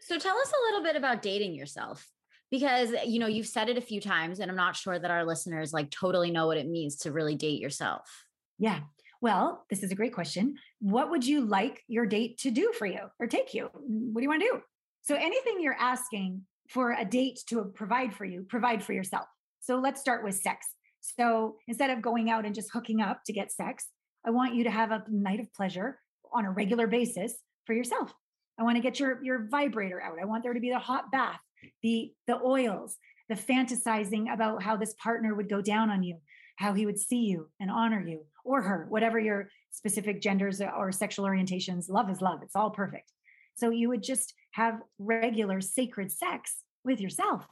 So 0.00 0.18
tell 0.18 0.36
us 0.36 0.52
a 0.52 0.62
little 0.66 0.82
bit 0.82 0.96
about 0.96 1.22
dating 1.22 1.54
yourself 1.54 2.10
because 2.50 2.90
you 3.06 3.18
know 3.20 3.26
you've 3.28 3.46
said 3.46 3.68
it 3.68 3.78
a 3.78 3.82
few 3.82 4.00
times 4.00 4.40
and 4.40 4.50
I'm 4.50 4.56
not 4.56 4.76
sure 4.76 4.98
that 4.98 5.10
our 5.10 5.24
listeners 5.24 5.72
like 5.72 5.90
totally 5.90 6.30
know 6.30 6.46
what 6.48 6.58
it 6.58 6.66
means 6.68 6.96
to 6.98 7.12
really 7.12 7.36
date 7.36 7.60
yourself. 7.60 8.26
Yeah. 8.58 8.80
Well, 9.22 9.64
this 9.70 9.84
is 9.84 9.92
a 9.92 9.94
great 9.94 10.12
question. 10.12 10.56
What 10.80 11.08
would 11.10 11.24
you 11.24 11.46
like 11.46 11.84
your 11.86 12.06
date 12.06 12.38
to 12.38 12.50
do 12.50 12.72
for 12.76 12.86
you 12.86 12.98
or 13.20 13.28
take 13.28 13.54
you? 13.54 13.70
What 13.72 14.20
do 14.20 14.22
you 14.22 14.28
want 14.28 14.42
to 14.42 14.48
do? 14.48 14.60
So, 15.02 15.14
anything 15.14 15.60
you're 15.60 15.76
asking 15.78 16.42
for 16.68 16.90
a 16.90 17.04
date 17.04 17.38
to 17.46 17.66
provide 17.66 18.14
for 18.14 18.24
you, 18.24 18.44
provide 18.48 18.82
for 18.82 18.92
yourself. 18.92 19.26
So, 19.60 19.78
let's 19.78 20.00
start 20.00 20.24
with 20.24 20.34
sex. 20.34 20.66
So, 21.00 21.54
instead 21.68 21.90
of 21.90 22.02
going 22.02 22.30
out 22.30 22.44
and 22.44 22.52
just 22.52 22.72
hooking 22.72 23.00
up 23.00 23.22
to 23.26 23.32
get 23.32 23.52
sex, 23.52 23.86
I 24.26 24.30
want 24.30 24.56
you 24.56 24.64
to 24.64 24.72
have 24.72 24.90
a 24.90 25.04
night 25.08 25.38
of 25.38 25.54
pleasure 25.54 26.00
on 26.32 26.44
a 26.44 26.50
regular 26.50 26.88
basis 26.88 27.32
for 27.64 27.74
yourself. 27.74 28.12
I 28.58 28.64
want 28.64 28.74
to 28.74 28.82
get 28.82 28.98
your 28.98 29.22
your 29.22 29.46
vibrator 29.48 30.02
out. 30.02 30.18
I 30.20 30.24
want 30.24 30.42
there 30.42 30.52
to 30.52 30.58
be 30.58 30.70
the 30.70 30.80
hot 30.80 31.12
bath, 31.12 31.38
the 31.84 32.12
the 32.26 32.40
oils, 32.42 32.96
the 33.28 33.36
fantasizing 33.36 34.32
about 34.32 34.64
how 34.64 34.76
this 34.76 34.94
partner 34.94 35.32
would 35.32 35.48
go 35.48 35.62
down 35.62 35.90
on 35.90 36.02
you, 36.02 36.18
how 36.62 36.72
he 36.72 36.86
would 36.86 36.98
see 36.98 37.24
you 37.24 37.50
and 37.58 37.70
honor 37.70 38.00
you 38.00 38.24
or 38.44 38.62
her, 38.62 38.86
whatever 38.88 39.18
your 39.18 39.48
specific 39.72 40.22
genders 40.22 40.60
or 40.60 40.92
sexual 40.92 41.26
orientations. 41.26 41.90
Love 41.90 42.08
is 42.08 42.22
love. 42.22 42.38
It's 42.42 42.54
all 42.54 42.70
perfect. 42.70 43.10
So 43.56 43.70
you 43.70 43.88
would 43.88 44.02
just 44.02 44.32
have 44.52 44.80
regular 44.98 45.60
sacred 45.60 46.12
sex 46.12 46.58
with 46.84 47.00
yourself. 47.00 47.44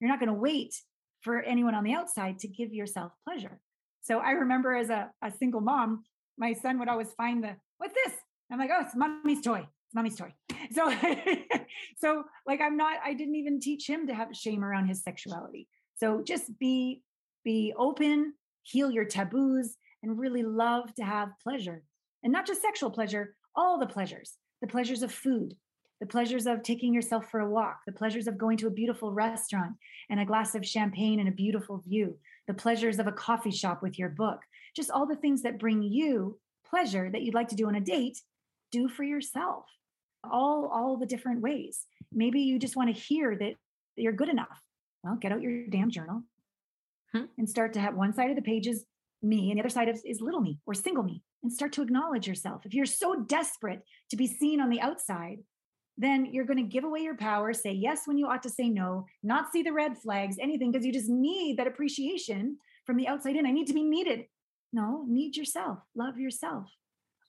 You're 0.00 0.10
not 0.10 0.20
going 0.20 0.28
to 0.28 0.40
wait 0.40 0.74
for 1.22 1.42
anyone 1.42 1.74
on 1.74 1.82
the 1.82 1.92
outside 1.92 2.38
to 2.40 2.48
give 2.48 2.72
yourself 2.72 3.12
pleasure. 3.26 3.60
So 4.00 4.20
I 4.20 4.30
remember 4.30 4.74
as 4.74 4.90
a, 4.90 5.10
a 5.22 5.32
single 5.32 5.60
mom, 5.60 6.04
my 6.38 6.52
son 6.52 6.78
would 6.78 6.88
always 6.88 7.12
find 7.16 7.42
the, 7.42 7.56
what's 7.78 7.94
this? 7.94 8.14
I'm 8.50 8.60
like, 8.60 8.70
oh, 8.72 8.82
it's 8.82 8.94
mommy's 8.94 9.42
toy. 9.42 9.60
It's 9.60 9.94
mommy's 9.94 10.16
toy. 10.16 10.32
So, 10.72 10.90
so 11.98 12.24
like 12.46 12.60
I'm 12.62 12.78
not, 12.78 12.98
I 13.04 13.12
didn't 13.12 13.34
even 13.34 13.60
teach 13.60 13.86
him 13.86 14.06
to 14.06 14.14
have 14.14 14.28
shame 14.34 14.64
around 14.64 14.86
his 14.86 15.02
sexuality. 15.02 15.68
So 15.96 16.22
just 16.24 16.58
be, 16.58 17.02
be 17.44 17.74
open, 17.76 18.32
heal 18.62 18.90
your 18.90 19.04
taboos, 19.04 19.76
and 20.02 20.18
really 20.18 20.42
love 20.42 20.94
to 20.94 21.04
have 21.04 21.30
pleasure. 21.42 21.82
And 22.22 22.32
not 22.32 22.46
just 22.46 22.62
sexual 22.62 22.90
pleasure, 22.90 23.34
all 23.54 23.78
the 23.78 23.86
pleasures, 23.86 24.34
the 24.60 24.66
pleasures 24.66 25.02
of 25.02 25.12
food, 25.12 25.54
the 26.00 26.06
pleasures 26.06 26.46
of 26.46 26.62
taking 26.62 26.92
yourself 26.92 27.30
for 27.30 27.40
a 27.40 27.48
walk, 27.48 27.80
the 27.86 27.92
pleasures 27.92 28.26
of 28.26 28.38
going 28.38 28.56
to 28.58 28.66
a 28.66 28.70
beautiful 28.70 29.12
restaurant 29.12 29.74
and 30.10 30.18
a 30.18 30.24
glass 30.24 30.54
of 30.54 30.66
champagne 30.66 31.20
and 31.20 31.28
a 31.28 31.32
beautiful 31.32 31.78
view, 31.86 32.18
the 32.48 32.54
pleasures 32.54 32.98
of 32.98 33.06
a 33.06 33.12
coffee 33.12 33.50
shop 33.50 33.82
with 33.82 33.98
your 33.98 34.08
book, 34.08 34.40
just 34.74 34.90
all 34.90 35.06
the 35.06 35.16
things 35.16 35.42
that 35.42 35.60
bring 35.60 35.82
you 35.82 36.38
pleasure 36.68 37.10
that 37.10 37.22
you'd 37.22 37.34
like 37.34 37.48
to 37.48 37.54
do 37.54 37.68
on 37.68 37.74
a 37.74 37.80
date, 37.80 38.18
do 38.70 38.88
for 38.88 39.04
yourself. 39.04 39.66
All 40.24 40.70
all 40.72 40.96
the 40.96 41.06
different 41.06 41.40
ways. 41.40 41.86
Maybe 42.12 42.40
you 42.40 42.58
just 42.58 42.76
want 42.76 42.94
to 42.94 43.00
hear 43.00 43.36
that 43.36 43.54
you're 43.96 44.12
good 44.12 44.28
enough. 44.28 44.60
Well, 45.02 45.16
get 45.16 45.32
out 45.32 45.42
your 45.42 45.66
damn 45.66 45.90
journal 45.90 46.22
Hmm. 47.14 47.24
and 47.36 47.48
start 47.48 47.74
to 47.74 47.80
have 47.80 47.94
one 47.94 48.14
side 48.14 48.30
of 48.30 48.36
the 48.36 48.42
page 48.42 48.66
is 48.66 48.84
me 49.22 49.50
and 49.50 49.58
the 49.58 49.62
other 49.62 49.68
side 49.68 49.88
is, 49.88 50.02
is 50.04 50.22
little 50.22 50.40
me 50.40 50.58
or 50.66 50.72
single 50.72 51.02
me 51.02 51.22
and 51.42 51.52
start 51.52 51.72
to 51.74 51.82
acknowledge 51.82 52.26
yourself. 52.26 52.64
If 52.64 52.72
you're 52.72 52.86
so 52.86 53.22
desperate 53.28 53.82
to 54.10 54.16
be 54.16 54.26
seen 54.26 54.60
on 54.60 54.70
the 54.70 54.80
outside, 54.80 55.38
then 55.98 56.26
you're 56.32 56.46
going 56.46 56.56
to 56.56 56.62
give 56.62 56.84
away 56.84 57.00
your 57.00 57.16
power, 57.16 57.52
say 57.52 57.72
yes 57.72 58.02
when 58.06 58.16
you 58.16 58.26
ought 58.26 58.42
to 58.44 58.48
say 58.48 58.68
no, 58.68 59.06
not 59.22 59.52
see 59.52 59.62
the 59.62 59.72
red 59.72 59.98
flags, 59.98 60.36
anything, 60.40 60.72
because 60.72 60.86
you 60.86 60.92
just 60.92 61.10
need 61.10 61.58
that 61.58 61.66
appreciation 61.66 62.56
from 62.86 62.96
the 62.96 63.06
outside 63.06 63.36
in. 63.36 63.46
I 63.46 63.50
need 63.50 63.66
to 63.66 63.74
be 63.74 63.84
needed. 63.84 64.24
No, 64.72 65.04
need 65.06 65.36
yourself, 65.36 65.80
love 65.94 66.18
yourself, 66.18 66.66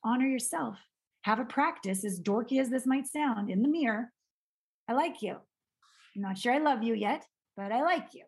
honor 0.03 0.25
yourself, 0.25 0.77
have 1.23 1.39
a 1.39 1.45
practice, 1.45 2.05
as 2.05 2.21
dorky 2.21 2.61
as 2.61 2.69
this 2.69 2.85
might 2.85 3.05
sound, 3.05 3.49
in 3.49 3.61
the 3.61 3.67
mirror. 3.67 4.13
I 4.87 4.93
like 4.93 5.21
you. 5.21 5.35
I'm 6.15 6.21
not 6.21 6.37
sure 6.37 6.53
I 6.53 6.59
love 6.59 6.83
you 6.83 6.93
yet, 6.93 7.25
but 7.57 7.73
I 7.73 7.83
like 7.83 8.13
you. 8.13 8.23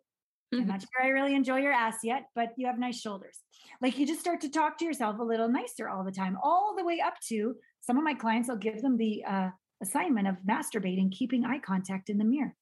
I'm 0.53 0.67
not 0.67 0.81
sure 0.81 1.03
I 1.03 1.08
really 1.08 1.36
enjoy 1.36 1.58
your 1.58 1.73
ass 1.73 1.97
yet, 2.03 2.27
but 2.36 2.49
you 2.58 2.67
have 2.67 2.79
nice 2.79 2.99
shoulders. 2.99 3.39
Like 3.81 3.97
you 3.97 4.05
just 4.05 4.19
start 4.19 4.41
to 4.41 4.49
talk 4.49 4.77
to 4.77 4.86
yourself 4.86 5.19
a 5.19 5.23
little 5.23 5.49
nicer 5.49 5.89
all 5.89 6.03
the 6.03 6.12
time, 6.12 6.38
all 6.41 6.75
the 6.77 6.86
way 6.86 6.99
up 6.99 7.15
to 7.27 7.55
some 7.81 7.97
of 7.97 8.03
my 8.03 8.13
clients, 8.13 8.49
I'll 8.49 8.55
give 8.55 8.81
them 8.81 8.97
the 8.97 9.23
uh, 9.25 9.49
assignment 9.81 10.27
of 10.27 10.38
masturbating, 10.47 11.12
keeping 11.12 11.45
eye 11.45 11.60
contact 11.60 12.10
in 12.10 12.17
the 12.17 12.23
mirror. 12.23 12.55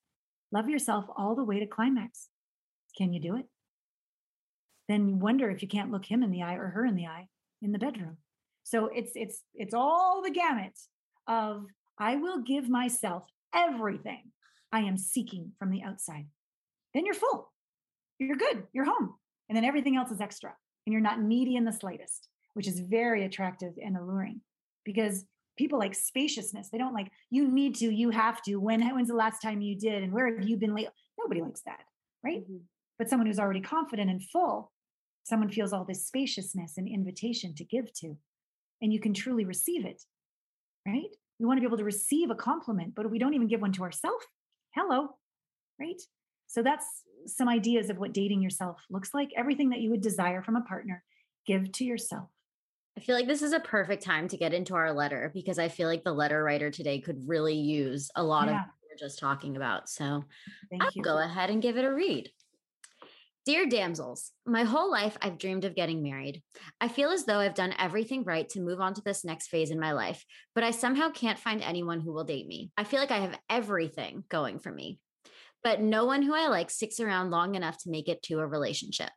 Love 0.52 0.70
yourself 0.70 1.06
all 1.16 1.36
the 1.36 1.44
way 1.44 1.60
to 1.60 1.66
climax. 1.66 2.30
Can 2.98 3.14
you 3.14 3.22
do 3.22 3.36
it? 3.38 3.46
Then 4.90 5.08
you 5.08 5.16
wonder 5.16 5.50
if 5.50 5.62
you 5.62 5.68
can't 5.68 5.92
look 5.92 6.06
him 6.06 6.24
in 6.24 6.32
the 6.32 6.44
eye 6.44 6.56
or 6.56 6.68
her 6.68 6.86
in 6.86 6.96
the 6.96 7.08
eye 7.08 7.28
in 7.62 7.72
the 7.72 7.80
bedroom. 7.80 8.18
So 8.64 8.88
it's 8.88 9.12
it's 9.16 9.42
it's 9.54 9.74
all 9.74 10.22
the 10.22 10.32
gamut 10.32 10.78
of 11.28 11.66
I 11.98 12.18
will 12.18 12.42
give 12.42 12.70
myself 12.70 13.26
everything 13.56 14.32
I 14.72 14.82
am 14.82 14.98
seeking 14.98 15.54
from 15.58 15.70
the 15.70 15.84
outside. 15.84 16.28
Then 16.94 17.06
you're 17.06 17.16
full. 17.16 17.53
You're 18.28 18.38
good. 18.38 18.64
You're 18.74 18.86
home. 18.86 19.16
And 19.50 19.56
then 19.56 19.66
everything 19.66 19.96
else 19.96 20.12
is 20.12 20.22
extra. 20.22 20.54
And 20.86 20.94
you're 20.94 21.02
not 21.02 21.22
needy 21.22 21.56
in 21.56 21.66
the 21.66 21.72
slightest, 21.72 22.30
which 22.54 22.68
is 22.68 22.80
very 22.80 23.26
attractive 23.26 23.74
and 23.84 23.98
alluring 23.98 24.42
because 24.86 25.26
people 25.58 25.80
like 25.80 25.96
spaciousness. 25.96 26.70
They 26.70 26.78
don't 26.78 26.94
like, 26.94 27.12
you 27.30 27.50
need 27.52 27.76
to, 27.76 27.94
you 27.94 28.10
have 28.10 28.42
to. 28.44 28.58
When 28.58 28.82
when's 28.82 29.10
the 29.10 29.16
last 29.16 29.42
time 29.42 29.62
you 29.62 29.78
did? 29.78 30.04
And 30.04 30.12
where 30.12 30.34
have 30.34 30.48
you 30.48 30.58
been 30.58 30.76
late? 30.76 30.90
Nobody 31.20 31.42
likes 31.42 31.62
that, 31.66 31.82
right? 32.24 32.42
Mm-hmm. 32.42 32.58
But 32.98 33.10
someone 33.10 33.28
who's 33.28 33.40
already 33.40 33.62
confident 33.62 34.10
and 34.10 34.24
full, 34.24 34.72
someone 35.24 35.50
feels 35.50 35.74
all 35.74 35.86
this 35.86 36.06
spaciousness 36.06 36.78
and 36.78 36.88
invitation 36.88 37.54
to 37.56 37.64
give 37.64 37.92
to. 37.94 38.18
And 38.82 38.92
you 38.92 39.00
can 39.00 39.14
truly 39.14 39.46
receive 39.46 39.86
it, 39.86 40.02
right? 40.88 41.10
We 41.40 41.46
want 41.46 41.58
to 41.58 41.62
be 41.62 41.68
able 41.68 41.78
to 41.78 41.84
receive 41.84 42.30
a 42.30 42.36
compliment, 42.36 42.96
but 42.96 43.10
we 43.10 43.20
don't 43.20 43.34
even 43.34 43.48
give 43.48 43.62
one 43.62 43.72
to 43.74 43.84
ourselves. 43.84 44.26
Hello, 44.76 45.10
right? 45.80 46.02
So 46.48 46.62
that's 46.62 46.86
some 47.28 47.50
ideas 47.50 47.90
of 47.90 47.98
what 47.98 48.14
dating 48.14 48.42
yourself 48.42 48.82
looks 48.90 49.14
like. 49.14 49.32
Everything 49.36 49.70
that 49.70 49.82
you 49.82 49.90
would 49.90 50.02
desire 50.02 50.42
from 50.42 50.56
a 50.56 50.62
partner, 50.62 51.04
give 51.46 51.72
to 51.74 51.84
yourself. 51.84 52.30
I 52.98 53.02
feel 53.02 53.16
like 53.16 53.28
this 53.28 53.42
is 53.42 53.54
a 53.54 53.60
perfect 53.60 54.04
time 54.04 54.28
to 54.28 54.38
get 54.38 54.54
into 54.54 54.76
our 54.76 54.94
letter 54.94 55.32
because 55.34 55.58
I 55.58 55.68
feel 55.68 55.88
like 55.88 56.04
the 56.04 56.14
letter 56.14 56.44
writer 56.44 56.70
today 56.70 57.00
could 57.00 57.28
really 57.28 57.56
use 57.56 58.12
a 58.16 58.24
lot 58.24 58.48
yeah. 58.48 58.52
of 58.52 58.58
what 58.58 58.92
we're 58.92 59.08
just 59.08 59.20
talking 59.20 59.56
about. 59.56 59.90
So 59.90 60.24
Thank 60.70 60.84
I'll 60.84 60.92
you. 60.94 61.02
go 61.02 61.18
ahead 61.18 61.50
and 61.50 61.62
give 61.62 61.78
it 61.78 61.86
a 61.86 61.94
read. 61.94 62.30
Dear 63.46 63.66
damsels, 63.66 64.32
my 64.46 64.64
whole 64.64 64.90
life 64.90 65.18
I've 65.22 65.38
dreamed 65.38 65.66
of 65.66 65.76
getting 65.76 66.02
married. 66.02 66.42
I 66.80 66.88
feel 66.88 67.10
as 67.10 67.26
though 67.26 67.40
I've 67.40 67.56
done 67.56 67.74
everything 67.78 68.24
right 68.24 68.48
to 68.50 68.62
move 68.62 68.80
on 68.80 68.94
to 68.94 69.02
this 69.02 69.26
next 69.26 69.48
phase 69.48 69.70
in 69.70 69.82
my 69.82 69.92
life, 69.92 70.24
but 70.56 70.64
I 70.64 70.72
somehow 70.72 71.10
can't 71.10 71.38
find 71.38 71.62
anyone 71.62 72.00
who 72.00 72.14
will 72.14 72.24
date 72.24 72.48
me. 72.48 72.72
I 72.78 72.86
feel 72.86 73.02
like 73.02 73.12
I 73.12 73.20
have 73.20 73.38
everything 73.50 74.24
going 74.30 74.60
for 74.60 74.72
me, 74.72 74.98
but 75.64 75.82
no 75.82 76.06
one 76.06 76.22
who 76.22 76.36
I 76.36 76.48
like 76.48 76.70
sticks 76.70 77.00
around 77.00 77.32
long 77.32 77.56
enough 77.56 77.78
to 77.80 77.90
make 77.90 78.10
it 78.10 78.22
to 78.24 78.40
a 78.40 78.48
relationship. 78.48 79.12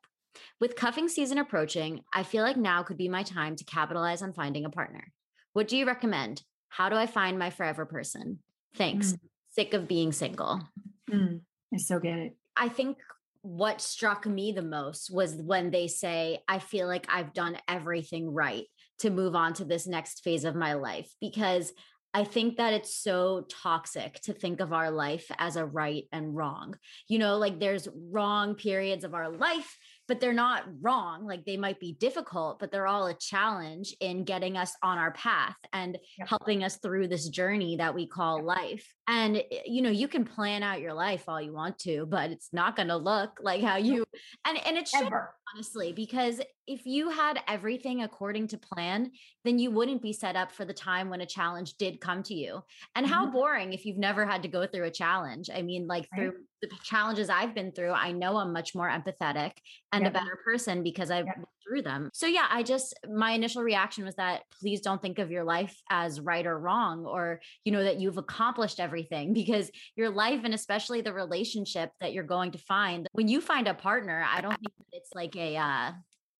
With 0.61 0.77
cuffing 0.77 1.09
season 1.09 1.39
approaching, 1.39 2.03
I 2.13 2.23
feel 2.23 2.43
like 2.43 2.57
now 2.57 2.83
could 2.83 2.99
be 2.99 3.09
my 3.09 3.23
time 3.23 3.57
to 3.57 3.65
capitalize 3.65 4.23
on 4.23 4.33
finding 4.33 4.65
a 4.65 4.71
partner. 4.71 5.13
What 5.53 5.69
do 5.69 5.77
you 5.77 5.87
recommend? 5.87 6.43
How 6.69 6.89
do 6.89 6.97
I 6.97 7.07
find 7.07 7.39
my 7.39 7.51
forever 7.51 7.87
person? 7.87 8.39
Thanks. 8.75 9.13
Mm. 9.13 9.19
Sick 9.51 9.75
of 9.75 9.89
being 9.89 10.13
single. 10.13 10.63
Mm. 11.11 11.41
I 11.73 11.79
so 11.79 11.99
get 11.99 12.19
it. 12.19 12.37
I 12.57 12.69
think 12.69 12.99
what 13.43 13.81
struck 13.81 14.27
me 14.27 14.53
the 14.53 14.63
most 14.63 15.11
was 15.11 15.35
when 15.35 15.71
they 15.71 15.87
say, 15.87 16.41
I 16.49 16.59
feel 16.59 16.87
like 16.87 17.07
I've 17.09 17.33
done 17.33 17.57
everything 17.69 18.33
right 18.33 18.65
to 18.99 19.11
move 19.11 19.35
on 19.35 19.55
to 19.55 19.65
this 19.65 19.87
next 19.87 20.25
phase 20.25 20.45
of 20.45 20.55
my 20.55 20.75
life 20.75 21.09
because 21.21 21.73
I 22.16 22.24
think 22.24 22.57
that 22.57 22.72
it's 22.72 22.96
so 22.96 23.44
toxic 23.50 24.22
to 24.22 24.33
think 24.33 24.61
of 24.61 24.72
our 24.72 24.90
life 24.90 25.31
as 25.37 25.57
a 25.57 25.66
right 25.66 26.05
and 26.12 26.35
wrong. 26.35 26.74
You 27.09 27.18
know, 27.18 27.37
like 27.37 27.61
there's 27.61 27.88
wrong 27.94 28.55
periods 28.55 29.05
of 29.05 29.12
our 29.12 29.29
life 29.29 29.76
but 30.09 30.20
they're 30.20 30.33
not 30.33 30.64
wrong. 30.81 31.26
Like 31.26 31.44
they 31.44 31.57
might 31.57 31.81
be 31.81 31.92
difficult, 31.92 32.59
but 32.59 32.70
they're 32.70 32.87
all 32.87 33.07
a 33.07 33.14
challenge 33.14 33.94
in 34.00 34.24
getting 34.24 34.57
us 34.57 34.74
on 34.83 34.98
our 34.98 35.12
path 35.12 35.57
and 35.72 35.98
yep. 36.18 36.29
helping 36.29 36.62
us 36.62 36.76
through 36.76 37.09
this 37.09 37.29
journey 37.29 37.76
that 37.76 37.94
we 37.94 38.07
call 38.07 38.42
life. 38.42 38.87
And, 39.09 39.37
eh, 39.37 39.62
you 39.66 39.83
know, 39.83 39.90
you 39.90 40.09
can 40.09 40.24
plan 40.24 40.62
out 40.62 40.81
your 40.81 40.94
life 40.94 41.24
all 41.29 41.40
you 41.40 41.52
want 41.52 41.79
to, 41.81 42.07
but 42.07 42.31
it's 42.31 42.52
not 42.52 42.76
going 42.76 42.88
to 42.88 42.96
look 42.96 43.38
like 43.40 43.62
how 43.62 43.76
you, 43.76 44.05
and, 44.46 44.59
and 44.66 44.76
it 44.76 44.88
should, 44.88 45.07
Ever. 45.07 45.35
honestly, 45.55 45.92
because 45.92 46.40
if 46.66 46.85
you 46.85 47.11
had 47.11 47.40
everything 47.46 48.02
according 48.02 48.48
to 48.48 48.59
plan, 48.59 49.12
then 49.44 49.59
you 49.59 49.70
wouldn't 49.70 50.02
be 50.02 50.12
set 50.12 50.37
up 50.37 50.50
for 50.50 50.64
the 50.64 50.72
time 50.72 51.09
when 51.09 51.20
a 51.20 51.26
challenge 51.26 51.74
did 51.74 52.00
come 52.00 52.22
to 52.24 52.35
you. 52.35 52.62
And 52.94 53.07
how 53.07 53.24
mm-hmm. 53.24 53.35
boring 53.35 53.72
if 53.72 53.85
you've 53.85 53.98
never 53.98 54.26
had 54.26 54.42
to 54.42 54.48
go 54.48 54.66
through 54.66 54.85
a 54.85 54.90
challenge. 54.90 55.48
I 55.55 55.62
mean, 55.62 55.87
like 55.87 56.09
right. 56.12 56.22
through 56.22 56.33
the 56.62 56.70
challenges 56.83 57.29
I've 57.29 57.55
been 57.55 57.72
through, 57.72 57.92
I 57.92 58.12
know 58.12 58.37
I'm 58.37 58.52
much 58.52 58.74
more 58.74 58.88
empathetic 58.88 59.52
and 59.92 60.02
yep. 60.02 60.11
a 60.11 60.14
better 60.14 60.38
person 60.44 60.83
because 60.83 61.11
I've 61.11 61.26
yep. 61.26 61.37
been 61.37 61.44
through 61.66 61.83
them. 61.83 62.11
So 62.12 62.26
yeah, 62.26 62.46
I 62.50 62.62
just 62.62 62.94
my 63.09 63.33
initial 63.33 63.62
reaction 63.62 64.05
was 64.05 64.14
that 64.16 64.42
please 64.61 64.81
don't 64.81 65.00
think 65.00 65.18
of 65.18 65.31
your 65.31 65.44
life 65.44 65.76
as 65.90 66.20
right 66.20 66.46
or 66.46 66.59
wrong 66.59 67.05
or 67.05 67.40
you 67.64 67.72
know 67.72 67.85
that 67.85 68.00
you've 68.00 68.18
accomplished 68.18 68.81
everything 68.81 69.33
because 69.35 69.70
your 69.94 70.11
life 70.11 70.40
and 70.44 70.55
especially 70.55 71.00
the 71.00 71.12
relationship 71.12 71.90
that 72.00 72.12
you're 72.12 72.24
going 72.24 72.52
to 72.52 72.59
find 72.59 73.07
when 73.12 73.29
you 73.29 73.40
find 73.40 73.68
a 73.68 73.74
partner, 73.74 74.24
I 74.29 74.40
don't 74.40 74.57
think 74.57 74.72
it's 74.92 75.11
like 75.14 75.37
a 75.37 75.57
uh 75.57 75.92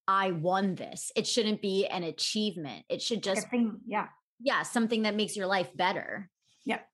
I 0.09 0.33
won 0.33 0.75
this. 0.75 1.11
It 1.17 1.27
shouldn't 1.27 1.61
be 1.61 1.87
an 1.87 2.05
achievement. 2.05 2.85
It 2.89 3.03
should 3.03 3.23
just 3.23 3.49
thing, 3.49 3.81
yeah. 3.87 4.09
Yeah, 4.41 4.63
something 4.63 5.03
that 5.03 5.17
makes 5.17 5.37
your 5.37 5.47
life 5.47 5.75
better. 5.75 6.31
Yep. 6.65 6.87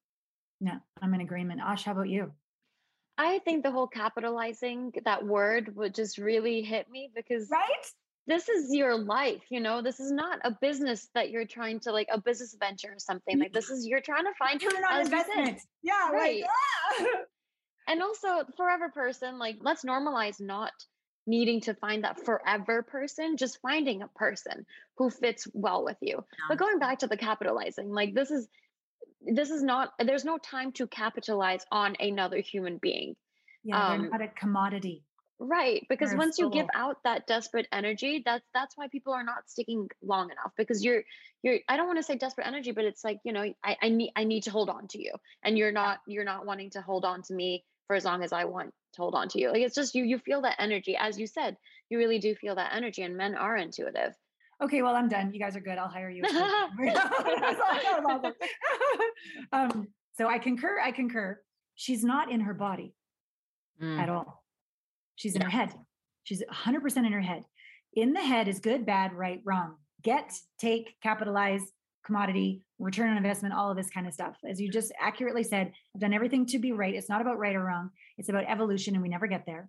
Yeah, 0.61 0.79
I'm 1.01 1.13
in 1.15 1.21
agreement. 1.21 1.61
Ash, 1.63 1.85
how 1.85 1.93
about 1.93 2.09
you? 2.09 2.33
I 3.19 3.41
think 3.41 3.63
the 3.63 3.71
whole 3.71 3.87
capitalizing 3.87 4.93
that 5.05 5.25
word 5.25 5.77
would 5.77 5.95
just 5.95 6.19
really 6.19 6.63
hit 6.63 6.91
me 6.91 7.11
because 7.15 7.49
right 7.51 7.87
this 8.27 8.49
is 8.49 8.73
your 8.75 8.97
life 8.97 9.43
you 9.51 9.61
know 9.61 9.83
this 9.83 10.01
is 10.01 10.13
not 10.13 10.39
a 10.45 10.57
business 10.61 11.09
that 11.15 11.31
you're 11.31 11.47
trying 11.47 11.81
to 11.81 11.93
like 11.93 12.07
a 12.13 12.21
business 12.21 12.57
venture 12.59 12.93
or 12.93 12.99
something 12.99 13.39
like 13.39 13.53
this 13.53 13.69
is 13.69 13.87
you're 13.87 14.01
trying 14.01 14.25
to 14.25 14.33
find 14.39 14.63
return 14.63 14.83
on 14.91 15.01
investment 15.01 15.61
yeah 15.83 16.11
right 16.11 16.43
like, 17.01 17.09
ah! 17.09 17.17
and 17.89 18.01
also 18.01 18.45
forever 18.57 18.89
person 18.89 19.39
like 19.39 19.57
let's 19.61 19.85
normalize 19.85 20.41
not 20.41 20.73
needing 21.27 21.61
to 21.63 21.75
find 21.75 22.05
that 22.05 22.25
forever 22.25 22.83
person, 22.83 23.37
just 23.37 23.61
finding 23.61 24.03
a 24.03 24.09
person 24.09 24.67
who 24.97 25.11
fits 25.11 25.47
well 25.53 25.85
with 25.85 25.99
you. 26.01 26.17
Yeah. 26.17 26.45
But 26.49 26.59
going 26.59 26.79
back 26.79 27.01
to 27.01 27.07
the 27.07 27.17
capitalizing, 27.17 27.91
like 27.91 28.15
this 28.15 28.31
is 28.31 28.49
this 29.25 29.51
is 29.51 29.63
not 29.63 29.93
there's 29.99 30.25
no 30.25 30.39
time 30.39 30.73
to 30.73 30.87
capitalize 30.87 31.65
on 31.71 31.97
another 32.01 32.39
human 32.39 32.79
being. 32.79 33.15
Yeah, 33.65 33.89
um, 33.89 34.03
they're 34.03 34.11
not 34.11 34.23
a 34.23 34.29
commodity. 34.29 35.05
Right, 35.39 35.85
because 35.89 36.11
they're 36.11 36.19
once 36.19 36.39
you 36.39 36.51
give 36.51 36.69
out 36.73 36.99
that 37.05 37.27
desperate 37.27 37.67
energy, 37.73 38.23
that's 38.25 38.45
that's 38.55 38.77
why 38.77 38.89
people 38.89 39.13
are 39.13 39.25
not 39.25 39.49
sticking 39.49 39.89
long 40.03 40.31
enough. 40.31 40.53
Because 40.57 40.85
you're 40.85 41.03
you're 41.43 41.59
I 41.69 41.77
don't 41.77 41.87
want 41.87 41.99
to 41.99 42.03
say 42.03 42.17
desperate 42.17 42.47
energy, 42.47 42.71
but 42.73 42.85
it's 42.85 43.03
like 43.03 43.19
you 43.25 43.33
know 43.33 43.53
I, 43.65 43.77
I 43.83 43.89
need 43.89 44.13
I 44.15 44.25
need 44.25 44.45
to 44.45 44.51
hold 44.51 44.71
on 44.71 44.87
to 44.89 45.03
you, 45.03 45.13
and 45.43 45.59
you're 45.59 45.73
not 45.73 46.01
you're 46.07 46.25
not 46.25 46.47
wanting 46.47 46.71
to 46.71 46.81
hold 46.81 47.05
on 47.05 47.23
to 47.23 47.35
me 47.35 47.65
for 47.87 47.97
as 47.97 48.05
long 48.05 48.23
as 48.23 48.33
I 48.33 48.45
want 48.45 48.73
to 48.95 49.01
hold 49.01 49.15
on 49.15 49.29
to 49.29 49.41
you. 49.41 49.51
Like 49.51 49.63
it's 49.63 49.75
just 49.75 49.95
you 49.95 50.05
you 50.05 50.19
feel 50.19 50.43
that 50.43 50.57
energy. 50.59 50.97
As 50.97 51.19
you 51.19 51.27
said, 51.27 51.57
you 51.89 51.99
really 51.99 52.19
do 52.19 52.35
feel 52.35 52.55
that 52.57 52.75
energy 52.75 53.03
and 53.03 53.17
men 53.17 53.35
are 53.35 53.57
intuitive. 53.57 54.15
Okay, 54.63 54.83
well, 54.83 54.95
I'm 54.95 55.09
done. 55.09 55.33
You 55.33 55.41
guys 55.41 55.57
are 55.57 55.61
good. 55.61 55.77
I'll 55.77 55.89
hire 55.89 56.11
you. 56.11 56.23
um, 59.53 59.89
so 60.17 60.29
I 60.29 60.39
concur. 60.39 60.79
I 60.83 60.93
concur. 60.93 61.41
She's 61.75 62.05
not 62.05 62.31
in 62.31 62.41
her 62.41 62.55
body 62.55 62.95
mm. 63.83 63.99
at 63.99 64.09
all. 64.09 64.45
She's 65.17 65.35
in 65.35 65.41
yeah. 65.41 65.51
her 65.51 65.51
head. 65.51 65.75
She's 66.25 66.43
100% 66.51 66.97
in 66.99 67.13
her 67.13 67.21
head. 67.21 67.43
In 67.95 68.13
the 68.13 68.21
head 68.21 68.49
is 68.49 68.61
good, 68.61 68.87
bad, 68.87 69.13
right, 69.13 69.41
wrong. 69.45 69.77
Get, 70.03 70.33
take, 70.59 70.95
capitalize, 71.03 71.63
commodity, 72.05 72.63
return 72.83 73.11
on 73.11 73.17
investment, 73.17 73.55
all 73.55 73.71
of 73.71 73.77
this 73.77 73.91
kind 73.91 74.07
of 74.07 74.13
stuff. 74.13 74.37
As 74.49 74.61
you 74.61 74.71
just 74.71 74.93
accurately 75.01 75.45
said, 75.45 75.73
I've 75.95 76.01
done 76.01 76.13
everything 76.13 76.47
to 76.47 76.59
be 76.59 76.73
right. 76.73 76.95
It's 76.95 77.09
not 77.09 77.21
about 77.21 77.39
right 77.39 77.55
or 77.55 77.65
wrong, 77.65 77.91
it's 78.19 78.29
about 78.29 78.45
evolution, 78.49 78.95
and 78.95 79.03
we 79.03 79.09
never 79.09 79.27
get 79.27 79.47
there. 79.47 79.69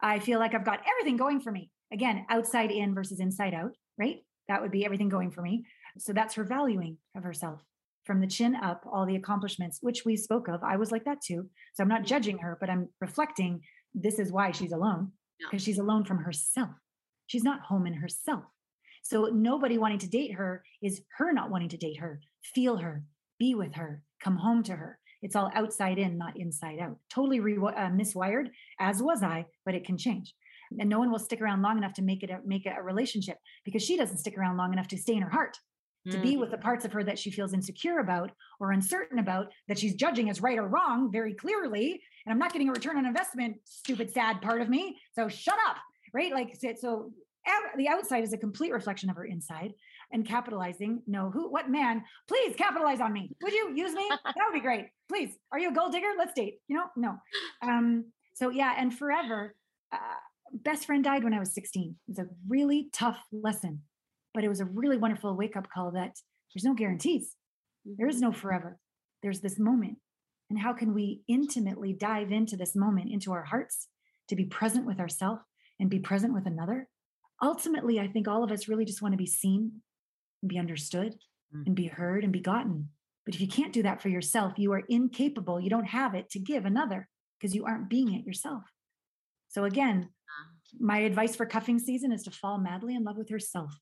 I 0.00 0.18
feel 0.18 0.38
like 0.38 0.54
I've 0.54 0.64
got 0.64 0.82
everything 0.90 1.16
going 1.16 1.40
for 1.40 1.52
me. 1.52 1.70
Again, 1.92 2.26
outside 2.28 2.70
in 2.70 2.94
versus 2.94 3.20
inside 3.20 3.54
out, 3.54 3.76
right? 3.98 4.24
That 4.48 4.60
would 4.60 4.72
be 4.72 4.84
everything 4.84 5.08
going 5.08 5.30
for 5.30 5.42
me. 5.42 5.64
So 5.98 6.12
that's 6.12 6.34
her 6.34 6.44
valuing 6.44 6.98
of 7.16 7.22
herself 7.22 7.62
from 8.04 8.20
the 8.20 8.26
chin 8.26 8.54
up, 8.54 8.84
all 8.90 9.06
the 9.06 9.16
accomplishments, 9.16 9.78
which 9.80 10.04
we 10.04 10.16
spoke 10.16 10.48
of. 10.48 10.62
I 10.62 10.76
was 10.76 10.92
like 10.92 11.04
that 11.04 11.22
too. 11.22 11.48
So 11.72 11.82
I'm 11.82 11.88
not 11.88 12.04
judging 12.04 12.38
her, 12.38 12.56
but 12.60 12.68
I'm 12.68 12.88
reflecting 13.00 13.62
this 13.94 14.18
is 14.18 14.30
why 14.30 14.50
she's 14.50 14.72
alone 14.72 15.12
because 15.40 15.62
she's 15.62 15.78
alone 15.78 16.04
from 16.04 16.18
herself. 16.18 16.70
She's 17.26 17.44
not 17.44 17.60
home 17.60 17.86
in 17.86 17.94
herself. 17.94 18.44
So 19.04 19.26
nobody 19.26 19.76
wanting 19.76 19.98
to 19.98 20.08
date 20.08 20.32
her 20.32 20.64
is 20.82 21.02
her 21.18 21.30
not 21.32 21.50
wanting 21.50 21.68
to 21.68 21.76
date 21.76 22.00
her, 22.00 22.20
feel 22.54 22.78
her, 22.78 23.04
be 23.38 23.54
with 23.54 23.74
her, 23.74 24.02
come 24.22 24.36
home 24.36 24.62
to 24.64 24.74
her. 24.74 24.98
It's 25.20 25.36
all 25.36 25.50
outside 25.54 25.98
in, 25.98 26.16
not 26.18 26.38
inside 26.38 26.78
out. 26.80 26.96
Totally 27.10 27.38
re- 27.40 27.56
uh, 27.56 27.90
miswired, 27.90 28.48
as 28.80 29.02
was 29.02 29.22
I, 29.22 29.44
but 29.66 29.74
it 29.74 29.84
can 29.84 29.98
change. 29.98 30.34
And 30.78 30.88
no 30.88 30.98
one 30.98 31.12
will 31.12 31.18
stick 31.18 31.40
around 31.42 31.60
long 31.62 31.76
enough 31.76 31.92
to 31.94 32.02
make 32.02 32.22
it 32.22 32.30
a, 32.30 32.40
make 32.46 32.64
it 32.64 32.72
a 32.76 32.82
relationship 32.82 33.36
because 33.64 33.82
she 33.82 33.96
doesn't 33.98 34.16
stick 34.18 34.36
around 34.38 34.56
long 34.56 34.72
enough 34.72 34.88
to 34.88 34.96
stay 34.98 35.14
in 35.14 35.22
her 35.22 35.30
heart, 35.30 35.56
to 36.10 36.18
be 36.22 36.36
with 36.38 36.50
the 36.50 36.58
parts 36.58 36.84
of 36.86 36.92
her 36.92 37.04
that 37.04 37.18
she 37.18 37.30
feels 37.30 37.52
insecure 37.54 37.98
about 37.98 38.30
or 38.58 38.72
uncertain 38.72 39.18
about 39.18 39.46
that 39.68 39.78
she's 39.78 39.94
judging 39.94 40.28
as 40.30 40.40
right 40.42 40.58
or 40.58 40.66
wrong 40.68 41.10
very 41.12 41.34
clearly. 41.34 42.00
And 42.26 42.32
I'm 42.32 42.38
not 42.38 42.52
getting 42.52 42.68
a 42.70 42.72
return 42.72 42.96
on 42.96 43.06
investment, 43.06 43.56
stupid, 43.64 44.10
sad 44.12 44.40
part 44.42 44.62
of 44.62 44.68
me. 44.70 44.98
So 45.14 45.28
shut 45.28 45.56
up, 45.68 45.76
right? 46.14 46.32
Like 46.32 46.56
so- 46.80 47.10
the 47.76 47.88
outside 47.88 48.24
is 48.24 48.32
a 48.32 48.38
complete 48.38 48.72
reflection 48.72 49.10
of 49.10 49.16
her 49.16 49.24
inside 49.24 49.72
and 50.12 50.26
capitalizing 50.26 51.02
no 51.06 51.30
who 51.30 51.50
what 51.50 51.70
man 51.70 52.02
please 52.28 52.54
capitalize 52.56 53.00
on 53.00 53.12
me. 53.12 53.30
Would 53.42 53.52
you 53.52 53.72
use 53.74 53.94
me? 53.94 54.08
That 54.24 54.44
would 54.46 54.54
be 54.54 54.60
great. 54.60 54.86
Please 55.08 55.36
are 55.52 55.58
you 55.58 55.70
a 55.70 55.74
gold 55.74 55.92
digger? 55.92 56.08
Let's 56.18 56.34
date 56.34 56.58
you 56.68 56.76
know 56.76 56.86
no. 56.96 57.16
Um 57.62 58.06
so 58.34 58.50
yeah 58.50 58.74
and 58.78 58.96
forever 58.96 59.54
uh, 59.92 59.98
best 60.52 60.86
friend 60.86 61.02
died 61.02 61.24
when 61.24 61.34
i 61.34 61.38
was 61.38 61.52
16 61.54 61.96
it 62.06 62.10
was 62.10 62.18
a 62.18 62.28
really 62.48 62.88
tough 62.92 63.18
lesson 63.32 63.80
but 64.34 64.44
it 64.44 64.48
was 64.48 64.60
a 64.60 64.64
really 64.64 64.96
wonderful 64.96 65.34
wake 65.36 65.56
up 65.56 65.68
call 65.72 65.92
that 65.92 66.16
there's 66.54 66.64
no 66.64 66.74
guarantees. 66.74 67.36
There 67.84 68.08
is 68.08 68.20
no 68.20 68.32
forever. 68.32 68.78
There's 69.22 69.40
this 69.40 69.58
moment. 69.58 69.98
And 70.50 70.58
how 70.58 70.72
can 70.72 70.94
we 70.94 71.22
intimately 71.26 71.92
dive 71.92 72.30
into 72.30 72.56
this 72.56 72.76
moment 72.76 73.10
into 73.10 73.32
our 73.32 73.44
hearts 73.44 73.88
to 74.28 74.36
be 74.36 74.44
present 74.44 74.86
with 74.86 75.00
ourselves 75.00 75.42
and 75.80 75.90
be 75.90 75.98
present 75.98 76.32
with 76.32 76.46
another 76.46 76.88
ultimately 77.44 78.00
i 78.00 78.08
think 78.08 78.26
all 78.26 78.42
of 78.42 78.50
us 78.50 78.66
really 78.68 78.84
just 78.84 79.02
want 79.02 79.12
to 79.12 79.18
be 79.18 79.26
seen 79.26 79.60
and 80.42 80.48
be 80.48 80.58
understood 80.58 81.14
Mm. 81.54 81.66
and 81.66 81.76
be 81.76 81.86
heard 81.86 82.24
and 82.24 82.32
be 82.32 82.40
gotten. 82.40 82.88
But 83.24 83.34
if 83.36 83.40
you 83.40 83.46
can't 83.46 83.72
do 83.72 83.82
that 83.84 84.00
for 84.02 84.08
yourself 84.08 84.54
you 84.58 84.72
are 84.72 84.82
incapable 84.88 85.60
you 85.60 85.70
don't 85.70 85.84
have 86.00 86.14
it 86.14 86.28
to 86.30 86.38
give 86.40 86.64
another 86.64 87.08
because 87.38 87.54
you 87.54 87.64
aren't 87.64 87.88
being 87.88 88.12
it 88.12 88.26
yourself. 88.26 88.64
So 89.48 89.64
again 89.64 90.08
my 90.80 90.98
advice 90.98 91.36
for 91.36 91.46
cuffing 91.46 91.78
season 91.78 92.10
is 92.12 92.22
to 92.24 92.30
fall 92.32 92.58
madly 92.58 92.94
in 92.96 93.04
love 93.04 93.18
with 93.18 93.30
herself 93.30 93.72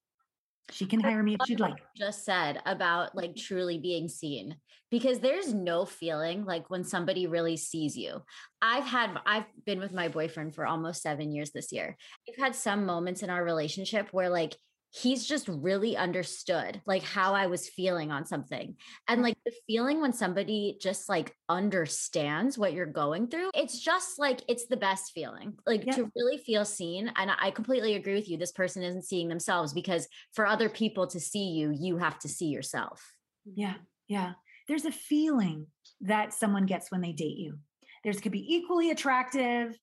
she 0.70 0.86
can 0.86 1.00
hire 1.00 1.22
me 1.22 1.34
if 1.34 1.40
she'd 1.46 1.60
like. 1.60 1.76
Just 1.96 2.24
said 2.24 2.60
about 2.66 3.14
like 3.14 3.36
truly 3.36 3.78
being 3.78 4.08
seen 4.08 4.56
because 4.90 5.20
there's 5.20 5.52
no 5.52 5.84
feeling 5.84 6.44
like 6.44 6.70
when 6.70 6.84
somebody 6.84 7.26
really 7.26 7.56
sees 7.56 7.96
you. 7.96 8.22
I've 8.60 8.84
had 8.84 9.10
i've 9.26 9.46
been 9.64 9.80
with 9.80 9.92
my 9.92 10.08
boyfriend 10.08 10.54
for 10.54 10.66
almost 10.66 11.02
seven 11.02 11.32
years 11.32 11.50
this 11.50 11.72
year. 11.72 11.96
We've 12.26 12.42
had 12.42 12.54
some 12.54 12.86
moments 12.86 13.22
in 13.22 13.30
our 13.30 13.44
relationship 13.44 14.08
where 14.12 14.28
like 14.28 14.54
he's 14.94 15.26
just 15.26 15.48
really 15.48 15.96
understood 15.96 16.80
like 16.86 17.02
how 17.02 17.32
i 17.34 17.46
was 17.46 17.68
feeling 17.68 18.10
on 18.12 18.26
something 18.26 18.76
and 19.08 19.22
like 19.22 19.36
the 19.46 19.52
feeling 19.66 20.00
when 20.00 20.12
somebody 20.12 20.76
just 20.82 21.08
like 21.08 21.34
understands 21.48 22.58
what 22.58 22.72
you're 22.74 22.84
going 22.86 23.26
through 23.26 23.50
it's 23.54 23.80
just 23.80 24.18
like 24.18 24.40
it's 24.48 24.66
the 24.66 24.76
best 24.76 25.12
feeling 25.14 25.54
like 25.66 25.84
Yeah. 25.86 25.92
to 25.96 26.10
really 26.14 26.36
feel 26.38 26.64
seen 26.64 27.10
and 27.16 27.30
i 27.40 27.50
completely 27.50 27.94
agree 27.94 28.14
with 28.14 28.28
you 28.28 28.36
this 28.36 28.52
person 28.52 28.82
isn't 28.82 29.04
seeing 29.04 29.28
themselves 29.28 29.72
because 29.72 30.06
for 30.34 30.46
other 30.46 30.68
people 30.68 31.06
to 31.08 31.18
see 31.20 31.50
you 31.52 31.70
you 31.72 31.96
have 31.96 32.18
to 32.20 32.28
see 32.28 32.46
yourself 32.46 33.02
Yeah, 33.44 33.74
yeah. 34.08 34.32
There's 34.68 34.84
a 34.84 34.92
feeling 34.92 35.66
that 36.02 36.32
someone 36.32 36.66
gets 36.66 36.90
when 36.92 37.00
they 37.00 37.12
date 37.12 37.36
you. 37.38 37.58
There's 38.04 38.20
could 38.20 38.30
be 38.32 38.54
equally 38.54 38.90
attractive, 38.90 39.76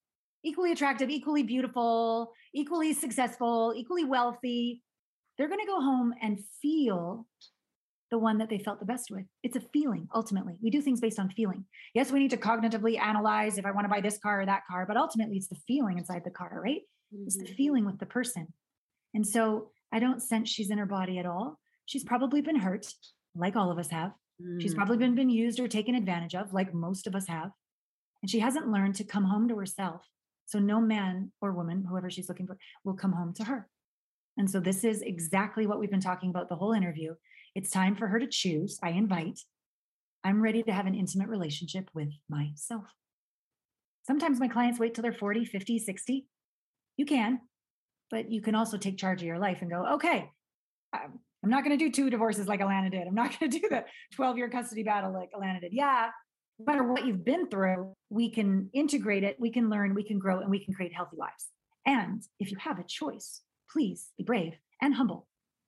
equally 0.43 0.71
attractive, 0.71 1.09
equally 1.09 1.43
beautiful, 1.43 2.31
equally 2.53 2.93
successful, 2.93 3.73
equally 3.75 4.05
wealthy. 4.05 4.81
They're 5.39 5.47
going 5.47 5.61
to 5.61 5.65
go 5.65 5.79
home 5.81 6.13
and 6.21 6.37
feel 6.61 7.25
the 8.11 8.19
one 8.19 8.39
that 8.39 8.49
they 8.49 8.59
felt 8.59 8.79
the 8.79 8.85
best 8.85 9.09
with. 9.09 9.23
It's 9.41 9.55
a 9.55 9.61
feeling 9.61 10.07
ultimately. 10.13 10.55
We 10.61 10.69
do 10.69 10.81
things 10.81 10.99
based 10.99 11.17
on 11.19 11.29
feeling. 11.29 11.63
Yes, 11.95 12.11
we 12.11 12.19
need 12.19 12.31
to 12.31 12.37
cognitively 12.37 12.99
analyze 12.99 13.57
if 13.57 13.65
I 13.65 13.71
want 13.71 13.85
to 13.85 13.89
buy 13.89 14.01
this 14.01 14.17
car 14.17 14.41
or 14.41 14.45
that 14.45 14.63
car, 14.69 14.85
but 14.85 14.97
ultimately 14.97 15.37
it's 15.37 15.47
the 15.47 15.55
feeling 15.67 15.97
inside 15.97 16.23
the 16.25 16.29
car, 16.31 16.59
right? 16.63 16.81
It's 17.25 17.37
the 17.37 17.45
feeling 17.45 17.85
with 17.85 17.97
the 17.99 18.05
person. 18.05 18.47
And 19.13 19.25
so 19.25 19.71
I 19.91 19.99
don't 19.99 20.21
sense 20.21 20.49
she's 20.49 20.69
in 20.71 20.77
her 20.77 20.85
body 20.85 21.17
at 21.19 21.25
all. 21.25 21.57
She's 21.85 22.03
probably 22.03 22.41
been 22.41 22.57
hurt, 22.57 22.93
like 23.33 23.55
all 23.55 23.71
of 23.71 23.79
us 23.79 23.89
have. 23.89 24.11
She's 24.59 24.73
Mm. 24.73 24.77
probably 24.77 24.97
been 24.97 25.15
been 25.15 25.29
used 25.29 25.59
or 25.59 25.67
taken 25.67 25.95
advantage 25.95 26.35
of, 26.35 26.53
like 26.53 26.73
most 26.73 27.07
of 27.07 27.15
us 27.15 27.27
have. 27.27 27.51
And 28.21 28.29
she 28.29 28.39
hasn't 28.39 28.67
learned 28.69 28.95
to 28.95 29.03
come 29.03 29.23
home 29.23 29.47
to 29.49 29.55
herself. 29.57 30.01
So 30.45 30.59
no 30.59 30.81
man 30.81 31.31
or 31.41 31.53
woman, 31.53 31.85
whoever 31.87 32.09
she's 32.09 32.27
looking 32.29 32.47
for, 32.47 32.57
will 32.83 32.95
come 32.95 33.11
home 33.13 33.33
to 33.35 33.43
her. 33.45 33.69
And 34.37 34.49
so 34.49 34.59
this 34.59 34.83
is 34.83 35.01
exactly 35.01 35.67
what 35.67 35.79
we've 35.79 35.91
been 35.91 35.99
talking 35.99 36.29
about 36.29 36.49
the 36.49 36.55
whole 36.55 36.73
interview. 36.73 37.15
It's 37.55 37.69
time 37.69 37.95
for 37.95 38.07
her 38.07 38.19
to 38.19 38.27
choose. 38.27 38.79
I 38.81 38.91
invite. 38.91 39.39
I'm 40.23 40.41
ready 40.41 40.63
to 40.63 40.71
have 40.71 40.85
an 40.85 40.95
intimate 40.95 41.27
relationship 41.27 41.89
with 41.93 42.09
myself. 42.29 42.85
Sometimes 44.05 44.39
my 44.39 44.47
clients 44.47 44.79
wait 44.79 44.93
till 44.93 45.01
they're 45.01 45.13
40, 45.13 45.45
50, 45.45 45.79
60. 45.79 46.25
You 46.97 47.05
can, 47.05 47.39
but 48.11 48.31
you 48.31 48.41
can 48.41 48.55
also 48.55 48.77
take 48.77 48.97
charge 48.97 49.21
of 49.21 49.27
your 49.27 49.39
life 49.39 49.59
and 49.61 49.71
go, 49.71 49.85
okay, 49.95 50.29
I'm 50.93 51.19
I'm 51.43 51.49
not 51.49 51.63
going 51.63 51.77
to 51.77 51.83
do 51.83 51.91
two 51.91 52.09
divorces 52.09 52.47
like 52.47 52.59
Allana 52.59 52.91
did. 52.91 53.07
I'm 53.07 53.15
not 53.15 53.29
going 53.39 53.51
to 53.51 53.59
do 53.59 53.69
the 53.69 53.85
12 54.13 54.37
year 54.37 54.49
custody 54.49 54.83
battle 54.83 55.13
like 55.13 55.29
Allana 55.31 55.61
did. 55.61 55.73
Yeah, 55.73 56.09
no 56.59 56.65
matter 56.65 56.83
what 56.83 57.05
you've 57.05 57.23
been 57.23 57.47
through, 57.47 57.93
we 58.09 58.29
can 58.29 58.69
integrate 58.73 59.23
it, 59.23 59.37
we 59.39 59.51
can 59.51 59.69
learn, 59.69 59.95
we 59.95 60.03
can 60.03 60.19
grow, 60.19 60.39
and 60.39 60.49
we 60.49 60.63
can 60.63 60.73
create 60.73 60.93
healthy 60.93 61.17
lives. 61.17 61.47
And 61.85 62.21
if 62.39 62.51
you 62.51 62.57
have 62.59 62.79
a 62.79 62.83
choice, 62.83 63.41
please 63.71 64.09
be 64.17 64.23
brave 64.23 64.53
and 64.81 64.93
humble 64.95 65.27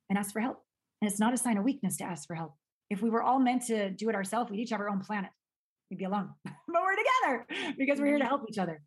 and 0.10 0.18
ask 0.18 0.34
for 0.34 0.40
help. 0.40 0.64
And 1.02 1.10
it's 1.10 1.20
not 1.20 1.34
a 1.34 1.38
sign 1.38 1.58
of 1.58 1.64
weakness 1.64 1.98
to 1.98 2.04
ask 2.04 2.28
for 2.28 2.36
help. 2.36 2.54
If 2.90 3.02
we 3.02 3.10
were 3.10 3.24
all 3.24 3.40
meant 3.40 3.64
to 3.68 3.90
do 3.92 4.10
it 4.10 4.16
ourselves, 4.16 4.52
we'd 4.52 4.60
each 4.60 4.72
have 4.72 4.80
our 4.80 4.90
own 4.90 5.00
planet. 5.00 5.32
We'd 5.90 5.98
be 5.98 6.06
alone, 6.06 6.30
but 6.46 6.54
we're 6.68 6.96
together 6.96 7.74
because 7.78 8.00
we're 8.00 8.08
here 8.08 8.20
to 8.20 8.26
help 8.26 8.44
each 8.50 8.58
other. 8.58 8.82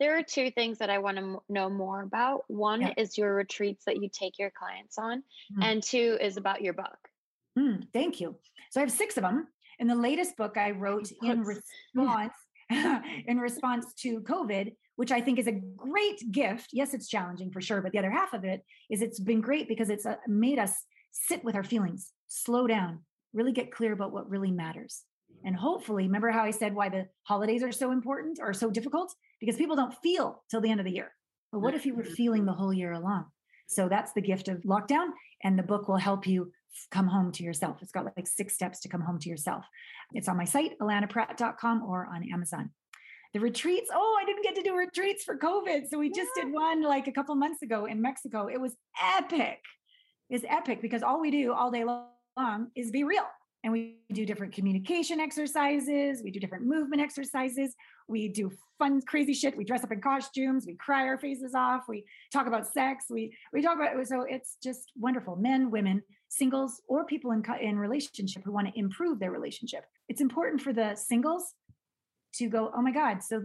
There 0.00 0.18
are 0.18 0.22
two 0.22 0.50
things 0.50 0.78
that 0.78 0.90
I 0.90 0.98
want 0.98 1.16
to 1.18 1.22
m- 1.22 1.38
know 1.48 1.70
more 1.70 2.02
about. 2.02 2.42
One 2.48 2.80
Yeah. 2.80 2.94
is 2.96 3.16
your 3.16 3.34
retreats 3.34 3.84
that 3.86 4.02
you 4.02 4.08
take 4.12 4.38
your 4.38 4.50
clients 4.50 4.98
on, 4.98 5.22
Mm. 5.56 5.64
and 5.64 5.82
two 5.82 6.18
is 6.20 6.36
about 6.36 6.60
your 6.62 6.72
book. 6.72 6.98
Mm, 7.58 7.86
thank 7.92 8.20
you. 8.20 8.36
So 8.70 8.80
I 8.80 8.82
have 8.84 8.90
six 8.92 9.16
of 9.16 9.22
them. 9.22 9.48
And 9.78 9.88
the 9.88 9.94
latest 9.94 10.36
book 10.36 10.56
I 10.56 10.70
wrote 10.72 11.10
in 11.22 11.42
response 11.42 12.32
in 13.26 13.38
response 13.38 13.92
to 13.94 14.20
COVID, 14.20 14.74
which 14.96 15.12
I 15.12 15.20
think 15.20 15.38
is 15.38 15.46
a 15.46 15.52
great 15.52 16.30
gift. 16.30 16.70
Yes, 16.72 16.94
it's 16.94 17.08
challenging 17.08 17.50
for 17.50 17.60
sure, 17.60 17.80
but 17.80 17.92
the 17.92 17.98
other 17.98 18.10
half 18.10 18.32
of 18.32 18.44
it 18.44 18.64
is 18.90 19.02
it's 19.02 19.20
been 19.20 19.40
great 19.40 19.68
because 19.68 19.90
it's 19.90 20.06
uh, 20.06 20.16
made 20.26 20.58
us 20.58 20.84
sit 21.10 21.44
with 21.44 21.54
our 21.54 21.64
feelings, 21.64 22.12
slow 22.28 22.66
down, 22.66 23.00
really 23.32 23.52
get 23.52 23.72
clear 23.72 23.92
about 23.92 24.12
what 24.12 24.28
really 24.30 24.50
matters. 24.50 25.02
And 25.44 25.56
hopefully, 25.56 26.04
remember 26.04 26.30
how 26.30 26.44
I 26.44 26.50
said 26.50 26.74
why 26.74 26.88
the 26.88 27.08
holidays 27.24 27.62
are 27.62 27.72
so 27.72 27.90
important 27.90 28.38
or 28.40 28.52
so 28.52 28.70
difficult? 28.70 29.14
Because 29.40 29.56
people 29.56 29.76
don't 29.76 29.94
feel 30.02 30.44
till 30.50 30.60
the 30.60 30.70
end 30.70 30.80
of 30.80 30.86
the 30.86 30.92
year. 30.92 31.12
But 31.50 31.60
what 31.60 31.74
if 31.74 31.84
you 31.84 31.94
were 31.94 32.04
feeling 32.04 32.44
the 32.44 32.52
whole 32.52 32.72
year 32.72 32.92
along? 32.92 33.26
So 33.66 33.88
that's 33.88 34.12
the 34.12 34.20
gift 34.20 34.48
of 34.48 34.62
lockdown. 34.62 35.08
And 35.42 35.58
the 35.58 35.62
book 35.62 35.88
will 35.88 35.96
help 35.96 36.26
you 36.26 36.52
come 36.90 37.06
home 37.06 37.32
to 37.32 37.42
yourself. 37.42 37.78
It's 37.82 37.92
got 37.92 38.04
like 38.16 38.26
six 38.26 38.54
steps 38.54 38.80
to 38.80 38.88
come 38.88 39.00
home 39.00 39.18
to 39.20 39.28
yourself. 39.28 39.64
It's 40.14 40.28
on 40.28 40.36
my 40.36 40.44
site, 40.44 40.78
allanapratt.com 40.80 41.82
or 41.82 42.06
on 42.06 42.28
Amazon. 42.32 42.70
The 43.32 43.40
retreats, 43.40 43.90
oh, 43.92 44.18
I 44.20 44.26
didn't 44.26 44.42
get 44.42 44.54
to 44.56 44.62
do 44.62 44.76
retreats 44.76 45.24
for 45.24 45.38
COVID. 45.38 45.88
So 45.88 45.98
we 45.98 46.10
just 46.10 46.30
did 46.36 46.52
one 46.52 46.82
like 46.82 47.06
a 47.06 47.12
couple 47.12 47.34
months 47.34 47.62
ago 47.62 47.86
in 47.86 48.02
Mexico. 48.02 48.46
It 48.46 48.60
was 48.60 48.76
epic. 49.02 49.60
It's 50.28 50.44
epic 50.48 50.82
because 50.82 51.02
all 51.02 51.20
we 51.20 51.30
do 51.30 51.52
all 51.52 51.70
day 51.70 51.84
long 51.84 52.68
is 52.76 52.90
be 52.90 53.04
real. 53.04 53.26
And 53.64 53.72
we 53.72 53.98
do 54.12 54.26
different 54.26 54.52
communication 54.52 55.20
exercises, 55.20 56.20
we 56.24 56.32
do 56.32 56.40
different 56.40 56.66
movement 56.66 57.00
exercises, 57.00 57.76
we 58.08 58.26
do 58.26 58.50
fun, 58.78 59.00
crazy 59.02 59.34
shit. 59.34 59.56
We 59.56 59.64
dress 59.64 59.84
up 59.84 59.92
in 59.92 60.00
costumes, 60.00 60.66
we 60.66 60.74
cry 60.74 61.06
our 61.06 61.16
faces 61.16 61.54
off, 61.54 61.82
we 61.88 62.04
talk 62.32 62.48
about 62.48 62.66
sex, 62.66 63.04
we 63.08 63.36
we 63.52 63.62
talk 63.62 63.76
about 63.76 64.04
so 64.08 64.22
it's 64.22 64.56
just 64.62 64.90
wonderful. 64.98 65.36
Men, 65.36 65.70
women, 65.70 66.02
singles, 66.28 66.82
or 66.88 67.04
people 67.04 67.30
in 67.30 67.44
in 67.60 67.78
relationship 67.78 68.42
who 68.44 68.50
want 68.50 68.66
to 68.66 68.78
improve 68.78 69.20
their 69.20 69.30
relationship. 69.30 69.84
It's 70.08 70.20
important 70.20 70.60
for 70.60 70.72
the 70.72 70.94
singles 70.94 71.54
to 72.34 72.48
go, 72.48 72.70
oh 72.74 72.82
my 72.82 72.92
God, 72.92 73.22
so 73.22 73.42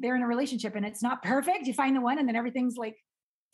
they're 0.00 0.16
in 0.16 0.22
a 0.22 0.26
relationship 0.26 0.74
and 0.76 0.86
it's 0.86 1.02
not 1.02 1.22
perfect. 1.24 1.66
You 1.66 1.74
find 1.74 1.96
the 1.96 2.00
one 2.00 2.18
and 2.18 2.28
then 2.28 2.36
everything's 2.36 2.76
like 2.76 2.96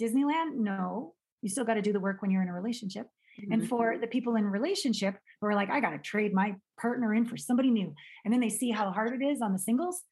Disneyland. 0.00 0.56
No, 0.56 1.14
you 1.42 1.48
still 1.48 1.64
got 1.64 1.74
to 1.74 1.82
do 1.82 1.92
the 1.92 2.00
work 2.00 2.22
when 2.22 2.30
you're 2.30 2.42
in 2.42 2.48
a 2.48 2.54
relationship. 2.54 3.06
And 3.50 3.62
mm-hmm. 3.62 3.68
for 3.68 3.96
the 4.00 4.06
people 4.06 4.36
in 4.36 4.44
relationship 4.44 5.16
who 5.40 5.48
are 5.48 5.54
like, 5.54 5.70
I 5.70 5.80
got 5.80 5.90
to 5.90 5.98
trade 5.98 6.32
my 6.32 6.54
partner 6.80 7.12
in 7.14 7.26
for 7.26 7.36
somebody 7.36 7.70
new. 7.70 7.92
And 8.24 8.32
then 8.32 8.40
they 8.40 8.48
see 8.48 8.70
how 8.70 8.90
hard 8.92 9.20
it 9.20 9.24
is 9.24 9.42
on 9.42 9.52
the 9.52 9.58
singles. 9.58 10.02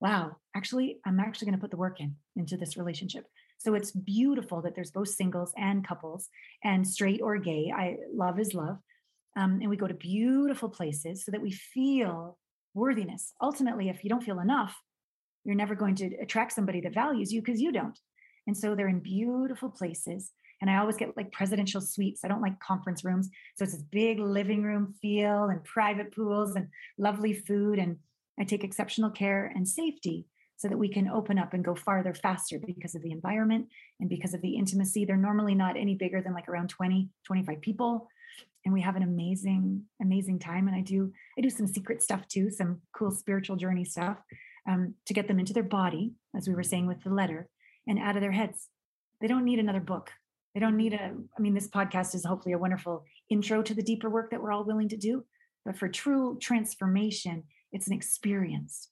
Wow, 0.00 0.36
actually, 0.56 0.98
I'm 1.04 1.20
actually 1.20 1.46
going 1.46 1.58
to 1.58 1.60
put 1.60 1.70
the 1.70 1.76
work 1.76 2.00
in 2.00 2.16
into 2.36 2.56
this 2.56 2.78
relationship. 2.78 3.26
So 3.58 3.74
it's 3.74 3.90
beautiful 3.90 4.62
that 4.62 4.74
there's 4.74 4.90
both 4.90 5.08
singles 5.08 5.52
and 5.58 5.86
couples 5.86 6.30
and 6.64 6.88
straight 6.88 7.20
or 7.20 7.36
gay. 7.36 7.70
I 7.74 7.96
love 8.14 8.40
is 8.40 8.54
love. 8.54 8.78
Um, 9.36 9.58
and 9.60 9.70
we 9.70 9.76
go 9.76 9.86
to 9.86 9.94
beautiful 9.94 10.68
places 10.68 11.24
so 11.24 11.30
that 11.30 11.42
we 11.42 11.52
feel 11.52 12.38
worthiness. 12.74 13.32
Ultimately, 13.40 13.88
if 13.88 14.02
you 14.02 14.10
don't 14.10 14.22
feel 14.24 14.40
enough, 14.40 14.76
you're 15.44 15.54
never 15.54 15.74
going 15.74 15.94
to 15.96 16.06
attract 16.20 16.52
somebody 16.52 16.80
that 16.82 16.94
values 16.94 17.32
you 17.32 17.40
because 17.40 17.60
you 17.60 17.72
don't. 17.72 17.98
And 18.46 18.56
so 18.56 18.74
they're 18.74 18.88
in 18.88 19.00
beautiful 19.00 19.70
places 19.70 20.32
And 20.60 20.70
I 20.70 20.76
always 20.76 20.96
get 20.96 21.16
like 21.16 21.32
presidential 21.32 21.80
suites. 21.80 22.20
I 22.24 22.28
don't 22.28 22.42
like 22.42 22.60
conference 22.60 23.04
rooms. 23.04 23.30
So 23.56 23.64
it's 23.64 23.72
this 23.72 23.82
big 23.82 24.18
living 24.18 24.62
room 24.62 24.94
feel 25.00 25.44
and 25.44 25.64
private 25.64 26.14
pools 26.14 26.54
and 26.54 26.68
lovely 26.98 27.32
food. 27.32 27.78
And 27.78 27.96
I 28.38 28.44
take 28.44 28.64
exceptional 28.64 29.10
care 29.10 29.52
and 29.54 29.66
safety 29.66 30.26
so 30.56 30.68
that 30.68 30.76
we 30.76 30.88
can 30.88 31.08
open 31.08 31.38
up 31.38 31.54
and 31.54 31.64
go 31.64 31.74
farther 31.74 32.12
faster 32.12 32.58
because 32.58 32.94
of 32.94 33.02
the 33.02 33.12
environment 33.12 33.68
and 34.00 34.10
because 34.10 34.34
of 34.34 34.42
the 34.42 34.56
intimacy. 34.56 35.06
They're 35.06 35.16
normally 35.16 35.54
not 35.54 35.78
any 35.78 35.94
bigger 35.94 36.20
than 36.20 36.34
like 36.34 36.48
around 36.48 36.68
20, 36.68 37.08
25 37.24 37.60
people. 37.62 38.08
And 38.64 38.74
we 38.74 38.82
have 38.82 38.96
an 38.96 39.02
amazing, 39.02 39.84
amazing 40.02 40.38
time. 40.38 40.68
And 40.68 40.76
I 40.76 40.82
do, 40.82 41.12
I 41.38 41.40
do 41.40 41.50
some 41.50 41.66
secret 41.66 42.02
stuff 42.02 42.28
too, 42.28 42.50
some 42.50 42.80
cool 42.94 43.10
spiritual 43.10 43.56
journey 43.56 43.84
stuff 43.84 44.18
um, 44.68 44.94
to 45.06 45.14
get 45.14 45.28
them 45.28 45.38
into 45.38 45.52
their 45.52 45.62
body, 45.62 46.12
as 46.36 46.46
we 46.46 46.54
were 46.54 46.62
saying 46.62 46.86
with 46.86 47.02
the 47.02 47.10
letter, 47.10 47.48
and 47.86 47.98
out 47.98 48.16
of 48.16 48.22
their 48.22 48.32
heads. 48.32 48.68
They 49.20 49.26
don't 49.26 49.44
need 49.44 49.58
another 49.58 49.80
book. 49.80 50.10
They 50.54 50.60
don't 50.60 50.76
need 50.76 50.94
a, 50.94 51.12
I 51.36 51.40
mean, 51.40 51.54
this 51.54 51.68
podcast 51.68 52.14
is 52.14 52.24
hopefully 52.24 52.52
a 52.52 52.58
wonderful 52.58 53.04
intro 53.28 53.62
to 53.62 53.74
the 53.74 53.82
deeper 53.82 54.10
work 54.10 54.30
that 54.30 54.42
we're 54.42 54.52
all 54.52 54.64
willing 54.64 54.88
to 54.88 54.96
do. 54.96 55.24
But 55.64 55.76
for 55.76 55.88
true 55.88 56.38
transformation, 56.40 57.44
it's 57.72 57.86
an 57.86 57.92
experience. 57.92 58.88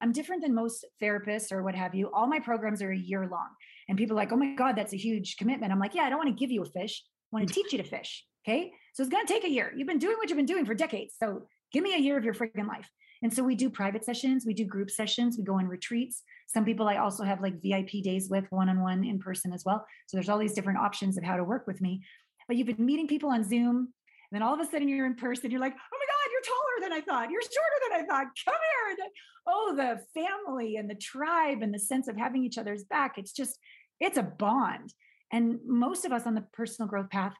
I'm 0.00 0.12
different 0.12 0.42
than 0.42 0.54
most 0.54 0.84
therapists 1.02 1.50
or 1.50 1.62
what 1.62 1.74
have 1.74 1.94
you. 1.94 2.10
All 2.12 2.26
my 2.26 2.40
programs 2.40 2.82
are 2.82 2.92
a 2.92 2.98
year 2.98 3.26
long. 3.30 3.48
And 3.88 3.96
people 3.96 4.14
are 4.16 4.20
like, 4.20 4.32
oh 4.32 4.36
my 4.36 4.54
God, 4.54 4.76
that's 4.76 4.92
a 4.92 4.98
huge 4.98 5.36
commitment. 5.36 5.72
I'm 5.72 5.80
like, 5.80 5.94
yeah, 5.94 6.02
I 6.02 6.10
don't 6.10 6.18
want 6.18 6.28
to 6.28 6.38
give 6.38 6.50
you 6.50 6.62
a 6.62 6.66
fish. 6.66 7.02
I 7.32 7.36
want 7.36 7.48
to 7.48 7.54
teach 7.62 7.72
you 7.72 7.78
to 7.78 7.88
fish. 7.88 8.24
Okay. 8.46 8.72
So 8.94 9.02
it's 9.02 9.10
going 9.10 9.26
to 9.26 9.32
take 9.32 9.44
a 9.44 9.50
year. 9.50 9.72
You've 9.76 9.88
been 9.88 9.98
doing 9.98 10.16
what 10.16 10.28
you've 10.28 10.36
been 10.36 10.46
doing 10.46 10.64
for 10.64 10.74
decades. 10.74 11.14
So 11.18 11.46
give 11.72 11.82
me 11.82 11.94
a 11.94 11.98
year 11.98 12.16
of 12.16 12.24
your 12.24 12.34
freaking 12.34 12.66
life. 12.66 12.88
And 13.22 13.32
so 13.32 13.42
we 13.42 13.56
do 13.56 13.68
private 13.68 14.04
sessions, 14.04 14.44
we 14.46 14.54
do 14.54 14.64
group 14.64 14.90
sessions, 14.90 15.36
we 15.36 15.44
go 15.44 15.54
on 15.54 15.66
retreats. 15.66 16.22
Some 16.46 16.64
people 16.64 16.88
I 16.88 16.98
also 16.98 17.24
have 17.24 17.40
like 17.40 17.60
VIP 17.60 18.02
days 18.04 18.28
with 18.30 18.44
one 18.50 18.68
on 18.68 18.80
one 18.80 19.04
in 19.04 19.18
person 19.18 19.52
as 19.52 19.64
well. 19.64 19.84
So 20.06 20.16
there's 20.16 20.28
all 20.28 20.38
these 20.38 20.54
different 20.54 20.78
options 20.78 21.18
of 21.18 21.24
how 21.24 21.36
to 21.36 21.44
work 21.44 21.66
with 21.66 21.80
me. 21.80 22.04
But 22.46 22.56
you've 22.56 22.68
been 22.68 22.86
meeting 22.86 23.08
people 23.08 23.30
on 23.30 23.42
Zoom, 23.44 23.76
and 23.76 24.32
then 24.32 24.42
all 24.42 24.54
of 24.54 24.60
a 24.60 24.70
sudden 24.70 24.88
you're 24.88 25.06
in 25.06 25.16
person, 25.16 25.50
you're 25.50 25.60
like, 25.60 25.74
oh 25.74 25.98
my 25.98 26.06
God, 26.06 26.30
you're 26.32 26.42
taller 26.42 26.88
than 26.88 26.92
I 26.92 27.00
thought. 27.00 27.30
You're 27.30 27.42
shorter 27.42 27.88
than 27.88 28.00
I 28.00 28.06
thought. 28.06 28.26
Come 28.44 28.54
here. 28.54 28.90
And 28.90 29.10
oh, 29.46 29.74
the 29.76 30.20
family 30.20 30.76
and 30.76 30.88
the 30.88 30.94
tribe 30.94 31.62
and 31.62 31.74
the 31.74 31.78
sense 31.78 32.08
of 32.08 32.16
having 32.16 32.44
each 32.44 32.58
other's 32.58 32.84
back. 32.84 33.18
It's 33.18 33.32
just, 33.32 33.58
it's 34.00 34.18
a 34.18 34.22
bond. 34.22 34.92
And 35.32 35.58
most 35.66 36.04
of 36.04 36.12
us 36.12 36.26
on 36.26 36.34
the 36.34 36.44
personal 36.52 36.88
growth 36.88 37.10
path, 37.10 37.34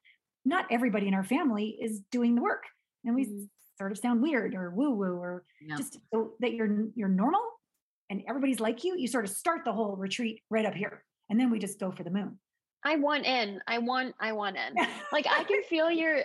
not 0.48 0.66
everybody 0.70 1.06
in 1.08 1.14
our 1.14 1.24
family 1.24 1.78
is 1.80 2.00
doing 2.10 2.34
the 2.34 2.42
work. 2.42 2.64
And 3.04 3.14
we 3.14 3.26
mm-hmm 3.26 3.44
sort 3.78 3.92
of 3.92 3.98
sound 3.98 4.20
weird 4.20 4.54
or 4.54 4.70
woo 4.70 4.90
woo 4.90 5.16
or 5.16 5.44
yeah. 5.60 5.76
just 5.76 5.98
so 6.12 6.32
that 6.40 6.52
you're 6.52 6.86
you're 6.96 7.08
normal 7.08 7.40
and 8.10 8.22
everybody's 8.28 8.60
like 8.60 8.84
you, 8.84 8.96
you 8.98 9.06
sort 9.06 9.24
of 9.24 9.30
start 9.30 9.64
the 9.64 9.72
whole 9.72 9.96
retreat 9.96 10.42
right 10.50 10.66
up 10.66 10.74
here. 10.74 11.04
And 11.30 11.38
then 11.38 11.50
we 11.50 11.58
just 11.58 11.78
go 11.78 11.90
for 11.90 12.02
the 12.02 12.10
moon. 12.10 12.38
I 12.84 12.96
want 12.96 13.26
in. 13.26 13.60
I 13.66 13.78
want. 13.78 14.14
I 14.20 14.32
want 14.32 14.56
in. 14.56 14.86
Like 15.12 15.26
I 15.26 15.42
can 15.44 15.62
feel 15.64 15.90
your. 15.90 16.20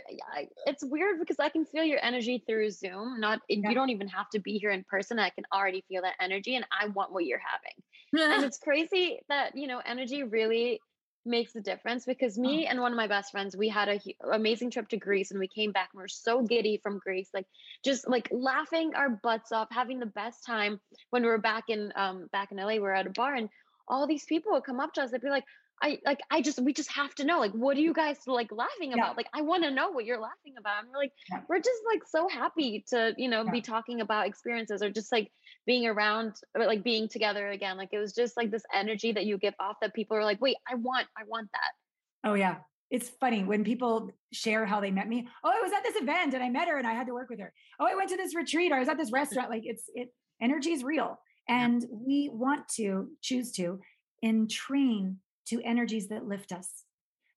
It's 0.66 0.84
weird 0.84 1.20
because 1.20 1.38
I 1.40 1.50
can 1.50 1.66
feel 1.66 1.84
your 1.84 2.00
energy 2.04 2.44
through 2.46 2.70
Zoom. 2.72 3.20
Not 3.20 3.40
yeah. 3.48 3.70
you 3.70 3.74
don't 3.74 3.90
even 3.90 4.08
have 4.10 4.30
to 4.32 4.40
be 4.40 4.58
here 4.58 4.72
in 4.72 4.84
person. 4.84 5.20
I 5.20 5.30
can 5.30 5.46
already 5.54 5.84
feel 5.88 6.02
that 6.04 6.16
energy, 6.20 6.58
and 6.58 6.66
I 6.80 6.88
want 6.88 7.12
what 7.12 7.26
you're 7.26 7.40
having. 7.40 8.34
and 8.34 8.44
it's 8.46 8.60
crazy 8.60 9.20
that 9.30 9.58
you 9.58 9.68
know 9.68 9.82
energy 9.86 10.24
really 10.24 10.80
makes 11.26 11.56
a 11.56 11.62
difference 11.62 12.06
because 12.06 12.38
me 12.38 12.66
oh. 12.66 12.72
and 12.72 12.82
one 12.82 12.92
of 12.92 12.98
my 12.98 13.08
best 13.08 13.32
friends 13.32 13.56
we 13.56 13.70
had 13.70 13.88
a 13.88 14.00
amazing 14.34 14.70
trip 14.70 14.88
to 14.90 14.98
greece 14.98 15.32
and 15.32 15.40
we 15.40 15.48
came 15.48 15.72
back 15.72 15.90
and 15.94 16.00
we 16.00 16.04
are 16.04 16.08
so 16.08 16.42
giddy 16.42 16.78
from 16.84 17.00
greece 17.00 17.30
like 17.34 17.46
just 17.84 18.10
like 18.10 18.28
laughing 18.32 18.92
our 18.96 19.10
butts 19.10 19.52
off 19.52 19.68
having 19.72 20.00
the 20.00 20.06
best 20.06 20.46
time 20.46 20.80
when 21.12 21.22
we 21.22 21.30
were 21.30 21.38
back 21.38 21.66
in 21.70 21.94
um 21.96 22.28
back 22.32 22.52
in 22.52 22.58
la 22.58 22.68
we 22.68 22.80
were 22.80 22.94
at 22.94 23.08
a 23.08 23.12
bar 23.12 23.36
and 23.36 23.50
all 23.88 24.08
these 24.08 24.26
people 24.26 24.52
would 24.52 24.64
come 24.64 24.80
up 24.80 24.94
to 24.94 25.02
us 25.02 25.12
they'd 25.12 25.22
be 25.22 25.30
like 25.30 25.46
I 25.82 26.00
like 26.06 26.20
I 26.32 26.42
just 26.42 26.62
we 26.62 26.72
just 26.74 26.92
have 26.92 27.14
to 27.16 27.26
know 27.26 27.40
like 27.40 27.52
what 27.52 27.76
are 27.76 27.82
you 27.82 27.94
guys 27.94 28.18
like 28.28 28.52
laughing 28.52 28.94
about? 28.94 29.12
Yeah. 29.12 29.14
Like 29.18 29.28
I 29.34 29.42
want 29.42 29.64
to 29.64 29.72
know 29.72 29.92
what 29.92 30.06
you're 30.06 30.20
laughing 30.20 30.54
about. 30.58 30.84
And 30.84 30.92
we're 30.92 31.00
like 31.00 31.12
yeah. 31.30 31.42
we're 31.50 31.60
just 31.60 31.82
like 31.92 32.02
so 32.08 32.28
happy 32.30 32.86
to, 32.90 33.14
you 33.18 33.30
know, 33.30 33.44
yeah. 33.44 33.52
be 33.52 33.62
talking 33.62 34.02
about 34.02 34.28
experiences 34.28 34.82
or 34.82 34.90
just 34.90 35.12
like 35.12 35.30
being 35.66 35.86
around 35.88 36.36
or 36.56 36.66
like 36.66 36.84
being 36.84 37.08
together 37.08 37.50
again. 37.50 37.78
Like 37.78 37.90
it 37.92 38.00
was 38.00 38.14
just 38.14 38.38
like 38.38 38.52
this 38.52 38.64
energy 38.74 39.12
that 39.12 39.26
you 39.26 39.38
give 39.38 39.56
off 39.60 39.78
that 39.82 39.94
people 39.94 40.16
are 40.16 40.24
like, 40.24 40.42
"Wait, 40.42 40.56
I 40.70 40.76
want 40.76 41.08
I 41.18 41.24
want 41.28 41.50
that." 41.52 42.30
Oh 42.30 42.36
yeah. 42.36 42.58
It's 42.90 43.10
funny 43.10 43.44
when 43.44 43.64
people 43.64 44.12
share 44.32 44.66
how 44.66 44.80
they 44.80 44.92
met 44.92 45.10
me. 45.10 45.28
Oh, 45.44 45.50
I 45.50 45.62
was 45.62 45.72
at 45.72 45.84
this 45.84 45.96
event 45.96 46.36
and 46.36 46.44
I 46.44 46.50
met 46.50 46.68
her 46.68 46.78
and 46.78 46.86
I 46.86 46.94
had 46.94 47.08
to 47.08 47.14
work 47.14 47.30
with 47.30 47.40
her. 47.40 47.52
Oh, 47.80 47.88
I 47.88 47.96
went 47.96 48.10
to 48.12 48.18
this 48.18 48.36
retreat 48.36 48.72
or 48.72 48.76
I 48.76 48.80
was 48.80 48.88
at 48.90 48.98
this 48.98 49.12
restaurant. 49.14 49.50
Like 49.50 49.64
it's 49.66 49.86
it 49.96 50.14
energy 50.42 50.72
is 50.72 50.84
real. 50.84 51.20
And 51.50 51.86
we 51.92 52.30
want 52.32 52.70
to 52.76 53.10
choose 53.22 53.52
to 53.54 53.80
entrain 54.24 55.18
to 55.48 55.62
energies 55.64 56.08
that 56.10 56.28
lift 56.28 56.52
us. 56.52 56.84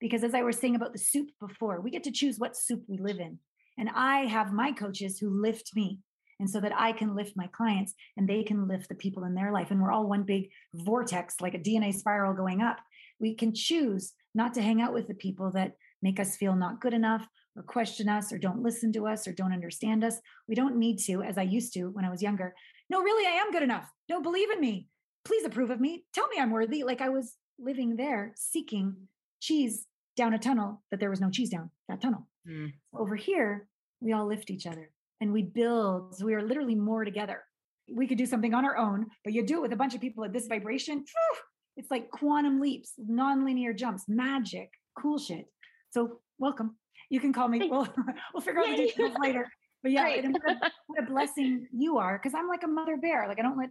Because 0.01 0.23
as 0.23 0.35
I 0.35 0.43
was 0.43 0.59
saying 0.59 0.77
about 0.77 0.93
the 0.93 0.99
soup 0.99 1.29
before, 1.41 1.81
we 1.81 1.91
get 1.91 2.05
to 2.05 2.13
choose 2.13 2.39
what 2.39 2.57
soup 2.57 2.83
we 2.87 2.99
live 2.99 3.19
in. 3.19 3.39
And 3.79 3.89
I 3.95 4.27
have 4.27 4.53
my 4.53 4.73
coaches 4.73 5.19
who 5.19 5.31
lift 5.31 5.71
me. 5.75 6.01
And 6.39 6.51
so 6.51 6.61
that 6.61 6.79
I 6.79 6.93
can 6.93 7.17
lift 7.17 7.35
my 7.35 7.47
clients 7.47 7.95
and 8.19 8.29
they 8.29 8.43
can 8.43 8.69
lift 8.69 8.91
the 8.91 8.95
people 8.95 9.25
in 9.25 9.35
their 9.35 9.53
life. 9.53 9.71
And 9.71 9.81
we're 9.81 9.91
all 9.91 10.07
one 10.07 10.25
big 10.25 10.51
vortex, 10.75 11.41
like 11.41 11.55
a 11.55 11.59
DNA 11.59 11.95
spiral 11.95 12.35
going 12.35 12.61
up. 12.61 12.77
We 13.19 13.35
can 13.35 13.55
choose 13.55 14.13
not 14.35 14.53
to 14.55 14.63
hang 14.63 14.83
out 14.83 14.93
with 14.93 15.09
the 15.09 15.15
people 15.15 15.51
that 15.53 15.73
make 16.03 16.21
us 16.21 16.37
feel 16.37 16.55
not 16.55 16.83
good 16.83 16.93
enough 16.93 17.27
or 17.57 17.63
question 17.63 18.11
us 18.11 18.33
or 18.33 18.39
don't 18.39 18.63
listen 18.63 18.93
to 18.93 19.07
us 19.07 19.27
or 19.27 19.33
don't 19.33 19.55
understand 19.55 20.05
us. 20.05 20.21
We 20.47 20.55
don't 20.55 20.77
need 20.77 20.99
to, 21.07 21.23
as 21.23 21.39
I 21.39 21.43
used 21.43 21.73
to 21.73 21.87
when 21.87 22.05
I 22.05 22.11
was 22.11 22.23
younger. 22.23 22.55
No, 22.91 23.01
really, 23.01 23.27
I 23.27 23.39
am 23.39 23.51
good 23.51 23.63
enough. 23.63 23.91
No, 24.11 24.21
believe 24.21 24.51
in 24.51 24.61
me. 24.61 24.89
Please 25.25 25.47
approve 25.47 25.71
of 25.71 25.81
me. 25.81 26.05
Tell 26.13 26.29
me 26.29 26.37
I'm 26.39 26.51
worthy. 26.51 26.85
Like 26.85 27.01
I 27.01 27.09
was 27.09 27.35
living 27.59 27.97
there 27.97 28.33
seeking 28.37 28.95
cheese 29.41 29.87
down 30.17 30.35
a 30.35 30.39
tunnel 30.39 30.83
that 30.91 31.01
there 31.01 31.11
was 31.11 31.21
no 31.21 31.31
cheese 31.31 31.51
down 31.51 31.71
that 31.89 32.01
tunnel. 32.01 32.27
Mm. 32.49 32.73
Over 32.95 33.17
here, 33.17 33.69
we 34.01 34.13
all 34.13 34.27
lift 34.27 34.51
each 34.51 34.67
other 34.67 34.91
and 35.21 35.33
we 35.33 35.43
build. 35.43 36.17
So 36.17 36.27
we 36.27 36.35
are 36.35 36.43
literally 36.43 36.75
more 36.75 37.05
together. 37.05 37.43
We 37.91 38.07
could 38.07 38.19
do 38.19 38.27
something 38.27 38.55
on 38.55 38.65
our 38.65 38.77
own, 38.77 39.07
but 39.25 39.33
you 39.33 39.45
do 39.45 39.59
it 39.59 39.63
with 39.63 39.73
a 39.73 39.77
bunch 39.77 39.95
of 39.95 40.01
people 40.01 40.25
at 40.25 40.33
this 40.33 40.47
vibration. 40.47 40.99
Whew, 40.99 41.39
it's 41.77 41.91
like 41.91 42.11
quantum 42.11 42.61
leaps, 42.61 42.93
nonlinear 42.99 43.77
jumps, 43.77 44.05
magic, 44.09 44.71
cool 44.99 45.19
shit. 45.19 45.47
So 45.91 46.21
welcome. 46.39 46.77
You 47.11 47.21
can 47.21 47.33
call 47.33 47.49
me. 47.49 47.69
We'll, 47.71 47.89
we'll 48.35 48.41
figure 48.41 48.61
out 48.61 48.67
the 48.67 48.77
details 48.77 49.15
later. 49.21 49.49
But 49.83 49.93
yeah, 49.93 50.09
what, 50.09 50.25
a, 50.25 50.73
what 50.87 51.03
a 51.03 51.07
blessing 51.07 51.69
you 51.73 51.99
are. 51.99 52.19
Cause 52.19 52.33
I'm 52.35 52.49
like 52.49 52.65
a 52.65 52.69
mother 52.69 52.97
bear. 52.97 53.29
Like 53.29 53.39
I 53.39 53.43
don't 53.43 53.59
let, 53.59 53.71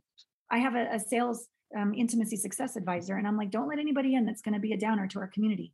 I 0.50 0.60
have 0.60 0.76
a, 0.76 0.88
a 0.94 1.00
sales 1.00 1.48
um, 1.76 1.94
intimacy 1.94 2.38
success 2.38 2.76
advisor. 2.76 3.18
And 3.18 3.28
I'm 3.28 3.38
like, 3.38 3.52
don't 3.52 3.68
let 3.68 3.80
anybody 3.80 4.16
in 4.16 4.26
that's 4.26 4.42
going 4.42 4.54
to 4.54 4.60
be 4.60 4.74
a 4.74 4.78
downer 4.78 5.08
to 5.08 5.20
our 5.20 5.28
community. 5.28 5.74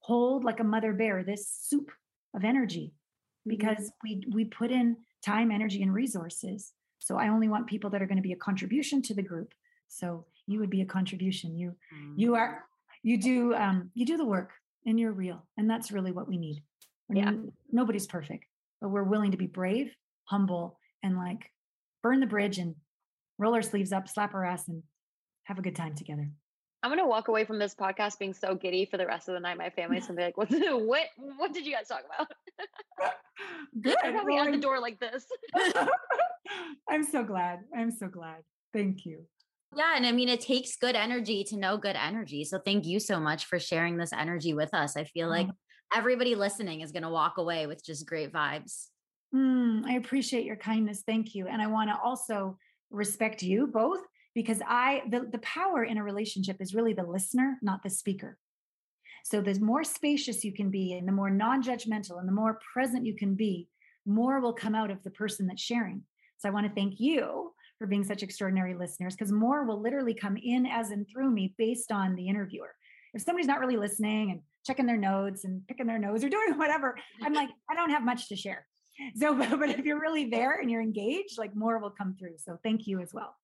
Hold 0.00 0.44
like 0.44 0.60
a 0.60 0.64
mother 0.64 0.92
bear 0.92 1.22
this 1.22 1.48
soup 1.48 1.90
of 2.34 2.44
energy 2.44 2.92
mm-hmm. 2.92 3.50
because 3.50 3.92
we 4.02 4.24
we 4.32 4.44
put 4.44 4.70
in 4.70 4.96
time, 5.24 5.50
energy, 5.50 5.82
and 5.82 5.92
resources. 5.92 6.72
So 6.98 7.16
I 7.16 7.28
only 7.28 7.48
want 7.48 7.66
people 7.66 7.90
that 7.90 8.02
are 8.02 8.06
going 8.06 8.16
to 8.16 8.22
be 8.22 8.32
a 8.32 8.36
contribution 8.36 9.02
to 9.02 9.14
the 9.14 9.22
group. 9.22 9.52
So 9.88 10.26
you 10.46 10.58
would 10.58 10.70
be 10.70 10.82
a 10.82 10.86
contribution. 10.86 11.56
You 11.56 11.74
you 12.16 12.34
are 12.34 12.48
mm-hmm. 12.48 13.08
you 13.08 13.20
do 13.20 13.54
um, 13.54 13.90
you 13.94 14.06
do 14.06 14.16
the 14.16 14.24
work 14.24 14.50
and 14.86 14.98
you're 14.98 15.12
real, 15.12 15.46
and 15.56 15.68
that's 15.68 15.92
really 15.92 16.12
what 16.12 16.28
we 16.28 16.36
need. 16.36 16.62
Yeah, 17.10 17.32
nobody's 17.72 18.06
perfect, 18.06 18.44
but 18.80 18.90
we're 18.90 19.02
willing 19.02 19.30
to 19.30 19.38
be 19.38 19.46
brave, 19.46 19.94
humble, 20.24 20.78
and 21.02 21.16
like 21.16 21.50
burn 22.02 22.20
the 22.20 22.26
bridge 22.26 22.58
and 22.58 22.74
roll 23.38 23.54
our 23.54 23.62
sleeves 23.62 23.92
up, 23.92 24.08
slap 24.08 24.34
our 24.34 24.44
ass, 24.44 24.68
and 24.68 24.82
have 25.48 25.58
a 25.58 25.62
good 25.62 25.74
time 25.74 25.94
together. 25.94 26.30
I'm 26.82 26.90
gonna 26.90 27.08
walk 27.08 27.28
away 27.28 27.44
from 27.44 27.58
this 27.58 27.74
podcast 27.74 28.18
being 28.18 28.34
so 28.34 28.54
giddy 28.54 28.84
for 28.84 28.98
the 28.98 29.06
rest 29.06 29.28
of 29.28 29.34
the 29.34 29.40
night. 29.40 29.56
My 29.56 29.70
family's 29.70 30.06
gonna 30.06 30.18
be 30.18 30.22
like, 30.24 30.36
"What? 30.36 30.50
What? 30.86 31.06
What 31.38 31.52
did 31.52 31.66
you 31.66 31.72
guys 31.72 31.88
talk 31.88 32.02
about?" 32.04 32.30
Good. 33.80 33.96
I'm 34.04 34.12
probably 34.12 34.34
well, 34.34 34.46
at 34.46 34.52
the 34.52 34.58
door 34.58 34.78
like 34.78 35.00
this. 35.00 35.26
I'm 36.88 37.02
so 37.02 37.24
glad. 37.24 37.60
I'm 37.76 37.90
so 37.90 38.08
glad. 38.08 38.42
Thank 38.72 39.06
you. 39.06 39.24
Yeah, 39.76 39.96
and 39.96 40.06
I 40.06 40.12
mean, 40.12 40.28
it 40.28 40.40
takes 40.40 40.76
good 40.76 40.94
energy 40.94 41.44
to 41.44 41.56
know 41.56 41.76
good 41.76 41.96
energy. 41.96 42.44
So 42.44 42.58
thank 42.58 42.86
you 42.86 43.00
so 43.00 43.20
much 43.20 43.46
for 43.46 43.58
sharing 43.58 43.96
this 43.96 44.12
energy 44.12 44.54
with 44.54 44.72
us. 44.72 44.96
I 44.96 45.04
feel 45.04 45.28
like 45.28 45.46
mm-hmm. 45.46 45.98
everybody 45.98 46.34
listening 46.34 46.82
is 46.82 46.92
gonna 46.92 47.10
walk 47.10 47.38
away 47.38 47.66
with 47.66 47.84
just 47.84 48.06
great 48.06 48.32
vibes. 48.32 48.86
Mm, 49.34 49.84
I 49.86 49.94
appreciate 49.94 50.44
your 50.44 50.56
kindness. 50.56 51.02
Thank 51.06 51.34
you, 51.34 51.48
and 51.48 51.62
I 51.62 51.66
want 51.68 51.90
to 51.90 51.98
also 51.98 52.58
respect 52.90 53.42
you 53.42 53.66
both 53.66 54.00
because 54.38 54.62
I 54.68 55.02
the, 55.10 55.28
the 55.32 55.40
power 55.40 55.82
in 55.82 55.98
a 55.98 56.04
relationship 56.04 56.58
is 56.60 56.72
really 56.72 56.92
the 56.92 57.02
listener, 57.02 57.58
not 57.60 57.82
the 57.82 57.90
speaker. 57.90 58.38
So 59.24 59.40
the 59.40 59.58
more 59.58 59.82
spacious 59.82 60.44
you 60.44 60.52
can 60.52 60.70
be 60.70 60.92
and 60.94 61.08
the 61.08 61.12
more 61.12 61.28
non-judgmental 61.28 62.20
and 62.20 62.28
the 62.28 62.32
more 62.32 62.60
present 62.72 63.04
you 63.04 63.16
can 63.16 63.34
be, 63.34 63.66
more 64.06 64.38
will 64.38 64.52
come 64.52 64.76
out 64.76 64.92
of 64.92 65.02
the 65.02 65.10
person 65.10 65.48
that's 65.48 65.60
sharing. 65.60 66.04
So 66.36 66.48
I 66.48 66.52
want 66.52 66.68
to 66.68 66.72
thank 66.72 67.00
you 67.00 67.52
for 67.80 67.88
being 67.88 68.04
such 68.04 68.22
extraordinary 68.22 68.76
listeners 68.76 69.16
because 69.16 69.32
more 69.32 69.64
will 69.64 69.82
literally 69.82 70.14
come 70.14 70.36
in 70.36 70.66
as 70.66 70.92
and 70.92 71.04
through 71.08 71.30
me 71.30 71.52
based 71.58 71.90
on 71.90 72.14
the 72.14 72.28
interviewer. 72.28 72.76
If 73.14 73.22
somebody's 73.22 73.48
not 73.48 73.58
really 73.58 73.76
listening 73.76 74.30
and 74.30 74.40
checking 74.64 74.86
their 74.86 74.96
notes 74.96 75.42
and 75.42 75.66
picking 75.66 75.88
their 75.88 75.98
nose 75.98 76.22
or 76.22 76.28
doing 76.36 76.56
whatever, 76.56 76.94
I'm 77.24 77.34
like, 77.34 77.48
I 77.68 77.74
don't 77.74 77.90
have 77.90 78.04
much 78.04 78.28
to 78.28 78.36
share. 78.36 78.68
So, 79.16 79.34
but 79.56 79.70
if 79.70 79.84
you're 79.84 80.00
really 80.00 80.30
there 80.30 80.60
and 80.60 80.70
you're 80.70 80.80
engaged, 80.80 81.38
like 81.38 81.56
more 81.56 81.80
will 81.80 81.90
come 81.90 82.14
through. 82.16 82.36
So 82.38 82.56
thank 82.62 82.86
you 82.86 83.00
as 83.00 83.12
well. 83.12 83.34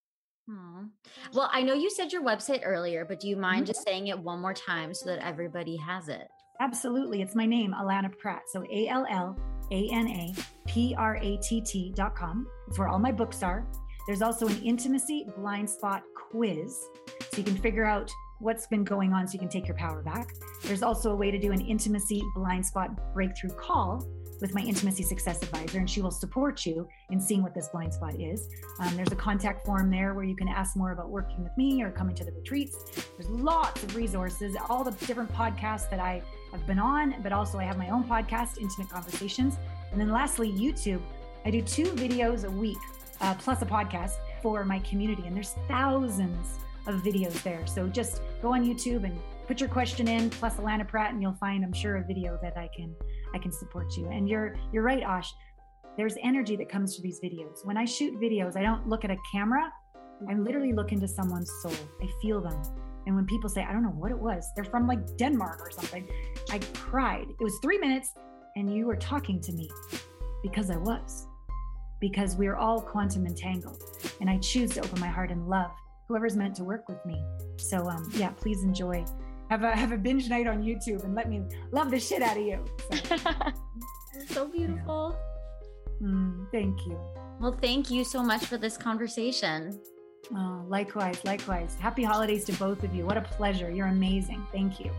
Well, 0.48 1.50
I 1.52 1.62
know 1.62 1.74
you 1.74 1.90
said 1.90 2.12
your 2.12 2.22
website 2.22 2.60
earlier, 2.64 3.04
but 3.04 3.20
do 3.20 3.28
you 3.28 3.36
mind 3.36 3.62
mm-hmm. 3.62 3.72
just 3.72 3.84
saying 3.84 4.08
it 4.08 4.18
one 4.18 4.40
more 4.40 4.54
time 4.54 4.94
so 4.94 5.06
that 5.06 5.24
everybody 5.24 5.76
has 5.76 6.08
it? 6.08 6.28
Absolutely. 6.60 7.22
It's 7.22 7.34
my 7.34 7.46
name, 7.46 7.74
Allana 7.74 8.16
Pratt. 8.16 8.42
So 8.52 8.64
A 8.70 8.88
L 8.88 9.06
L 9.10 9.36
A 9.72 9.88
N 9.90 10.08
A 10.08 10.34
P 10.66 10.94
R 10.96 11.16
A 11.16 11.36
T 11.38 11.60
T 11.60 11.92
dot 11.96 12.14
com. 12.14 12.46
It's 12.68 12.78
where 12.78 12.88
all 12.88 12.98
my 12.98 13.12
books 13.12 13.42
are. 13.42 13.66
There's 14.06 14.22
also 14.22 14.46
an 14.46 14.62
intimacy 14.62 15.26
blind 15.36 15.68
spot 15.68 16.02
quiz. 16.30 16.78
So 17.32 17.38
you 17.38 17.44
can 17.44 17.56
figure 17.56 17.84
out 17.84 18.10
what's 18.38 18.66
been 18.66 18.84
going 18.84 19.12
on 19.12 19.26
so 19.26 19.32
you 19.32 19.38
can 19.38 19.48
take 19.48 19.66
your 19.66 19.76
power 19.76 20.02
back. 20.02 20.28
There's 20.62 20.82
also 20.82 21.10
a 21.12 21.16
way 21.16 21.30
to 21.30 21.38
do 21.38 21.52
an 21.52 21.60
intimacy 21.60 22.22
blind 22.34 22.66
spot 22.66 23.14
breakthrough 23.14 23.54
call 23.54 24.06
with 24.40 24.54
my 24.54 24.60
intimacy 24.62 25.02
success 25.02 25.42
advisor, 25.42 25.78
and 25.78 25.88
she 25.88 26.02
will 26.02 26.10
support 26.10 26.66
you 26.66 26.86
in 27.10 27.20
seeing 27.20 27.42
what 27.42 27.54
this 27.54 27.68
blind 27.68 27.92
spot 27.94 28.14
is. 28.20 28.48
Um, 28.80 28.96
there's 28.96 29.12
a 29.12 29.16
contact 29.16 29.64
form 29.64 29.90
there 29.90 30.14
where 30.14 30.24
you 30.24 30.36
can 30.36 30.48
ask 30.48 30.76
more 30.76 30.92
about 30.92 31.10
working 31.10 31.42
with 31.42 31.56
me 31.56 31.82
or 31.82 31.90
coming 31.90 32.14
to 32.16 32.24
the 32.24 32.32
retreats. 32.32 32.76
There's 33.18 33.30
lots 33.30 33.82
of 33.82 33.94
resources, 33.96 34.56
all 34.68 34.84
the 34.84 34.92
different 35.06 35.32
podcasts 35.32 35.88
that 35.90 36.00
I 36.00 36.22
have 36.52 36.66
been 36.66 36.78
on, 36.78 37.16
but 37.22 37.32
also 37.32 37.58
I 37.58 37.64
have 37.64 37.78
my 37.78 37.90
own 37.90 38.04
podcast, 38.04 38.58
Intimate 38.58 38.90
Conversations. 38.90 39.56
And 39.92 40.00
then 40.00 40.10
lastly, 40.10 40.52
YouTube. 40.52 41.00
I 41.44 41.50
do 41.50 41.60
two 41.62 41.84
videos 41.84 42.44
a 42.44 42.50
week 42.50 42.78
uh, 43.20 43.34
plus 43.34 43.62
a 43.62 43.66
podcast 43.66 44.12
for 44.42 44.64
my 44.64 44.78
community, 44.80 45.22
and 45.26 45.36
there's 45.36 45.54
thousands 45.68 46.58
of 46.86 46.96
videos 47.02 47.42
there. 47.42 47.66
So 47.66 47.86
just 47.86 48.20
go 48.42 48.52
on 48.52 48.64
YouTube 48.64 49.04
and 49.04 49.18
put 49.46 49.60
your 49.60 49.68
question 49.68 50.08
in 50.08 50.30
plus 50.30 50.56
Allana 50.56 50.86
Pratt, 50.86 51.12
and 51.12 51.22
you'll 51.22 51.34
find, 51.34 51.64
I'm 51.64 51.72
sure, 51.72 51.96
a 51.96 52.04
video 52.04 52.38
that 52.42 52.56
I 52.56 52.68
can 52.74 52.94
I 53.34 53.38
can 53.38 53.52
support 53.52 53.96
you. 53.96 54.08
And 54.08 54.28
you're 54.28 54.56
you're 54.72 54.82
right, 54.82 55.02
Ash. 55.02 55.32
There's 55.96 56.16
energy 56.22 56.56
that 56.56 56.68
comes 56.68 56.96
to 56.96 57.02
these 57.02 57.20
videos. 57.20 57.64
When 57.64 57.76
I 57.76 57.84
shoot 57.84 58.20
videos, 58.20 58.56
I 58.56 58.62
don't 58.62 58.88
look 58.88 59.04
at 59.04 59.10
a 59.10 59.16
camera. 59.30 59.70
I 60.28 60.34
literally 60.34 60.72
look 60.72 60.92
into 60.92 61.06
someone's 61.06 61.50
soul. 61.62 61.74
I 62.02 62.08
feel 62.22 62.40
them. 62.40 62.60
And 63.06 63.14
when 63.14 63.26
people 63.26 63.50
say, 63.50 63.62
I 63.62 63.72
don't 63.72 63.82
know 63.82 63.90
what 63.90 64.10
it 64.10 64.18
was, 64.18 64.50
they're 64.54 64.64
from 64.64 64.86
like 64.86 65.16
Denmark 65.18 65.60
or 65.60 65.70
something, 65.70 66.08
I 66.50 66.58
cried. 66.72 67.26
It 67.28 67.42
was 67.42 67.58
three 67.60 67.78
minutes, 67.78 68.12
and 68.56 68.74
you 68.74 68.86
were 68.86 68.96
talking 68.96 69.40
to 69.42 69.52
me 69.52 69.68
because 70.42 70.70
I 70.70 70.76
was, 70.76 71.26
because 72.00 72.36
we're 72.36 72.56
all 72.56 72.80
quantum 72.80 73.26
entangled. 73.26 73.82
And 74.20 74.30
I 74.30 74.38
choose 74.38 74.70
to 74.74 74.80
open 74.80 75.00
my 75.00 75.08
heart 75.08 75.30
and 75.30 75.48
love 75.48 75.70
whoever's 76.08 76.36
meant 76.36 76.54
to 76.56 76.64
work 76.64 76.88
with 76.88 77.04
me. 77.04 77.22
So, 77.58 77.88
um, 77.88 78.10
yeah, 78.14 78.30
please 78.30 78.62
enjoy. 78.62 79.04
Have 79.50 79.62
a 79.62 79.76
have 79.76 79.92
a 79.92 79.96
binge 79.96 80.28
night 80.28 80.46
on 80.46 80.62
YouTube 80.62 81.04
and 81.04 81.14
let 81.14 81.28
me 81.28 81.42
love 81.70 81.90
the 81.90 82.00
shit 82.00 82.22
out 82.22 82.36
of 82.36 82.42
you. 82.42 82.64
So, 83.08 83.16
so 84.34 84.48
beautiful. 84.48 85.16
mm, 86.02 86.50
thank 86.50 86.78
you. 86.86 86.98
Well, 87.40 87.56
thank 87.60 87.90
you 87.90 88.04
so 88.04 88.22
much 88.22 88.46
for 88.46 88.56
this 88.56 88.76
conversation. 88.76 89.78
Oh, 90.34 90.64
likewise, 90.68 91.22
likewise. 91.24 91.76
Happy 91.78 92.02
holidays 92.02 92.44
to 92.46 92.52
both 92.54 92.82
of 92.82 92.94
you. 92.94 93.04
What 93.04 93.16
a 93.16 93.22
pleasure. 93.22 93.70
You're 93.70 93.88
amazing. 93.88 94.46
Thank 94.52 94.80
you. 94.80 94.90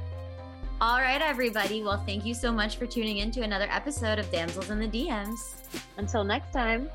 All 0.82 1.00
right, 1.00 1.22
everybody. 1.22 1.82
Well, 1.82 2.04
thank 2.06 2.26
you 2.26 2.34
so 2.34 2.52
much 2.52 2.76
for 2.76 2.86
tuning 2.86 3.18
in 3.18 3.32
to 3.32 3.42
another 3.42 3.68
episode 3.72 4.20
of 4.20 4.30
Damsels 4.32 4.70
in 4.70 4.80
the 4.80 4.88
DMs. 4.88 5.56
Until 5.98 6.24
next 6.24 6.52
time, 6.52 6.90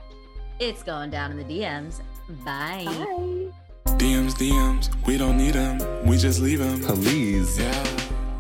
it's 0.61 0.83
going 0.83 1.11
down 1.11 1.33
in 1.33 1.39
the 1.39 1.45
DMs. 1.45 2.01
Bye. 2.45 2.85
Bye. 2.85 3.51
DMs, 3.99 4.35
DMs, 4.35 5.07
we 5.07 5.17
don't 5.17 5.37
need 5.37 5.55
them. 5.55 6.07
We 6.07 6.17
just 6.17 6.41
leave 6.41 6.59
them. 6.59 6.81
Please. 6.81 7.59
Yeah. 7.59 7.87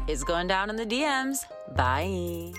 It's 0.07 0.24
going 0.24 0.48
down 0.48 0.70
in 0.70 0.76
the 0.76 0.86
DMs. 0.86 1.44
Bye. 1.76 2.53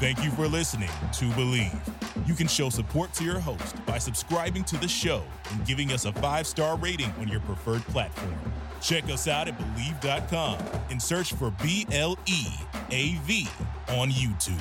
Thank 0.00 0.24
you 0.24 0.30
for 0.32 0.48
listening 0.48 0.90
to 1.12 1.24
Bleav. 1.30 1.78
You 2.26 2.34
can 2.34 2.48
show 2.48 2.68
support 2.68 3.12
to 3.14 3.24
your 3.24 3.38
host 3.38 3.84
by 3.86 3.98
subscribing 3.98 4.64
to 4.64 4.76
the 4.76 4.88
show 4.88 5.22
and 5.50 5.64
giving 5.66 5.92
us 5.92 6.04
a 6.04 6.12
five 6.14 6.46
star 6.46 6.76
rating 6.76 7.12
on 7.20 7.28
your 7.28 7.40
preferred 7.40 7.82
platform. 7.82 8.34
Check 8.80 9.04
us 9.04 9.28
out 9.28 9.48
at 9.48 9.58
Bleav.com 9.58 10.58
and 10.90 11.00
search 11.00 11.32
for 11.32 11.52
B 11.62 11.86
L 11.92 12.18
E 12.26 12.46
A 12.90 13.14
V 13.24 13.48
on 13.88 14.10
YouTube. 14.10 14.60